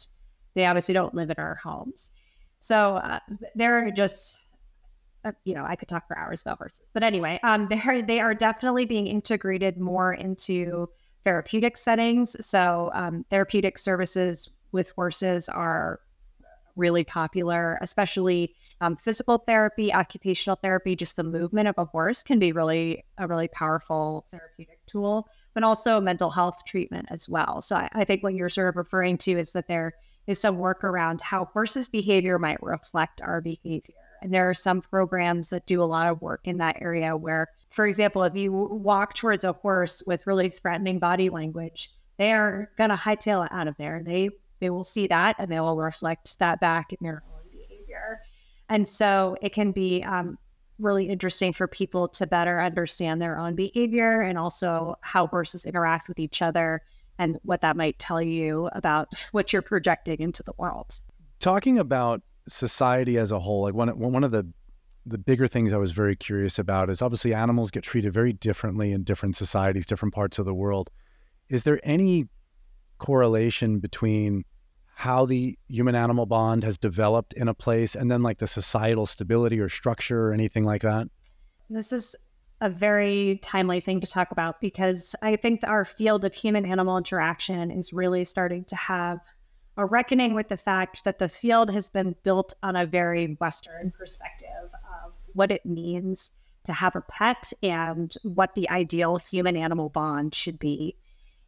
they 0.55 0.67
obviously 0.67 0.93
don't 0.93 1.15
live 1.15 1.31
in 1.31 1.37
our 1.39 1.55
homes. 1.57 2.13
So 2.61 2.97
uh, 2.97 3.19
they're 3.55 3.91
just, 3.91 4.41
uh, 5.25 5.33
you 5.45 5.55
know, 5.55 5.65
I 5.65 5.77
could 5.77 5.89
talk 5.89 6.07
for 6.07 6.17
hours 6.19 6.43
about 6.43 6.59
horses. 6.59 6.91
But 6.93 7.03
anyway, 7.03 7.41
um, 7.43 7.69
they're, 7.71 8.03
they 8.03 8.21
are 8.21 8.35
definitely 8.35 8.85
being 8.85 9.07
integrated 9.07 9.79
more 9.79 10.13
into 10.13 10.89
therapeutic 11.25 11.77
settings. 11.77 12.37
So, 12.45 12.91
um, 12.95 13.25
therapeutic 13.31 13.79
services 13.79 14.51
with 14.73 14.91
horses 14.91 15.49
are 15.49 16.01
really 16.77 17.05
popular, 17.05 17.79
especially 17.81 18.55
um, 18.81 18.97
physical 18.97 19.39
therapy, 19.39 19.93
occupational 19.93 20.57
therapy. 20.57 20.97
Just 20.97 21.17
the 21.17 21.23
movement 21.23 21.69
of 21.69 21.75
a 21.79 21.85
horse 21.85 22.23
can 22.23 22.39
be 22.39 22.53
really 22.53 23.05
a 23.19 23.27
really 23.27 23.49
powerful 23.49 24.27
therapeutic 24.31 24.81
tool, 24.87 25.29
but 25.55 25.65
also 25.65 26.01
mental 26.01 26.31
health 26.31 26.63
treatment 26.67 27.07
as 27.11 27.29
well. 27.29 27.63
So, 27.63 27.77
I, 27.77 27.89
I 27.93 28.05
think 28.05 28.23
what 28.23 28.35
you're 28.35 28.49
sort 28.49 28.69
of 28.69 28.77
referring 28.77 29.19
to 29.19 29.33
is 29.33 29.53
that 29.53 29.69
there 29.69 29.95
is 30.27 30.41
some 30.41 30.59
work 30.59 30.85
around 30.85 31.21
how 31.21 31.47
horses' 31.47 31.89
behavior 31.89 32.39
might 32.39 32.63
reflect 32.63 33.21
our 33.21 33.41
behavior. 33.41 33.95
And 34.23 34.33
there 34.33 34.49
are 34.49 34.55
some 34.55 34.81
programs 34.81 35.51
that 35.51 35.67
do 35.67 35.83
a 35.83 35.85
lot 35.85 36.07
of 36.07 36.23
work 36.23 36.43
in 36.45 36.59
that 36.59 36.77
area 36.81 37.17
where 37.17 37.49
for 37.73 37.87
example, 37.87 38.23
if 38.23 38.37
you 38.37 38.53
walk 38.53 39.15
towards 39.15 39.45
a 39.45 39.55
horse 39.55 40.03
with 40.07 40.27
really 40.27 40.51
threatening 40.51 40.99
body 40.99 41.31
language, 41.31 41.91
they 42.19 42.33
are 42.33 42.71
going 42.77 42.91
to 42.91 42.97
hightail 42.97 43.45
it 43.47 43.51
out 43.51 43.67
of 43.67 43.77
there. 43.79 44.03
They 44.05 44.29
they 44.63 44.71
will 44.71 44.85
see 44.85 45.07
that 45.09 45.37
and 45.39 45.51
they 45.51 45.61
will 45.61 45.77
reflect 45.77 46.39
that 46.39 46.61
back 46.61 46.93
in 46.93 46.99
their 47.03 47.23
own 47.35 47.43
behavior. 47.51 48.21
And 48.69 48.87
so 48.87 49.37
it 49.43 49.53
can 49.53 49.73
be 49.73 50.03
um, 50.05 50.39
really 50.79 51.09
interesting 51.09 51.53
for 51.53 51.67
people 51.67 52.09
to 52.09 52.27
better 52.27 52.61
understand 52.61 53.21
their 53.21 53.39
own 53.39 53.55
behavior 53.55 54.21
and 54.21 54.39
also 54.39 54.97
how 55.01 55.27
horses 55.27 55.65
interact 55.65 56.09
with 56.09 56.19
each 56.19 56.43
other 56.43 56.83
and 57.19 57.39
what 57.43 57.61
that 57.61 57.77
might 57.77 57.99
tell 57.99 58.23
you 58.23 58.69
about 58.73 59.09
what 59.33 59.53
you're 59.53 59.63
projecting 59.63 60.21
into 60.21 60.43
the 60.43 60.55
world. 60.59 61.01
Talking 61.41 61.79
about 61.79 62.23
society 62.49 63.19
as 63.19 63.33
a 63.33 63.41
whole, 63.41 63.63
like 63.63 63.75
one 63.75 63.89
one 63.99 64.25
of 64.25 64.31
the 64.31 64.47
the 65.05 65.19
bigger 65.19 65.49
things 65.49 65.73
I 65.73 65.79
was 65.79 65.91
very 65.91 66.15
curious 66.15 66.61
about 66.61 66.89
is 66.89 67.03
obviously 67.03 67.35
animals 67.35 67.73
get 67.73 67.83
treated 67.83 68.15
very 68.15 68.33
differently 68.33 68.93
in 68.93 69.03
different 69.03 69.35
societies, 69.35 69.85
different 69.85 70.15
parts 70.15 70.39
of 70.39 70.47
the 70.47 70.55
world. 70.55 70.91
Is 71.49 71.65
there 71.65 71.81
any 71.83 72.29
correlation 73.03 73.81
between 73.81 74.45
how 74.95 75.27
the 75.27 75.59
human 75.69 75.97
animal 75.97 76.25
bond 76.25 76.63
has 76.63 76.79
developed 76.79 77.33
in 77.33 77.49
a 77.49 77.55
place 77.55 77.97
and 77.97 78.09
then 78.11 78.23
like 78.23 78.39
the 78.39 78.47
societal 78.47 79.07
stability 79.07 79.59
or 79.59 79.69
structure 79.69 80.29
or 80.29 80.33
anything 80.33 80.65
like 80.65 80.83
that? 80.83 81.09
This 81.69 81.93
is 81.93 82.15
a 82.61 82.71
very 82.71 83.41
timely 83.43 83.81
thing 83.81 84.01
to 84.01 84.07
talk 84.07 84.31
about 84.31 84.61
because 84.61 85.17
I 85.21 85.35
think 85.35 85.65
our 85.65 85.85
field 85.85 86.25
of 86.25 86.33
human 86.33 86.65
animal 86.65 86.97
interaction 86.97 87.73
is 87.73 87.93
really 87.93 88.25
starting 88.25 88.65
to 88.67 88.77
have 88.77 89.19
a 89.77 89.85
reckoning 89.85 90.35
with 90.35 90.49
the 90.49 90.57
fact 90.57 91.03
that 91.03 91.19
the 91.19 91.29
field 91.29 91.71
has 91.71 91.91
been 91.91 92.15
built 92.23 92.55
on 92.63 92.77
a 92.77 92.87
very 92.87 93.37
Western 93.41 93.91
perspective 93.99 94.71
of 95.05 95.13
what 95.33 95.51
it 95.51 95.67
means 95.67 96.31
to 96.65 96.73
have 96.73 96.95
a 96.95 97.01
pet 97.01 97.53
and 97.65 98.15
what 98.23 98.55
the 98.55 98.71
ideal 98.71 99.19
human 99.19 99.57
animal 99.57 99.89
bond 99.89 100.33
should 100.33 100.61
be. 100.61 100.97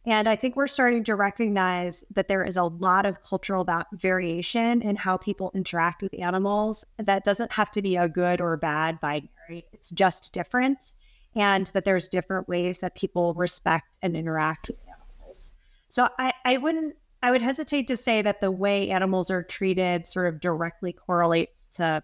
And 0.07 0.29
I 0.29 0.37
think 0.37 0.55
we're 0.55 0.67
starting 0.67 1.03
to 1.05 1.17
recognize 1.17 2.05
that 2.13 2.29
there 2.29 2.45
is 2.45 2.57
a 2.57 2.65
lot 2.65 3.07
of 3.07 3.23
cultural 3.23 3.67
variation 3.93 4.83
in 4.83 4.97
how 4.97 5.17
people 5.17 5.51
interact 5.55 6.03
with 6.03 6.13
animals. 6.19 6.85
That 6.99 7.25
doesn't 7.25 7.53
have 7.53 7.71
to 7.71 7.83
be 7.83 7.97
a 7.97 8.09
good 8.09 8.41
or 8.41 8.57
bad 8.57 9.01
binary, 9.01 9.65
it's 9.73 9.91
just 9.91 10.33
different. 10.35 10.93
And 11.35 11.67
that 11.69 11.85
there's 11.85 12.07
different 12.07 12.49
ways 12.49 12.81
that 12.81 12.95
people 12.95 13.35
respect 13.35 13.99
and 14.03 14.15
interact 14.17 14.69
with 14.69 14.79
animals. 14.87 15.55
So 15.89 16.09
I, 16.19 16.33
I 16.45 16.59
wouldn't, 16.59 16.95
I 17.23 17.31
would 17.31 17.43
hesitate 17.43 17.89
to 17.89 17.97
say 17.97 18.21
that 18.23 18.41
the 18.41 18.51
way 18.51 18.91
animals 18.91 19.31
are 19.31 19.43
treated 19.43 20.07
sort 20.07 20.27
of 20.27 20.39
directly 20.39 20.93
correlates 20.93 21.65
to 21.77 22.03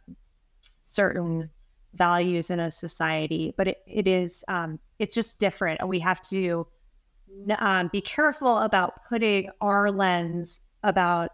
certain 0.80 1.50
values 1.94 2.50
in 2.50 2.60
a 2.60 2.70
society, 2.70 3.52
but 3.56 3.68
it, 3.68 3.78
it 3.86 4.08
is 4.08 4.44
um, 4.48 4.78
it's 4.98 5.14
just 5.14 5.38
different, 5.38 5.80
and 5.80 5.88
we 5.88 6.00
have 6.00 6.20
to 6.22 6.66
um, 7.58 7.88
be 7.92 8.00
careful 8.00 8.58
about 8.58 9.04
putting 9.08 9.50
our 9.60 9.90
lens 9.90 10.60
about 10.82 11.30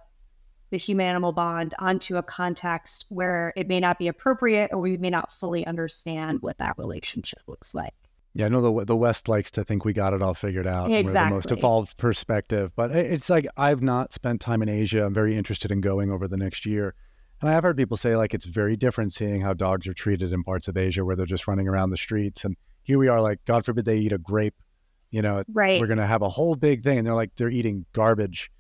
the 0.71 0.77
human 0.77 1.07
animal 1.07 1.33
bond 1.33 1.75
onto 1.79 2.17
a 2.17 2.23
context 2.23 3.07
where 3.09 3.53
it 3.57 3.69
may 3.69 3.81
not 3.81 3.99
be 3.99 4.09
appropriate, 4.09 4.73
or 4.73 4.81
we 4.81 4.97
may 4.97 5.11
not 5.11 5.33
fully 5.33 5.67
understand 5.67 6.43
what 6.43 6.59
that 6.59 6.77
relationship 6.79 7.41
looks 7.47 7.75
like. 7.75 7.95
Yeah, 8.35 8.47
I 8.47 8.49
know 8.49 8.61
the 8.61 8.85
the 8.85 8.97
West 8.97 9.29
likes 9.29 9.51
to 9.53 9.65
think 9.65 9.85
we 9.85 9.95
got 9.95 10.13
it 10.13 10.21
all 10.21 10.35
figured 10.35 10.67
out. 10.67 10.91
Exactly. 10.91 11.05
We're 11.05 11.29
the 11.29 11.35
most 11.37 11.53
evolved 11.53 11.97
perspective, 11.97 12.73
but 12.77 12.91
it's 12.91 13.31
like 13.31 13.47
I've 13.57 13.83
not 13.83 14.13
spent 14.13 14.41
time 14.41 14.61
in 14.61 14.69
Asia. 14.69 15.07
I'm 15.07 15.15
very 15.15 15.37
interested 15.37 15.71
in 15.71 15.81
going 15.81 16.11
over 16.11 16.29
the 16.29 16.37
next 16.37 16.67
year. 16.67 16.95
And 17.41 17.51
I 17.51 17.53
have 17.55 17.63
heard 17.63 17.77
people 17.77 17.97
say 17.97 18.17
like 18.17 18.35
it's 18.35 18.45
very 18.45 18.77
different 18.77 19.13
seeing 19.13 19.41
how 19.41 19.55
dogs 19.55 19.87
are 19.87 19.95
treated 19.95 20.33
in 20.33 20.43
parts 20.43 20.69
of 20.69 20.77
Asia 20.77 21.05
where 21.05 21.17
they're 21.17 21.27
just 21.27 21.47
running 21.47 21.69
around 21.69 21.91
the 21.91 21.97
streets. 21.97 22.45
And 22.45 22.57
here 22.83 22.99
we 22.99 23.09
are, 23.09 23.21
like, 23.21 23.41
God 23.47 23.65
forbid 23.65 23.85
they 23.85 23.99
eat 23.99 24.13
a 24.13 24.19
grape. 24.19 24.55
You 25.11 25.23
know, 25.23 25.45
right. 25.49 25.81
we're 25.81 25.87
going 25.87 25.99
to 25.99 26.07
have 26.07 26.23
a 26.23 26.29
whole 26.29 26.57
big 26.57 26.83
thing. 26.83 26.99
And 26.99 27.07
they're 27.07 27.15
like, 27.15 27.31
they're 27.37 27.51
eating 27.51 27.87
garbage 27.93 28.51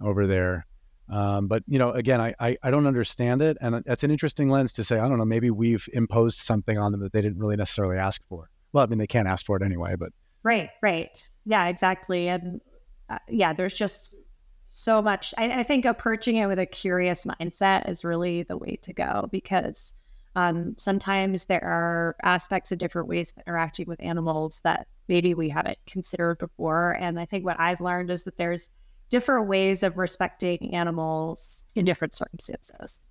over 0.00 0.26
there. 0.26 0.66
Um, 1.08 1.46
but, 1.46 1.62
you 1.66 1.78
know, 1.78 1.90
again, 1.90 2.20
I, 2.20 2.34
I, 2.40 2.56
I 2.62 2.70
don't 2.70 2.86
understand 2.86 3.42
it. 3.42 3.56
And 3.60 3.82
that's 3.84 4.02
an 4.02 4.10
interesting 4.10 4.48
lens 4.48 4.72
to 4.74 4.84
say, 4.84 4.98
I 4.98 5.08
don't 5.08 5.18
know, 5.18 5.24
maybe 5.24 5.50
we've 5.50 5.88
imposed 5.92 6.38
something 6.38 6.78
on 6.78 6.92
them 6.92 7.00
that 7.02 7.12
they 7.12 7.22
didn't 7.22 7.38
really 7.38 7.56
necessarily 7.56 7.96
ask 7.96 8.20
for. 8.28 8.50
Well, 8.72 8.84
I 8.84 8.86
mean, 8.86 8.98
they 8.98 9.06
can't 9.06 9.28
ask 9.28 9.46
for 9.46 9.56
it 9.56 9.62
anyway, 9.62 9.94
but. 9.96 10.12
Right, 10.42 10.70
right. 10.82 11.28
Yeah, 11.44 11.66
exactly. 11.66 12.28
And 12.28 12.60
uh, 13.08 13.18
yeah, 13.28 13.52
there's 13.52 13.76
just 13.76 14.16
so 14.64 15.00
much. 15.00 15.32
I, 15.38 15.60
I, 15.60 15.62
think 15.62 15.84
approaching 15.84 16.36
it 16.36 16.46
with 16.46 16.58
a 16.58 16.66
curious 16.66 17.24
mindset 17.24 17.88
is 17.88 18.04
really 18.04 18.42
the 18.42 18.56
way 18.56 18.76
to 18.82 18.92
go 18.92 19.28
because 19.30 19.94
um, 20.36 20.74
sometimes 20.76 21.46
there 21.46 21.64
are 21.64 22.14
aspects 22.22 22.70
of 22.70 22.78
different 22.78 23.08
ways 23.08 23.32
of 23.34 23.42
interacting 23.46 23.86
with 23.88 24.00
animals 24.02 24.60
that 24.64 24.86
maybe 25.08 25.32
we 25.32 25.48
haven't 25.48 25.78
considered 25.86 26.38
before. 26.38 26.92
And 26.92 27.18
I 27.18 27.24
think 27.24 27.46
what 27.46 27.58
I've 27.58 27.80
learned 27.80 28.10
is 28.10 28.24
that 28.24 28.36
there's 28.36 28.68
different 29.08 29.48
ways 29.48 29.82
of 29.82 29.96
respecting 29.96 30.74
animals 30.74 31.64
in 31.74 31.86
different 31.86 32.14
circumstances. 32.14 33.08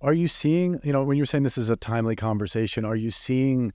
Are 0.00 0.14
you 0.14 0.26
seeing, 0.26 0.80
you 0.82 0.92
know, 0.94 1.04
when 1.04 1.18
you're 1.18 1.26
saying 1.26 1.44
this 1.44 1.58
is 1.58 1.68
a 1.68 1.76
timely 1.76 2.16
conversation, 2.16 2.86
are 2.86 2.96
you 2.96 3.10
seeing 3.10 3.74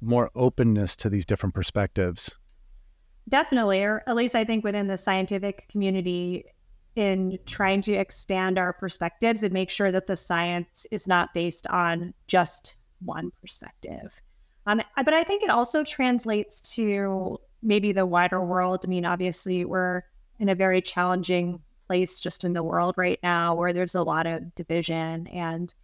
more 0.00 0.32
openness 0.34 0.96
to 0.96 1.08
these 1.08 1.24
different 1.24 1.54
perspectives? 1.54 2.32
Definitely, 3.28 3.84
or 3.84 4.02
at 4.08 4.16
least 4.16 4.34
I 4.34 4.42
think 4.42 4.64
within 4.64 4.88
the 4.88 4.96
scientific 4.96 5.68
community, 5.68 6.46
in 6.96 7.38
trying 7.46 7.80
to 7.82 7.92
expand 7.92 8.58
our 8.58 8.72
perspectives 8.72 9.42
and 9.42 9.52
make 9.52 9.70
sure 9.70 9.92
that 9.92 10.06
the 10.06 10.16
science 10.16 10.86
is 10.90 11.06
not 11.06 11.32
based 11.32 11.66
on 11.68 12.12
just 12.26 12.76
one 13.04 13.30
perspective. 13.40 14.20
Um, 14.66 14.82
but 14.96 15.14
I 15.14 15.22
think 15.24 15.42
it 15.42 15.50
also 15.50 15.84
translates 15.84 16.74
to 16.74 17.38
maybe 17.62 17.92
the 17.92 18.06
wider 18.06 18.44
world. 18.44 18.82
I 18.84 18.88
mean, 18.88 19.04
obviously, 19.04 19.64
we're 19.64 20.02
in 20.38 20.48
a 20.48 20.54
very 20.54 20.82
challenging 20.82 21.60
place 21.86 22.20
just 22.20 22.44
in 22.44 22.52
the 22.52 22.62
world 22.62 22.94
right 22.96 23.18
now 23.22 23.54
where 23.54 23.72
there's 23.72 23.94
a 23.94 24.02
lot 24.02 24.26
of 24.26 24.54
division. 24.54 25.26
And 25.28 25.74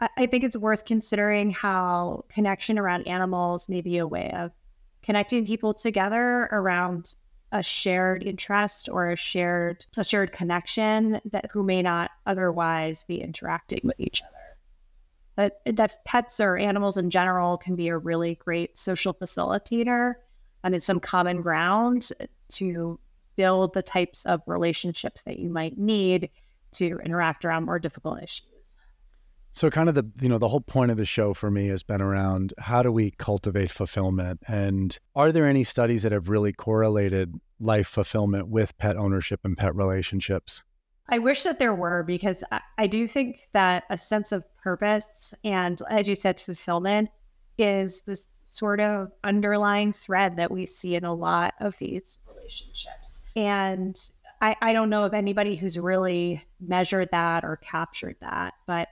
I, 0.00 0.08
I 0.16 0.26
think 0.26 0.44
it's 0.44 0.56
worth 0.56 0.84
considering 0.84 1.50
how 1.50 2.24
connection 2.28 2.78
around 2.78 3.06
animals 3.06 3.68
may 3.68 3.80
be 3.80 3.98
a 3.98 4.06
way 4.06 4.30
of 4.34 4.52
connecting 5.02 5.46
people 5.46 5.74
together 5.74 6.48
around 6.50 7.14
a 7.52 7.62
shared 7.62 8.22
interest 8.22 8.88
or 8.90 9.10
a 9.10 9.16
shared 9.16 9.86
a 9.96 10.04
shared 10.04 10.32
connection 10.32 11.20
that 11.24 11.50
who 11.50 11.62
may 11.62 11.82
not 11.82 12.10
otherwise 12.26 13.04
be 13.04 13.20
interacting 13.20 13.80
with 13.84 13.98
each 13.98 14.22
other. 14.22 14.32
That 15.36 15.76
that 15.76 16.04
pets 16.04 16.40
or 16.40 16.56
animals 16.56 16.96
in 16.96 17.10
general 17.10 17.56
can 17.56 17.76
be 17.76 17.88
a 17.88 17.96
really 17.96 18.34
great 18.34 18.78
social 18.78 19.14
facilitator 19.14 20.14
and 20.64 20.74
it's 20.74 20.86
some 20.86 21.00
common 21.00 21.40
ground 21.40 22.10
to 22.50 22.98
build 23.36 23.72
the 23.72 23.82
types 23.82 24.26
of 24.26 24.42
relationships 24.46 25.22
that 25.22 25.38
you 25.38 25.48
might 25.48 25.78
need 25.78 26.28
to 26.72 26.98
interact 27.04 27.44
around 27.44 27.64
more 27.64 27.78
difficult 27.78 28.22
issues. 28.22 28.77
So 29.58 29.70
kind 29.70 29.88
of 29.88 29.96
the 29.96 30.08
you 30.20 30.28
know 30.28 30.38
the 30.38 30.46
whole 30.46 30.60
point 30.60 30.92
of 30.92 30.98
the 30.98 31.04
show 31.04 31.34
for 31.34 31.50
me 31.50 31.66
has 31.66 31.82
been 31.82 32.00
around 32.00 32.54
how 32.58 32.84
do 32.84 32.92
we 32.92 33.10
cultivate 33.10 33.72
fulfillment 33.72 34.40
and 34.46 34.96
are 35.16 35.32
there 35.32 35.48
any 35.48 35.64
studies 35.64 36.04
that 36.04 36.12
have 36.12 36.28
really 36.28 36.52
correlated 36.52 37.34
life 37.58 37.88
fulfillment 37.88 38.46
with 38.46 38.78
pet 38.78 38.96
ownership 38.96 39.40
and 39.42 39.58
pet 39.58 39.74
relationships? 39.74 40.62
I 41.08 41.18
wish 41.18 41.42
that 41.42 41.58
there 41.58 41.74
were 41.74 42.04
because 42.04 42.44
I, 42.76 42.86
do 42.86 43.08
think 43.08 43.48
that 43.52 43.82
a 43.90 43.98
sense 43.98 44.30
of 44.30 44.44
purpose 44.62 45.34
and 45.42 45.82
as 45.90 46.08
you 46.08 46.14
said 46.14 46.38
fulfillment 46.38 47.10
is 47.58 48.02
this 48.02 48.42
sort 48.44 48.78
of 48.78 49.10
underlying 49.24 49.92
thread 49.92 50.36
that 50.36 50.52
we 50.52 50.66
see 50.66 50.94
in 50.94 51.04
a 51.04 51.12
lot 51.12 51.54
of 51.58 51.76
these 51.78 52.18
relationships. 52.28 53.28
And 53.34 53.98
I, 54.40 54.54
I 54.62 54.72
don't 54.72 54.88
know 54.88 55.02
of 55.02 55.14
anybody 55.14 55.56
who's 55.56 55.76
really 55.76 56.44
measured 56.60 57.08
that 57.10 57.44
or 57.44 57.56
captured 57.56 58.14
that, 58.20 58.54
but 58.64 58.86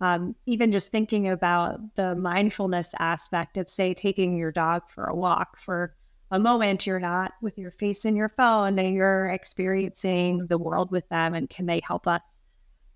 um, 0.00 0.34
even 0.46 0.72
just 0.72 0.92
thinking 0.92 1.28
about 1.28 1.94
the 1.94 2.14
mindfulness 2.14 2.94
aspect 2.98 3.56
of, 3.56 3.68
say, 3.68 3.94
taking 3.94 4.36
your 4.36 4.52
dog 4.52 4.88
for 4.88 5.04
a 5.04 5.14
walk 5.14 5.58
for 5.58 5.94
a 6.30 6.38
moment, 6.38 6.86
you're 6.86 7.00
not 7.00 7.32
with 7.40 7.56
your 7.56 7.70
face 7.70 8.04
in 8.04 8.16
your 8.16 8.28
phone 8.28 8.78
and 8.78 8.94
you're 8.94 9.28
experiencing 9.30 10.46
the 10.48 10.58
world 10.58 10.90
with 10.90 11.08
them. 11.08 11.34
And 11.34 11.48
can 11.48 11.66
they 11.66 11.80
help 11.84 12.06
us 12.06 12.40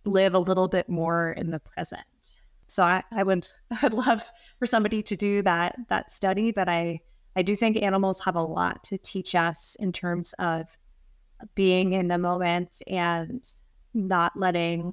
live 0.04 0.34
a 0.34 0.38
little 0.38 0.68
bit 0.68 0.88
more 0.88 1.32
in 1.32 1.50
the 1.50 1.60
present? 1.60 2.02
So 2.66 2.82
I, 2.82 3.02
I 3.12 3.22
would 3.22 3.46
I'd 3.82 3.94
love 3.94 4.30
for 4.58 4.66
somebody 4.66 5.02
to 5.04 5.16
do 5.16 5.42
that 5.42 5.76
that 5.88 6.10
study, 6.10 6.52
but 6.52 6.68
I 6.68 7.00
I 7.36 7.42
do 7.42 7.54
think 7.54 7.76
animals 7.76 8.20
have 8.24 8.36
a 8.36 8.42
lot 8.42 8.82
to 8.84 8.98
teach 8.98 9.34
us 9.34 9.76
in 9.78 9.92
terms 9.92 10.34
of 10.38 10.76
being 11.54 11.92
in 11.92 12.08
the 12.08 12.18
moment 12.18 12.82
and 12.86 13.48
not 13.94 14.36
letting 14.36 14.92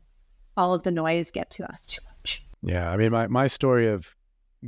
all 0.57 0.73
of 0.73 0.83
the 0.83 0.91
noise 0.91 1.31
get 1.31 1.49
to 1.51 1.71
us 1.71 1.85
too 1.85 2.01
much. 2.09 2.43
Yeah, 2.61 2.91
I 2.91 2.97
mean, 2.97 3.11
my 3.11 3.27
my 3.27 3.47
story 3.47 3.87
of 3.87 4.15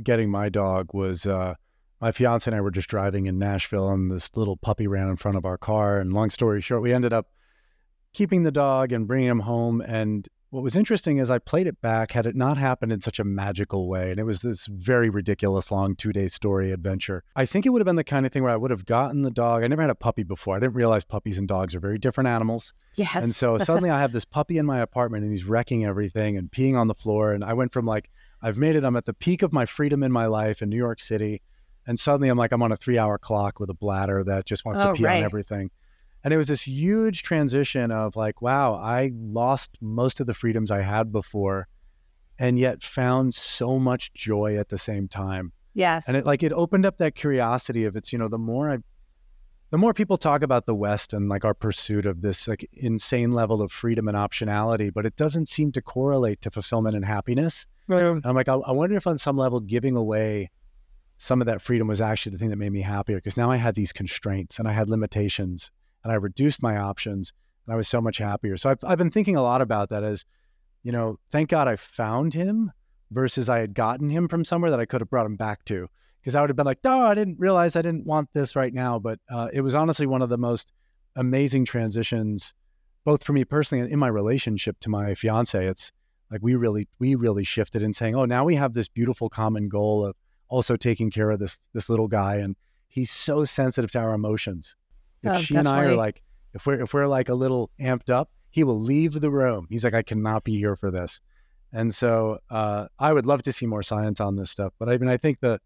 getting 0.02 0.30
my 0.30 0.48
dog 0.48 0.94
was 0.94 1.26
uh, 1.26 1.54
my 2.00 2.12
fiance 2.12 2.48
and 2.48 2.56
I 2.56 2.60
were 2.60 2.70
just 2.70 2.88
driving 2.88 3.26
in 3.26 3.38
Nashville, 3.38 3.90
and 3.90 4.10
this 4.10 4.30
little 4.34 4.56
puppy 4.56 4.86
ran 4.86 5.08
in 5.08 5.16
front 5.16 5.36
of 5.36 5.44
our 5.44 5.58
car. 5.58 6.00
And 6.00 6.12
long 6.12 6.30
story 6.30 6.62
short, 6.62 6.82
we 6.82 6.94
ended 6.94 7.12
up 7.12 7.26
keeping 8.12 8.44
the 8.44 8.52
dog 8.52 8.92
and 8.92 9.06
bringing 9.06 9.28
him 9.28 9.40
home. 9.40 9.80
And 9.80 10.28
what 10.50 10.62
was 10.64 10.74
interesting 10.74 11.18
is 11.18 11.30
I 11.30 11.38
played 11.38 11.66
it 11.68 11.80
back 11.80 12.10
had 12.12 12.26
it 12.26 12.34
not 12.34 12.58
happened 12.58 12.90
in 12.92 13.00
such 13.00 13.18
a 13.20 13.24
magical 13.24 13.88
way. 13.88 14.10
And 14.10 14.18
it 14.18 14.24
was 14.24 14.42
this 14.42 14.66
very 14.66 15.08
ridiculous 15.08 15.70
long 15.70 15.94
two 15.94 16.12
day 16.12 16.26
story 16.28 16.72
adventure. 16.72 17.22
I 17.36 17.46
think 17.46 17.66
it 17.66 17.70
would 17.70 17.80
have 17.80 17.86
been 17.86 17.96
the 17.96 18.04
kind 18.04 18.26
of 18.26 18.32
thing 18.32 18.42
where 18.42 18.52
I 18.52 18.56
would 18.56 18.72
have 18.72 18.84
gotten 18.84 19.22
the 19.22 19.30
dog. 19.30 19.62
I 19.62 19.68
never 19.68 19.82
had 19.82 19.90
a 19.90 19.94
puppy 19.94 20.24
before. 20.24 20.56
I 20.56 20.60
didn't 20.60 20.74
realize 20.74 21.04
puppies 21.04 21.38
and 21.38 21.46
dogs 21.46 21.74
are 21.74 21.80
very 21.80 21.98
different 21.98 22.28
animals. 22.28 22.72
Yes. 22.96 23.24
And 23.24 23.34
so 23.34 23.58
suddenly 23.68 23.90
I 23.90 24.00
have 24.00 24.12
this 24.12 24.24
puppy 24.24 24.58
in 24.58 24.66
my 24.66 24.80
apartment 24.80 25.22
and 25.22 25.32
he's 25.32 25.44
wrecking 25.44 25.84
everything 25.84 26.36
and 26.36 26.50
peeing 26.50 26.76
on 26.76 26.88
the 26.88 26.94
floor. 26.94 27.32
And 27.32 27.44
I 27.44 27.52
went 27.52 27.72
from 27.72 27.86
like, 27.86 28.10
I've 28.42 28.58
made 28.58 28.74
it. 28.74 28.84
I'm 28.84 28.96
at 28.96 29.04
the 29.04 29.14
peak 29.14 29.42
of 29.42 29.52
my 29.52 29.66
freedom 29.66 30.02
in 30.02 30.10
my 30.10 30.26
life 30.26 30.62
in 30.62 30.68
New 30.68 30.76
York 30.76 31.00
City. 31.00 31.42
And 31.86 31.98
suddenly 31.98 32.28
I'm 32.28 32.38
like, 32.38 32.52
I'm 32.52 32.62
on 32.62 32.72
a 32.72 32.76
three 32.76 32.98
hour 32.98 33.18
clock 33.18 33.60
with 33.60 33.70
a 33.70 33.74
bladder 33.74 34.24
that 34.24 34.46
just 34.46 34.64
wants 34.64 34.80
Oh, 34.80 34.92
to 34.92 34.98
pee 34.98 35.04
right. 35.04 35.18
on 35.18 35.24
everything. 35.24 35.70
And 36.22 36.34
it 36.34 36.36
was 36.36 36.48
this 36.48 36.62
huge 36.62 37.22
transition 37.22 37.90
of 37.90 38.16
like, 38.16 38.42
wow, 38.42 38.74
I 38.74 39.12
lost 39.14 39.78
most 39.80 40.20
of 40.20 40.26
the 40.26 40.34
freedoms 40.34 40.70
I 40.70 40.82
had 40.82 41.12
before 41.12 41.68
and 42.38 42.58
yet 42.58 42.82
found 42.82 43.34
so 43.34 43.78
much 43.78 44.12
joy 44.14 44.56
at 44.56 44.68
the 44.68 44.78
same 44.78 45.08
time. 45.08 45.52
yes. 45.74 46.08
And 46.08 46.16
it 46.16 46.26
like 46.26 46.42
it 46.42 46.52
opened 46.52 46.86
up 46.86 46.98
that 46.98 47.14
curiosity 47.14 47.84
of 47.84 47.96
it's, 47.96 48.12
you 48.12 48.18
know, 48.18 48.28
the 48.28 48.38
more 48.38 48.70
I 48.70 48.78
the 49.70 49.78
more 49.78 49.94
people 49.94 50.16
talk 50.16 50.42
about 50.42 50.66
the 50.66 50.74
West 50.74 51.12
and 51.12 51.28
like 51.28 51.44
our 51.44 51.54
pursuit 51.54 52.04
of 52.04 52.22
this 52.22 52.48
like 52.48 52.68
insane 52.72 53.30
level 53.30 53.62
of 53.62 53.70
freedom 53.70 54.08
and 54.08 54.16
optionality, 54.16 54.92
but 54.92 55.06
it 55.06 55.14
doesn't 55.16 55.48
seem 55.48 55.70
to 55.72 55.80
correlate 55.80 56.40
to 56.40 56.50
fulfillment 56.50 56.96
and 56.96 57.04
happiness. 57.04 57.66
And 58.16 58.26
I'm 58.26 58.34
like, 58.34 58.48
I, 58.48 58.54
I 58.54 58.72
wonder 58.72 58.96
if 58.96 59.06
on 59.06 59.16
some 59.16 59.36
level 59.36 59.60
giving 59.60 59.96
away 59.96 60.50
some 61.18 61.40
of 61.40 61.46
that 61.46 61.62
freedom 61.62 61.86
was 61.86 62.00
actually 62.00 62.32
the 62.32 62.38
thing 62.38 62.50
that 62.50 62.56
made 62.56 62.72
me 62.72 62.80
happier 62.80 63.18
because 63.18 63.36
now 63.36 63.50
I 63.50 63.56
had 63.56 63.74
these 63.74 63.92
constraints 63.92 64.58
and 64.58 64.66
I 64.66 64.72
had 64.72 64.90
limitations 64.90 65.70
and 66.02 66.12
I 66.12 66.16
reduced 66.16 66.62
my 66.62 66.76
options 66.76 67.32
and 67.66 67.74
I 67.74 67.76
was 67.76 67.88
so 67.88 68.00
much 68.00 68.18
happier. 68.18 68.56
So 68.56 68.70
I've, 68.70 68.78
I've 68.84 68.98
been 68.98 69.10
thinking 69.10 69.36
a 69.36 69.42
lot 69.42 69.60
about 69.60 69.90
that 69.90 70.02
as, 70.02 70.24
you 70.82 70.92
know, 70.92 71.18
thank 71.30 71.50
God 71.50 71.68
I 71.68 71.76
found 71.76 72.34
him 72.34 72.72
versus 73.10 73.48
I 73.48 73.58
had 73.58 73.74
gotten 73.74 74.08
him 74.08 74.28
from 74.28 74.44
somewhere 74.44 74.70
that 74.70 74.80
I 74.80 74.86
could 74.86 75.00
have 75.00 75.10
brought 75.10 75.26
him 75.26 75.36
back 75.36 75.64
to. 75.66 75.88
Because 76.20 76.34
I 76.34 76.40
would 76.40 76.50
have 76.50 76.56
been 76.56 76.66
like, 76.66 76.80
oh, 76.84 77.02
I 77.02 77.14
didn't 77.14 77.38
realize 77.38 77.76
I 77.76 77.82
didn't 77.82 78.06
want 78.06 78.28
this 78.34 78.54
right 78.54 78.74
now. 78.74 78.98
But 78.98 79.18
uh, 79.30 79.48
it 79.52 79.62
was 79.62 79.74
honestly 79.74 80.06
one 80.06 80.22
of 80.22 80.28
the 80.28 80.38
most 80.38 80.70
amazing 81.16 81.64
transitions, 81.64 82.52
both 83.04 83.24
for 83.24 83.32
me 83.32 83.44
personally 83.44 83.82
and 83.82 83.92
in 83.92 83.98
my 83.98 84.08
relationship 84.08 84.78
to 84.80 84.90
my 84.90 85.14
fiance. 85.14 85.66
It's 85.66 85.92
like 86.30 86.42
we 86.42 86.54
really, 86.56 86.88
we 86.98 87.14
really 87.14 87.44
shifted 87.44 87.82
in 87.82 87.92
saying, 87.92 88.16
oh, 88.16 88.26
now 88.26 88.44
we 88.44 88.54
have 88.56 88.74
this 88.74 88.88
beautiful 88.88 89.30
common 89.30 89.68
goal 89.68 90.04
of 90.04 90.14
also 90.50 90.76
taking 90.76 91.10
care 91.10 91.30
of 91.30 91.38
this 91.38 91.58
this 91.72 91.88
little 91.88 92.08
guy, 92.08 92.36
and 92.36 92.56
he's 92.88 93.10
so 93.10 93.44
sensitive 93.44 93.90
to 93.92 93.98
our 93.98 94.12
emotions. 94.12 94.76
If 95.22 95.32
Oh, 95.32 95.36
she 95.38 95.56
and 95.56 95.68
I 95.68 95.84
are 95.84 95.94
like, 95.94 96.22
if 96.54 96.66
we're 96.66 96.82
if 96.82 96.94
we're 96.94 97.06
like 97.06 97.28
a 97.28 97.34
little 97.34 97.70
amped 97.80 98.10
up, 98.10 98.30
he 98.50 98.64
will 98.64 98.80
leave 98.80 99.20
the 99.20 99.30
room. 99.30 99.66
He's 99.70 99.84
like, 99.84 99.94
I 99.94 100.02
cannot 100.02 100.44
be 100.44 100.58
here 100.58 100.76
for 100.76 100.90
this. 100.90 101.20
And 101.72 101.94
so 101.94 102.38
uh, 102.50 102.86
I 102.98 103.12
would 103.12 103.26
love 103.26 103.42
to 103.44 103.52
see 103.52 103.66
more 103.66 103.82
science 103.82 104.20
on 104.20 104.36
this 104.36 104.50
stuff. 104.50 104.72
But 104.78 104.88
I 104.88 104.98
mean, 104.98 105.08
I 105.08 105.16
think 105.16 105.40
the 105.40 105.60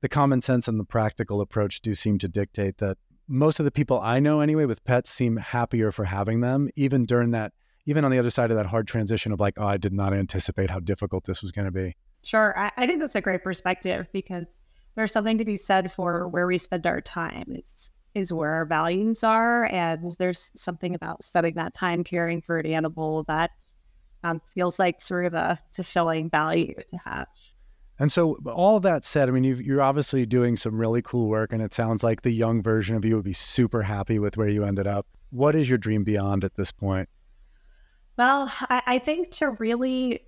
the 0.00 0.08
common 0.08 0.40
sense 0.40 0.68
and 0.68 0.78
the 0.78 0.84
practical 0.84 1.40
approach 1.40 1.80
do 1.80 1.94
seem 1.94 2.18
to 2.18 2.28
dictate 2.28 2.78
that 2.78 2.98
most 3.26 3.58
of 3.58 3.64
the 3.64 3.72
people 3.72 4.00
I 4.00 4.20
know 4.20 4.40
anyway 4.40 4.64
with 4.64 4.84
pets 4.84 5.10
seem 5.10 5.36
happier 5.36 5.90
for 5.90 6.04
having 6.04 6.40
them, 6.40 6.68
even 6.76 7.04
during 7.04 7.32
that, 7.32 7.52
even 7.84 8.04
on 8.04 8.10
the 8.10 8.18
other 8.18 8.30
side 8.30 8.50
of 8.50 8.56
that 8.56 8.66
hard 8.66 8.86
transition 8.86 9.32
of 9.32 9.40
like, 9.40 9.54
oh, 9.58 9.66
I 9.66 9.76
did 9.76 9.92
not 9.92 10.14
anticipate 10.14 10.70
how 10.70 10.80
difficult 10.80 11.24
this 11.24 11.42
was 11.42 11.52
going 11.52 11.64
to 11.64 11.72
be. 11.72 11.96
Sure. 12.22 12.56
I, 12.58 12.70
I 12.76 12.86
think 12.86 13.00
that's 13.00 13.16
a 13.16 13.20
great 13.20 13.42
perspective 13.42 14.06
because 14.12 14.64
there's 14.94 15.12
something 15.12 15.38
to 15.38 15.44
be 15.44 15.56
said 15.56 15.92
for 15.92 16.28
where 16.28 16.46
we 16.46 16.58
spend 16.58 16.86
our 16.86 17.00
time 17.00 17.46
is 17.48 17.90
is 18.18 18.32
where 18.32 18.52
our 18.52 18.64
values 18.64 19.24
are. 19.24 19.66
And 19.66 20.14
there's 20.18 20.50
something 20.56 20.94
about 20.94 21.24
spending 21.24 21.54
that 21.54 21.74
time 21.74 22.04
caring 22.04 22.40
for 22.40 22.58
an 22.58 22.66
animal 22.66 23.24
that 23.24 23.50
um, 24.24 24.40
feels 24.44 24.78
like 24.78 25.00
sort 25.00 25.26
of 25.26 25.34
a 25.34 25.58
fulfilling 25.72 26.28
value 26.28 26.74
to 26.88 26.96
have. 27.04 27.28
And 28.00 28.12
so, 28.12 28.38
all 28.46 28.78
that 28.80 29.04
said, 29.04 29.28
I 29.28 29.32
mean, 29.32 29.42
you've, 29.42 29.60
you're 29.60 29.82
obviously 29.82 30.24
doing 30.24 30.56
some 30.56 30.78
really 30.78 31.02
cool 31.02 31.28
work, 31.28 31.52
and 31.52 31.60
it 31.60 31.74
sounds 31.74 32.04
like 32.04 32.22
the 32.22 32.30
young 32.30 32.62
version 32.62 32.94
of 32.94 33.04
you 33.04 33.16
would 33.16 33.24
be 33.24 33.32
super 33.32 33.82
happy 33.82 34.20
with 34.20 34.36
where 34.36 34.48
you 34.48 34.64
ended 34.64 34.86
up. 34.86 35.06
What 35.30 35.56
is 35.56 35.68
your 35.68 35.78
dream 35.78 36.04
beyond 36.04 36.44
at 36.44 36.54
this 36.54 36.70
point? 36.70 37.08
Well, 38.16 38.52
I, 38.70 38.82
I 38.86 38.98
think 39.00 39.32
to 39.32 39.50
really 39.50 40.20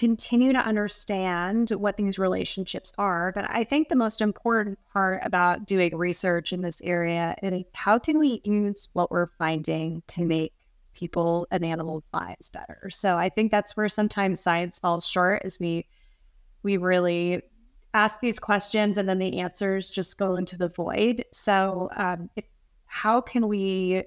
continue 0.00 0.50
to 0.50 0.58
understand 0.58 1.68
what 1.72 1.98
these 1.98 2.18
relationships 2.18 2.90
are, 2.96 3.32
but 3.34 3.44
I 3.50 3.64
think 3.64 3.90
the 3.90 3.96
most 3.96 4.22
important 4.22 4.78
part 4.90 5.20
about 5.26 5.66
doing 5.66 5.94
research 5.94 6.54
in 6.54 6.62
this 6.62 6.80
area 6.80 7.36
is 7.42 7.70
how 7.74 7.98
can 7.98 8.18
we 8.18 8.40
use 8.42 8.88
what 8.94 9.10
we're 9.10 9.26
finding 9.38 10.02
to 10.08 10.24
make 10.24 10.54
people 10.94 11.46
and 11.50 11.66
animals' 11.66 12.08
lives 12.14 12.48
better. 12.48 12.88
So 12.90 13.18
I 13.18 13.28
think 13.28 13.50
that's 13.50 13.76
where 13.76 13.90
sometimes 13.90 14.40
science 14.40 14.78
falls 14.78 15.06
short 15.06 15.42
is 15.44 15.60
we 15.60 15.86
we 16.62 16.78
really 16.78 17.42
ask 17.92 18.20
these 18.20 18.38
questions 18.38 18.96
and 18.96 19.06
then 19.06 19.18
the 19.18 19.38
answers 19.40 19.90
just 19.90 20.16
go 20.16 20.36
into 20.36 20.56
the 20.56 20.68
void. 20.68 21.26
So 21.30 21.90
um, 21.94 22.30
if, 22.36 22.46
how 22.86 23.20
can 23.20 23.48
we 23.48 24.04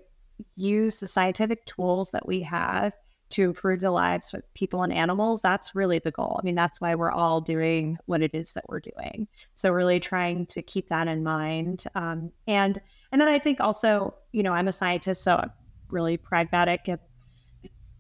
use 0.56 0.98
the 0.98 1.08
scientific 1.08 1.66
tools 1.66 2.10
that 2.12 2.26
we 2.28 2.42
have 2.42 2.94
to 3.34 3.44
improve 3.44 3.82
the 3.82 3.92
lives 3.92 4.34
of 4.34 4.42
people 4.54 4.84
and 4.84 4.94
animals 4.94 5.42
that's 5.42 5.76
really 5.76 6.00
the 6.00 6.12
goal. 6.12 6.40
I 6.42 6.46
mean 6.46 6.56
that's 6.56 6.82
why 6.82 6.96
we're 6.96 7.12
all 7.12 7.42
doing 7.42 7.98
what 8.06 8.22
it 8.22 8.34
is 8.34 8.54
that 8.54 8.66
we're 8.70 8.80
doing. 8.80 9.28
So 9.56 9.72
really 9.72 10.00
trying 10.00 10.46
to 10.48 10.62
keep 10.62 10.90
that 10.90 11.08
in 11.08 11.24
mind. 11.24 11.86
Um, 11.96 12.32
and 12.48 12.82
and 13.14 13.22
then 13.22 13.30
i 13.30 13.40
think 13.40 13.62
also 13.62 14.14
you 14.34 14.44
know 14.44 14.52
i'm 14.52 14.68
a 14.68 14.72
scientist 14.74 15.24
so 15.24 15.38
i'm 15.38 15.52
really 15.90 16.18
pragmatic 16.18 16.90
and 16.90 17.00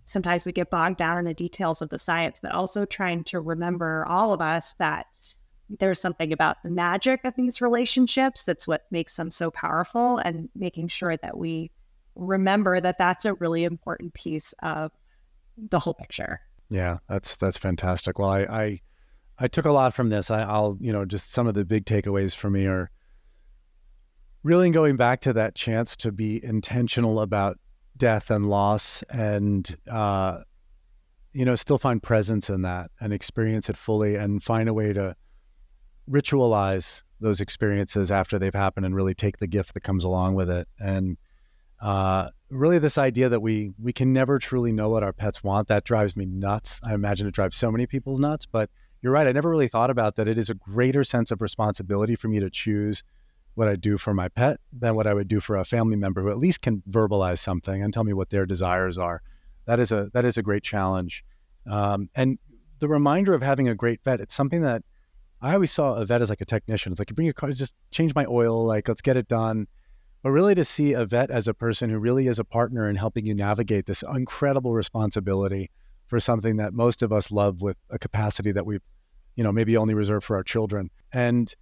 sometimes 0.05 0.45
we 0.45 0.51
get 0.51 0.69
bogged 0.69 0.97
down 0.97 1.17
in 1.17 1.25
the 1.25 1.34
details 1.34 1.81
of 1.81 1.89
the 1.89 1.99
science 1.99 2.39
but 2.41 2.51
also 2.51 2.84
trying 2.84 3.23
to 3.23 3.39
remember 3.39 4.05
all 4.09 4.34
of 4.34 4.41
us 4.41 4.73
that 4.73 5.05
there's 5.79 6.01
something 6.01 6.34
about 6.34 6.61
the 6.63 6.69
magic 6.69 7.23
of 7.23 7.34
these 7.38 7.61
relationships 7.61 8.43
that's 8.43 8.67
what 8.67 8.86
makes 8.91 9.15
them 9.15 9.31
so 9.31 9.49
powerful 9.49 10.17
and 10.17 10.49
making 10.55 10.88
sure 10.88 11.15
that 11.17 11.38
we 11.38 11.71
remember 12.15 12.81
that 12.81 12.97
that's 12.97 13.25
a 13.25 13.34
really 13.36 13.63
important 13.63 14.13
piece 14.13 14.53
of 14.61 14.91
the 15.58 15.80
whole 15.80 15.93
picture. 15.93 16.39
Yeah, 16.70 16.97
that's 17.08 17.38
that's 17.38 17.58
fantastic. 17.58 18.20
Well, 18.20 18.30
I 18.30 18.41
I, 18.41 18.82
I 19.39 19.47
took 19.47 19.66
a 19.66 19.72
lot 19.72 19.93
from 19.93 20.10
this. 20.10 20.32
I, 20.32 20.41
I'll 20.41 20.78
you 20.80 20.91
know 20.91 21.06
just 21.06 21.32
some 21.32 21.47
of 21.47 21.54
the 21.54 21.66
big 21.66 21.86
takeaways 21.86 22.36
for 22.36 22.49
me 22.49 22.66
are 22.66 22.89
really 24.43 24.70
going 24.72 24.97
back 24.97 25.22
to 25.22 25.34
that 25.34 25.56
chance 25.56 25.95
to 25.97 26.12
be 26.12 26.43
intentional 26.43 27.20
about 27.22 27.58
death 27.95 28.30
and 28.30 28.49
loss, 28.49 29.04
and 29.10 29.78
uh, 29.89 30.39
you 31.34 31.45
know 31.45 31.56
still 31.56 31.78
find 31.78 32.01
presence 32.01 32.49
in 32.49 32.64
that 32.64 32.91
and 32.99 33.14
experience 33.14 33.70
it 33.70 33.78
fully, 33.78 34.16
and 34.16 34.43
find 34.43 34.68
a 34.68 34.74
way 34.74 34.93
to 34.93 35.16
ritualize 36.10 37.01
those 37.20 37.39
experiences 37.39 38.12
after 38.12 38.39
they've 38.39 38.54
happened, 38.54 38.86
and 38.86 38.95
really 38.95 39.14
take 39.14 39.38
the 39.38 39.47
gift 39.47 39.74
that 39.74 39.82
comes 39.82 40.04
along 40.04 40.36
with 40.36 40.49
it, 40.49 40.68
and 40.80 41.18
uh, 41.82 42.30
really 42.54 42.80
this 42.80 42.97
idea 42.97 43.30
that 43.30 43.41
we 43.41 43.74
we 43.82 43.91
can 43.91 44.14
never 44.14 44.39
truly 44.39 44.72
know 44.72 44.89
what 44.89 45.04
our 45.04 45.14
pets 45.14 45.43
want 45.43 45.68
that 45.68 45.84
drives 45.84 46.16
me 46.16 46.26
nuts. 46.26 46.80
I 46.84 46.93
imagine 46.93 47.28
it 47.28 47.34
drives 47.34 47.58
so 47.58 47.72
many 47.72 47.88
people 47.88 48.18
nuts, 48.18 48.45
but 48.45 48.70
you're 49.01 49.12
right. 49.12 49.28
I 49.28 49.32
never 49.32 49.49
really 49.49 49.68
thought 49.68 49.89
about 49.89 50.16
that. 50.16 50.28
It 50.28 50.38
is 50.38 50.49
a 50.49 50.54
greater 50.54 51.04
sense 51.04 51.32
of 51.32 51.41
responsibility 51.41 52.16
for 52.16 52.28
me 52.28 52.39
to 52.39 52.49
choose 52.49 53.04
what 53.56 53.68
I 53.68 53.76
do 53.76 53.97
for 53.97 54.14
my 54.14 54.30
pet 54.30 54.58
than 54.72 54.95
what 54.95 55.08
I 55.08 55.14
would 55.14 55.28
do 55.28 55.39
for 55.39 55.58
a 55.58 55.66
family 55.66 55.95
member 55.95 56.22
who 56.22 56.30
at 56.30 56.38
least 56.38 56.62
can 56.62 56.82
verbalize 56.89 57.39
something 57.39 57.84
and 57.84 57.93
tell 57.93 58.04
me 58.04 58.14
what 58.14 58.30
their 58.30 58.45
desires 58.45 58.97
are. 58.97 59.22
That 59.66 59.80
is 59.80 59.91
a 59.91 60.10
that 60.14 60.26
is 60.26 60.38
a 60.38 60.43
great 60.43 60.64
challenge. 60.64 61.24
Um, 61.70 62.10
and 62.16 62.39
the 62.80 62.88
reminder 62.88 63.34
of 63.34 63.41
having 63.41 63.68
a 63.68 63.76
great 63.76 64.04
vet, 64.04 64.20
it's 64.20 64.36
something 64.36 64.62
that 64.62 64.84
I 65.41 65.54
always 65.54 65.72
saw 65.72 65.95
a 65.95 66.06
vet 66.06 66.22
as 66.22 66.30
like 66.30 66.41
a 66.41 66.45
technician. 66.45 66.91
It's 66.91 66.99
like 66.99 67.10
you 67.10 67.16
bring 67.16 67.26
your 67.26 67.34
car, 67.34 67.51
just 67.51 67.76
change 67.91 68.16
my 68.16 68.26
oil, 68.26 68.66
like 68.66 68.88
let's 68.88 69.01
get 69.01 69.18
it 69.18 69.28
done. 69.28 69.68
But 70.24 70.32
really 70.32 70.55
to 70.55 70.65
see 70.65 70.93
a 70.93 71.05
vet 71.05 71.30
as 71.30 71.47
a 71.47 71.53
person 71.53 71.89
who 71.89 71.99
really 71.99 72.28
is 72.28 72.39
a 72.39 72.45
partner 72.45 72.89
in 72.89 72.95
helping 72.95 73.26
you 73.26 73.36
navigate 73.36 73.86
this 73.86 74.03
incredible 74.03 74.74
responsibility 74.74 75.69
for 76.07 76.19
something 76.19 76.57
that 76.57 76.74
most 76.74 77.01
of 77.01 77.11
us 77.11 77.30
love 77.30 77.61
with 77.61 77.78
a 77.89 77.99
capacity 77.99 78.53
that 78.53 78.65
we've, 78.65 78.82
you 79.36 79.43
know, 79.43 79.51
maybe 79.51 79.76
only 79.76 79.93
reserved 79.93 80.26
for 80.26 80.38
our 80.38 80.43
children. 80.43 80.89
And 81.11 81.53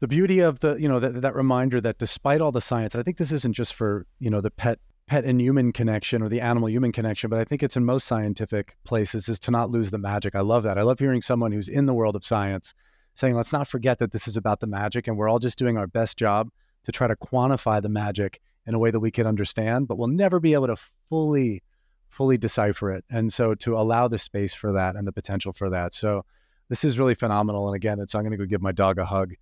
the 0.00 0.08
beauty 0.08 0.40
of 0.40 0.60
the, 0.60 0.76
you 0.76 0.88
know, 0.88 0.98
that, 0.98 1.22
that 1.22 1.34
reminder 1.34 1.80
that 1.80 1.98
despite 1.98 2.40
all 2.40 2.52
the 2.52 2.60
science, 2.60 2.94
I 2.94 3.02
think 3.02 3.18
this 3.18 3.32
isn't 3.32 3.54
just 3.54 3.74
for, 3.74 4.06
you 4.18 4.30
know, 4.30 4.40
the 4.40 4.50
pet 4.50 4.80
pet 5.06 5.24
and 5.24 5.40
human 5.40 5.72
connection 5.72 6.22
or 6.22 6.28
the 6.28 6.40
animal 6.40 6.68
human 6.68 6.92
connection, 6.92 7.30
but 7.30 7.38
I 7.38 7.44
think 7.44 7.62
it's 7.62 7.76
in 7.76 7.84
most 7.84 8.06
scientific 8.06 8.76
places 8.84 9.28
is 9.28 9.40
to 9.40 9.50
not 9.50 9.70
lose 9.70 9.90
the 9.90 9.98
magic. 9.98 10.34
I 10.34 10.40
love 10.40 10.64
that. 10.64 10.76
I 10.76 10.82
love 10.82 10.98
hearing 10.98 11.22
someone 11.22 11.50
who's 11.50 11.68
in 11.68 11.86
the 11.86 11.94
world 11.94 12.14
of 12.14 12.26
science 12.26 12.74
saying, 13.14 13.34
let's 13.34 13.52
not 13.52 13.66
forget 13.66 13.98
that 13.98 14.12
this 14.12 14.28
is 14.28 14.36
about 14.36 14.60
the 14.60 14.66
magic 14.66 15.08
and 15.08 15.16
we're 15.16 15.28
all 15.28 15.38
just 15.38 15.56
doing 15.56 15.78
our 15.78 15.86
best 15.86 16.18
job 16.18 16.50
to 16.88 16.92
try 16.92 17.06
to 17.06 17.16
quantify 17.16 17.82
the 17.82 17.88
magic 17.90 18.40
in 18.66 18.72
a 18.74 18.78
way 18.78 18.90
that 18.90 18.98
we 18.98 19.10
can 19.10 19.26
understand, 19.26 19.86
but 19.86 19.98
we'll 19.98 20.08
never 20.08 20.40
be 20.40 20.54
able 20.54 20.68
to 20.68 20.76
fully, 21.10 21.62
fully 22.08 22.38
decipher 22.38 22.90
it. 22.90 23.04
And 23.10 23.30
so 23.30 23.54
to 23.56 23.76
allow 23.76 24.08
the 24.08 24.18
space 24.18 24.54
for 24.54 24.72
that 24.72 24.96
and 24.96 25.06
the 25.06 25.12
potential 25.12 25.52
for 25.52 25.68
that. 25.68 25.92
So 25.92 26.24
this 26.70 26.84
is 26.84 26.98
really 26.98 27.14
phenomenal. 27.14 27.66
And 27.66 27.76
again, 27.76 28.00
it's 28.00 28.14
I'm 28.14 28.22
going 28.22 28.30
to 28.30 28.38
go 28.38 28.46
give 28.46 28.62
my 28.62 28.72
dog 28.72 28.98
a 28.98 29.04
hug 29.04 29.34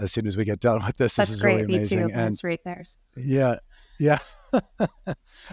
as 0.00 0.10
soon 0.10 0.26
as 0.26 0.36
we 0.36 0.44
get 0.44 0.58
done 0.58 0.84
with 0.84 0.96
this. 0.96 1.14
That's 1.14 1.28
this 1.28 1.36
is 1.36 1.40
great. 1.40 1.60
really 1.60 1.76
amazing. 1.76 2.00
Me 2.00 2.08
too. 2.08 2.18
And, 2.18 2.32
That's 2.32 2.42
right 2.42 2.60
there. 2.64 2.84
Yeah. 3.16 3.58
Yeah. 4.00 4.18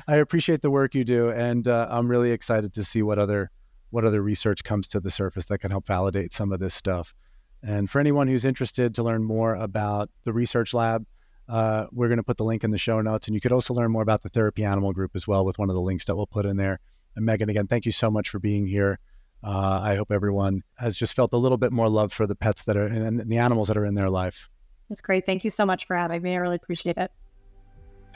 I 0.08 0.16
appreciate 0.16 0.64
the 0.64 0.72
work 0.72 0.96
you 0.96 1.04
do. 1.04 1.30
And 1.30 1.68
uh, 1.68 1.86
I'm 1.92 2.08
really 2.08 2.32
excited 2.32 2.74
to 2.74 2.84
see 2.84 3.04
what 3.04 3.20
other 3.20 3.52
what 3.92 4.04
other 4.04 4.24
research 4.24 4.64
comes 4.64 4.88
to 4.88 5.00
the 5.00 5.12
surface 5.12 5.46
that 5.46 5.60
can 5.60 5.70
help 5.70 5.86
validate 5.86 6.34
some 6.34 6.52
of 6.52 6.60
this 6.60 6.74
stuff. 6.74 7.14
And 7.62 7.88
for 7.88 8.00
anyone 8.00 8.28
who's 8.28 8.46
interested 8.46 8.96
to 8.96 9.04
learn 9.04 9.24
more 9.24 9.54
about 9.54 10.10
the 10.24 10.34
research 10.34 10.74
lab, 10.74 11.06
uh, 11.48 11.88
we're 11.92 12.08
going 12.08 12.18
to 12.18 12.24
put 12.24 12.38
the 12.38 12.44
link 12.44 12.64
in 12.64 12.72
the 12.72 12.78
show 12.78 13.02
notes. 13.02 13.28
And 13.28 13.36
you 13.36 13.42
could 13.42 13.52
also 13.52 13.74
learn 13.74 13.92
more 13.92 14.02
about 14.02 14.24
the 14.24 14.30
therapy 14.30 14.64
animal 14.64 14.94
group 14.94 15.12
as 15.16 15.28
well 15.28 15.46
with 15.46 15.58
one 15.58 15.70
of 15.70 15.76
the 15.76 15.82
links 15.82 16.06
that 16.06 16.16
we'll 16.16 16.28
put 16.28 16.46
in 16.46 16.58
there. 16.58 16.80
And 17.16 17.26
Megan, 17.26 17.50
again, 17.50 17.68
thank 17.68 17.86
you 17.86 17.92
so 17.92 18.12
much 18.12 18.30
for 18.30 18.40
being 18.40 18.68
here. 18.68 19.00
Uh, 19.44 19.80
I 19.84 19.96
hope 19.96 20.12
everyone 20.12 20.64
has 20.76 20.98
just 20.98 21.16
felt 21.16 21.34
a 21.34 21.38
little 21.38 21.58
bit 21.58 21.72
more 21.72 21.88
love 21.88 22.12
for 22.12 22.26
the 22.26 22.36
pets 22.36 22.64
that 22.64 22.76
are 22.76 22.88
and, 22.88 23.20
and 23.22 23.30
the 23.30 23.38
animals 23.38 23.68
that 23.68 23.78
are 23.78 23.86
in 23.86 23.94
their 23.94 24.10
life. 24.10 24.50
That's 24.90 25.02
great. 25.02 25.26
Thank 25.26 25.44
you 25.44 25.50
so 25.50 25.66
much 25.66 25.86
for 25.86 25.96
having 25.96 26.22
me. 26.22 26.34
I 26.34 26.38
really 26.38 26.56
appreciate 26.56 26.98
it. 26.98 27.12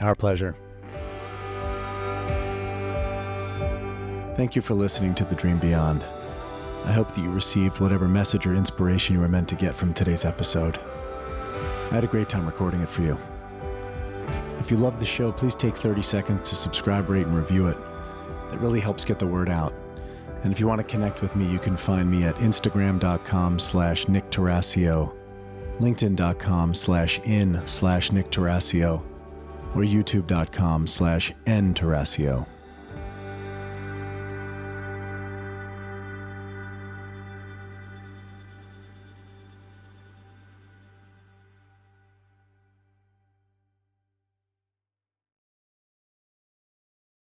Our 0.00 0.14
pleasure. 0.14 0.56
Thank 4.36 4.56
you 4.56 4.62
for 4.62 4.74
listening 4.74 5.14
to 5.16 5.24
The 5.24 5.34
Dream 5.34 5.58
Beyond. 5.58 6.02
I 6.86 6.92
hope 6.92 7.12
that 7.12 7.20
you 7.20 7.30
received 7.30 7.78
whatever 7.78 8.08
message 8.08 8.46
or 8.46 8.54
inspiration 8.54 9.14
you 9.14 9.20
were 9.20 9.28
meant 9.28 9.48
to 9.50 9.54
get 9.54 9.76
from 9.76 9.92
today's 9.92 10.24
episode. 10.24 10.78
I 11.90 11.94
had 11.94 12.04
a 12.04 12.08
great 12.08 12.28
time 12.28 12.46
recording 12.46 12.80
it 12.80 12.88
for 12.88 13.02
you. 13.02 13.18
If 14.58 14.70
you 14.70 14.76
love 14.76 14.98
the 14.98 15.06
show, 15.06 15.32
please 15.32 15.54
take 15.54 15.74
30 15.74 16.02
seconds 16.02 16.50
to 16.50 16.54
subscribe, 16.54 17.08
rate, 17.08 17.26
and 17.26 17.36
review 17.36 17.68
it. 17.68 17.78
That 18.50 18.60
really 18.60 18.80
helps 18.80 19.04
get 19.04 19.18
the 19.18 19.26
word 19.26 19.48
out. 19.48 19.74
And 20.42 20.52
if 20.52 20.60
you 20.60 20.66
want 20.66 20.78
to 20.80 20.84
connect 20.84 21.22
with 21.22 21.36
me, 21.36 21.46
you 21.46 21.58
can 21.58 21.76
find 21.76 22.10
me 22.10 22.24
at 22.24 22.36
instagram.com 22.36 23.58
slash 23.58 24.08
Nick 24.08 24.30
linkedin.com 25.80 26.74
slash 26.74 27.20
in 27.20 27.60
slash 27.66 28.12
Nick 28.12 28.30
or 29.74 29.82
youtube.com 29.82 30.86
slash 30.86 31.32
n 31.46 31.74
Tarascio. 31.74 32.46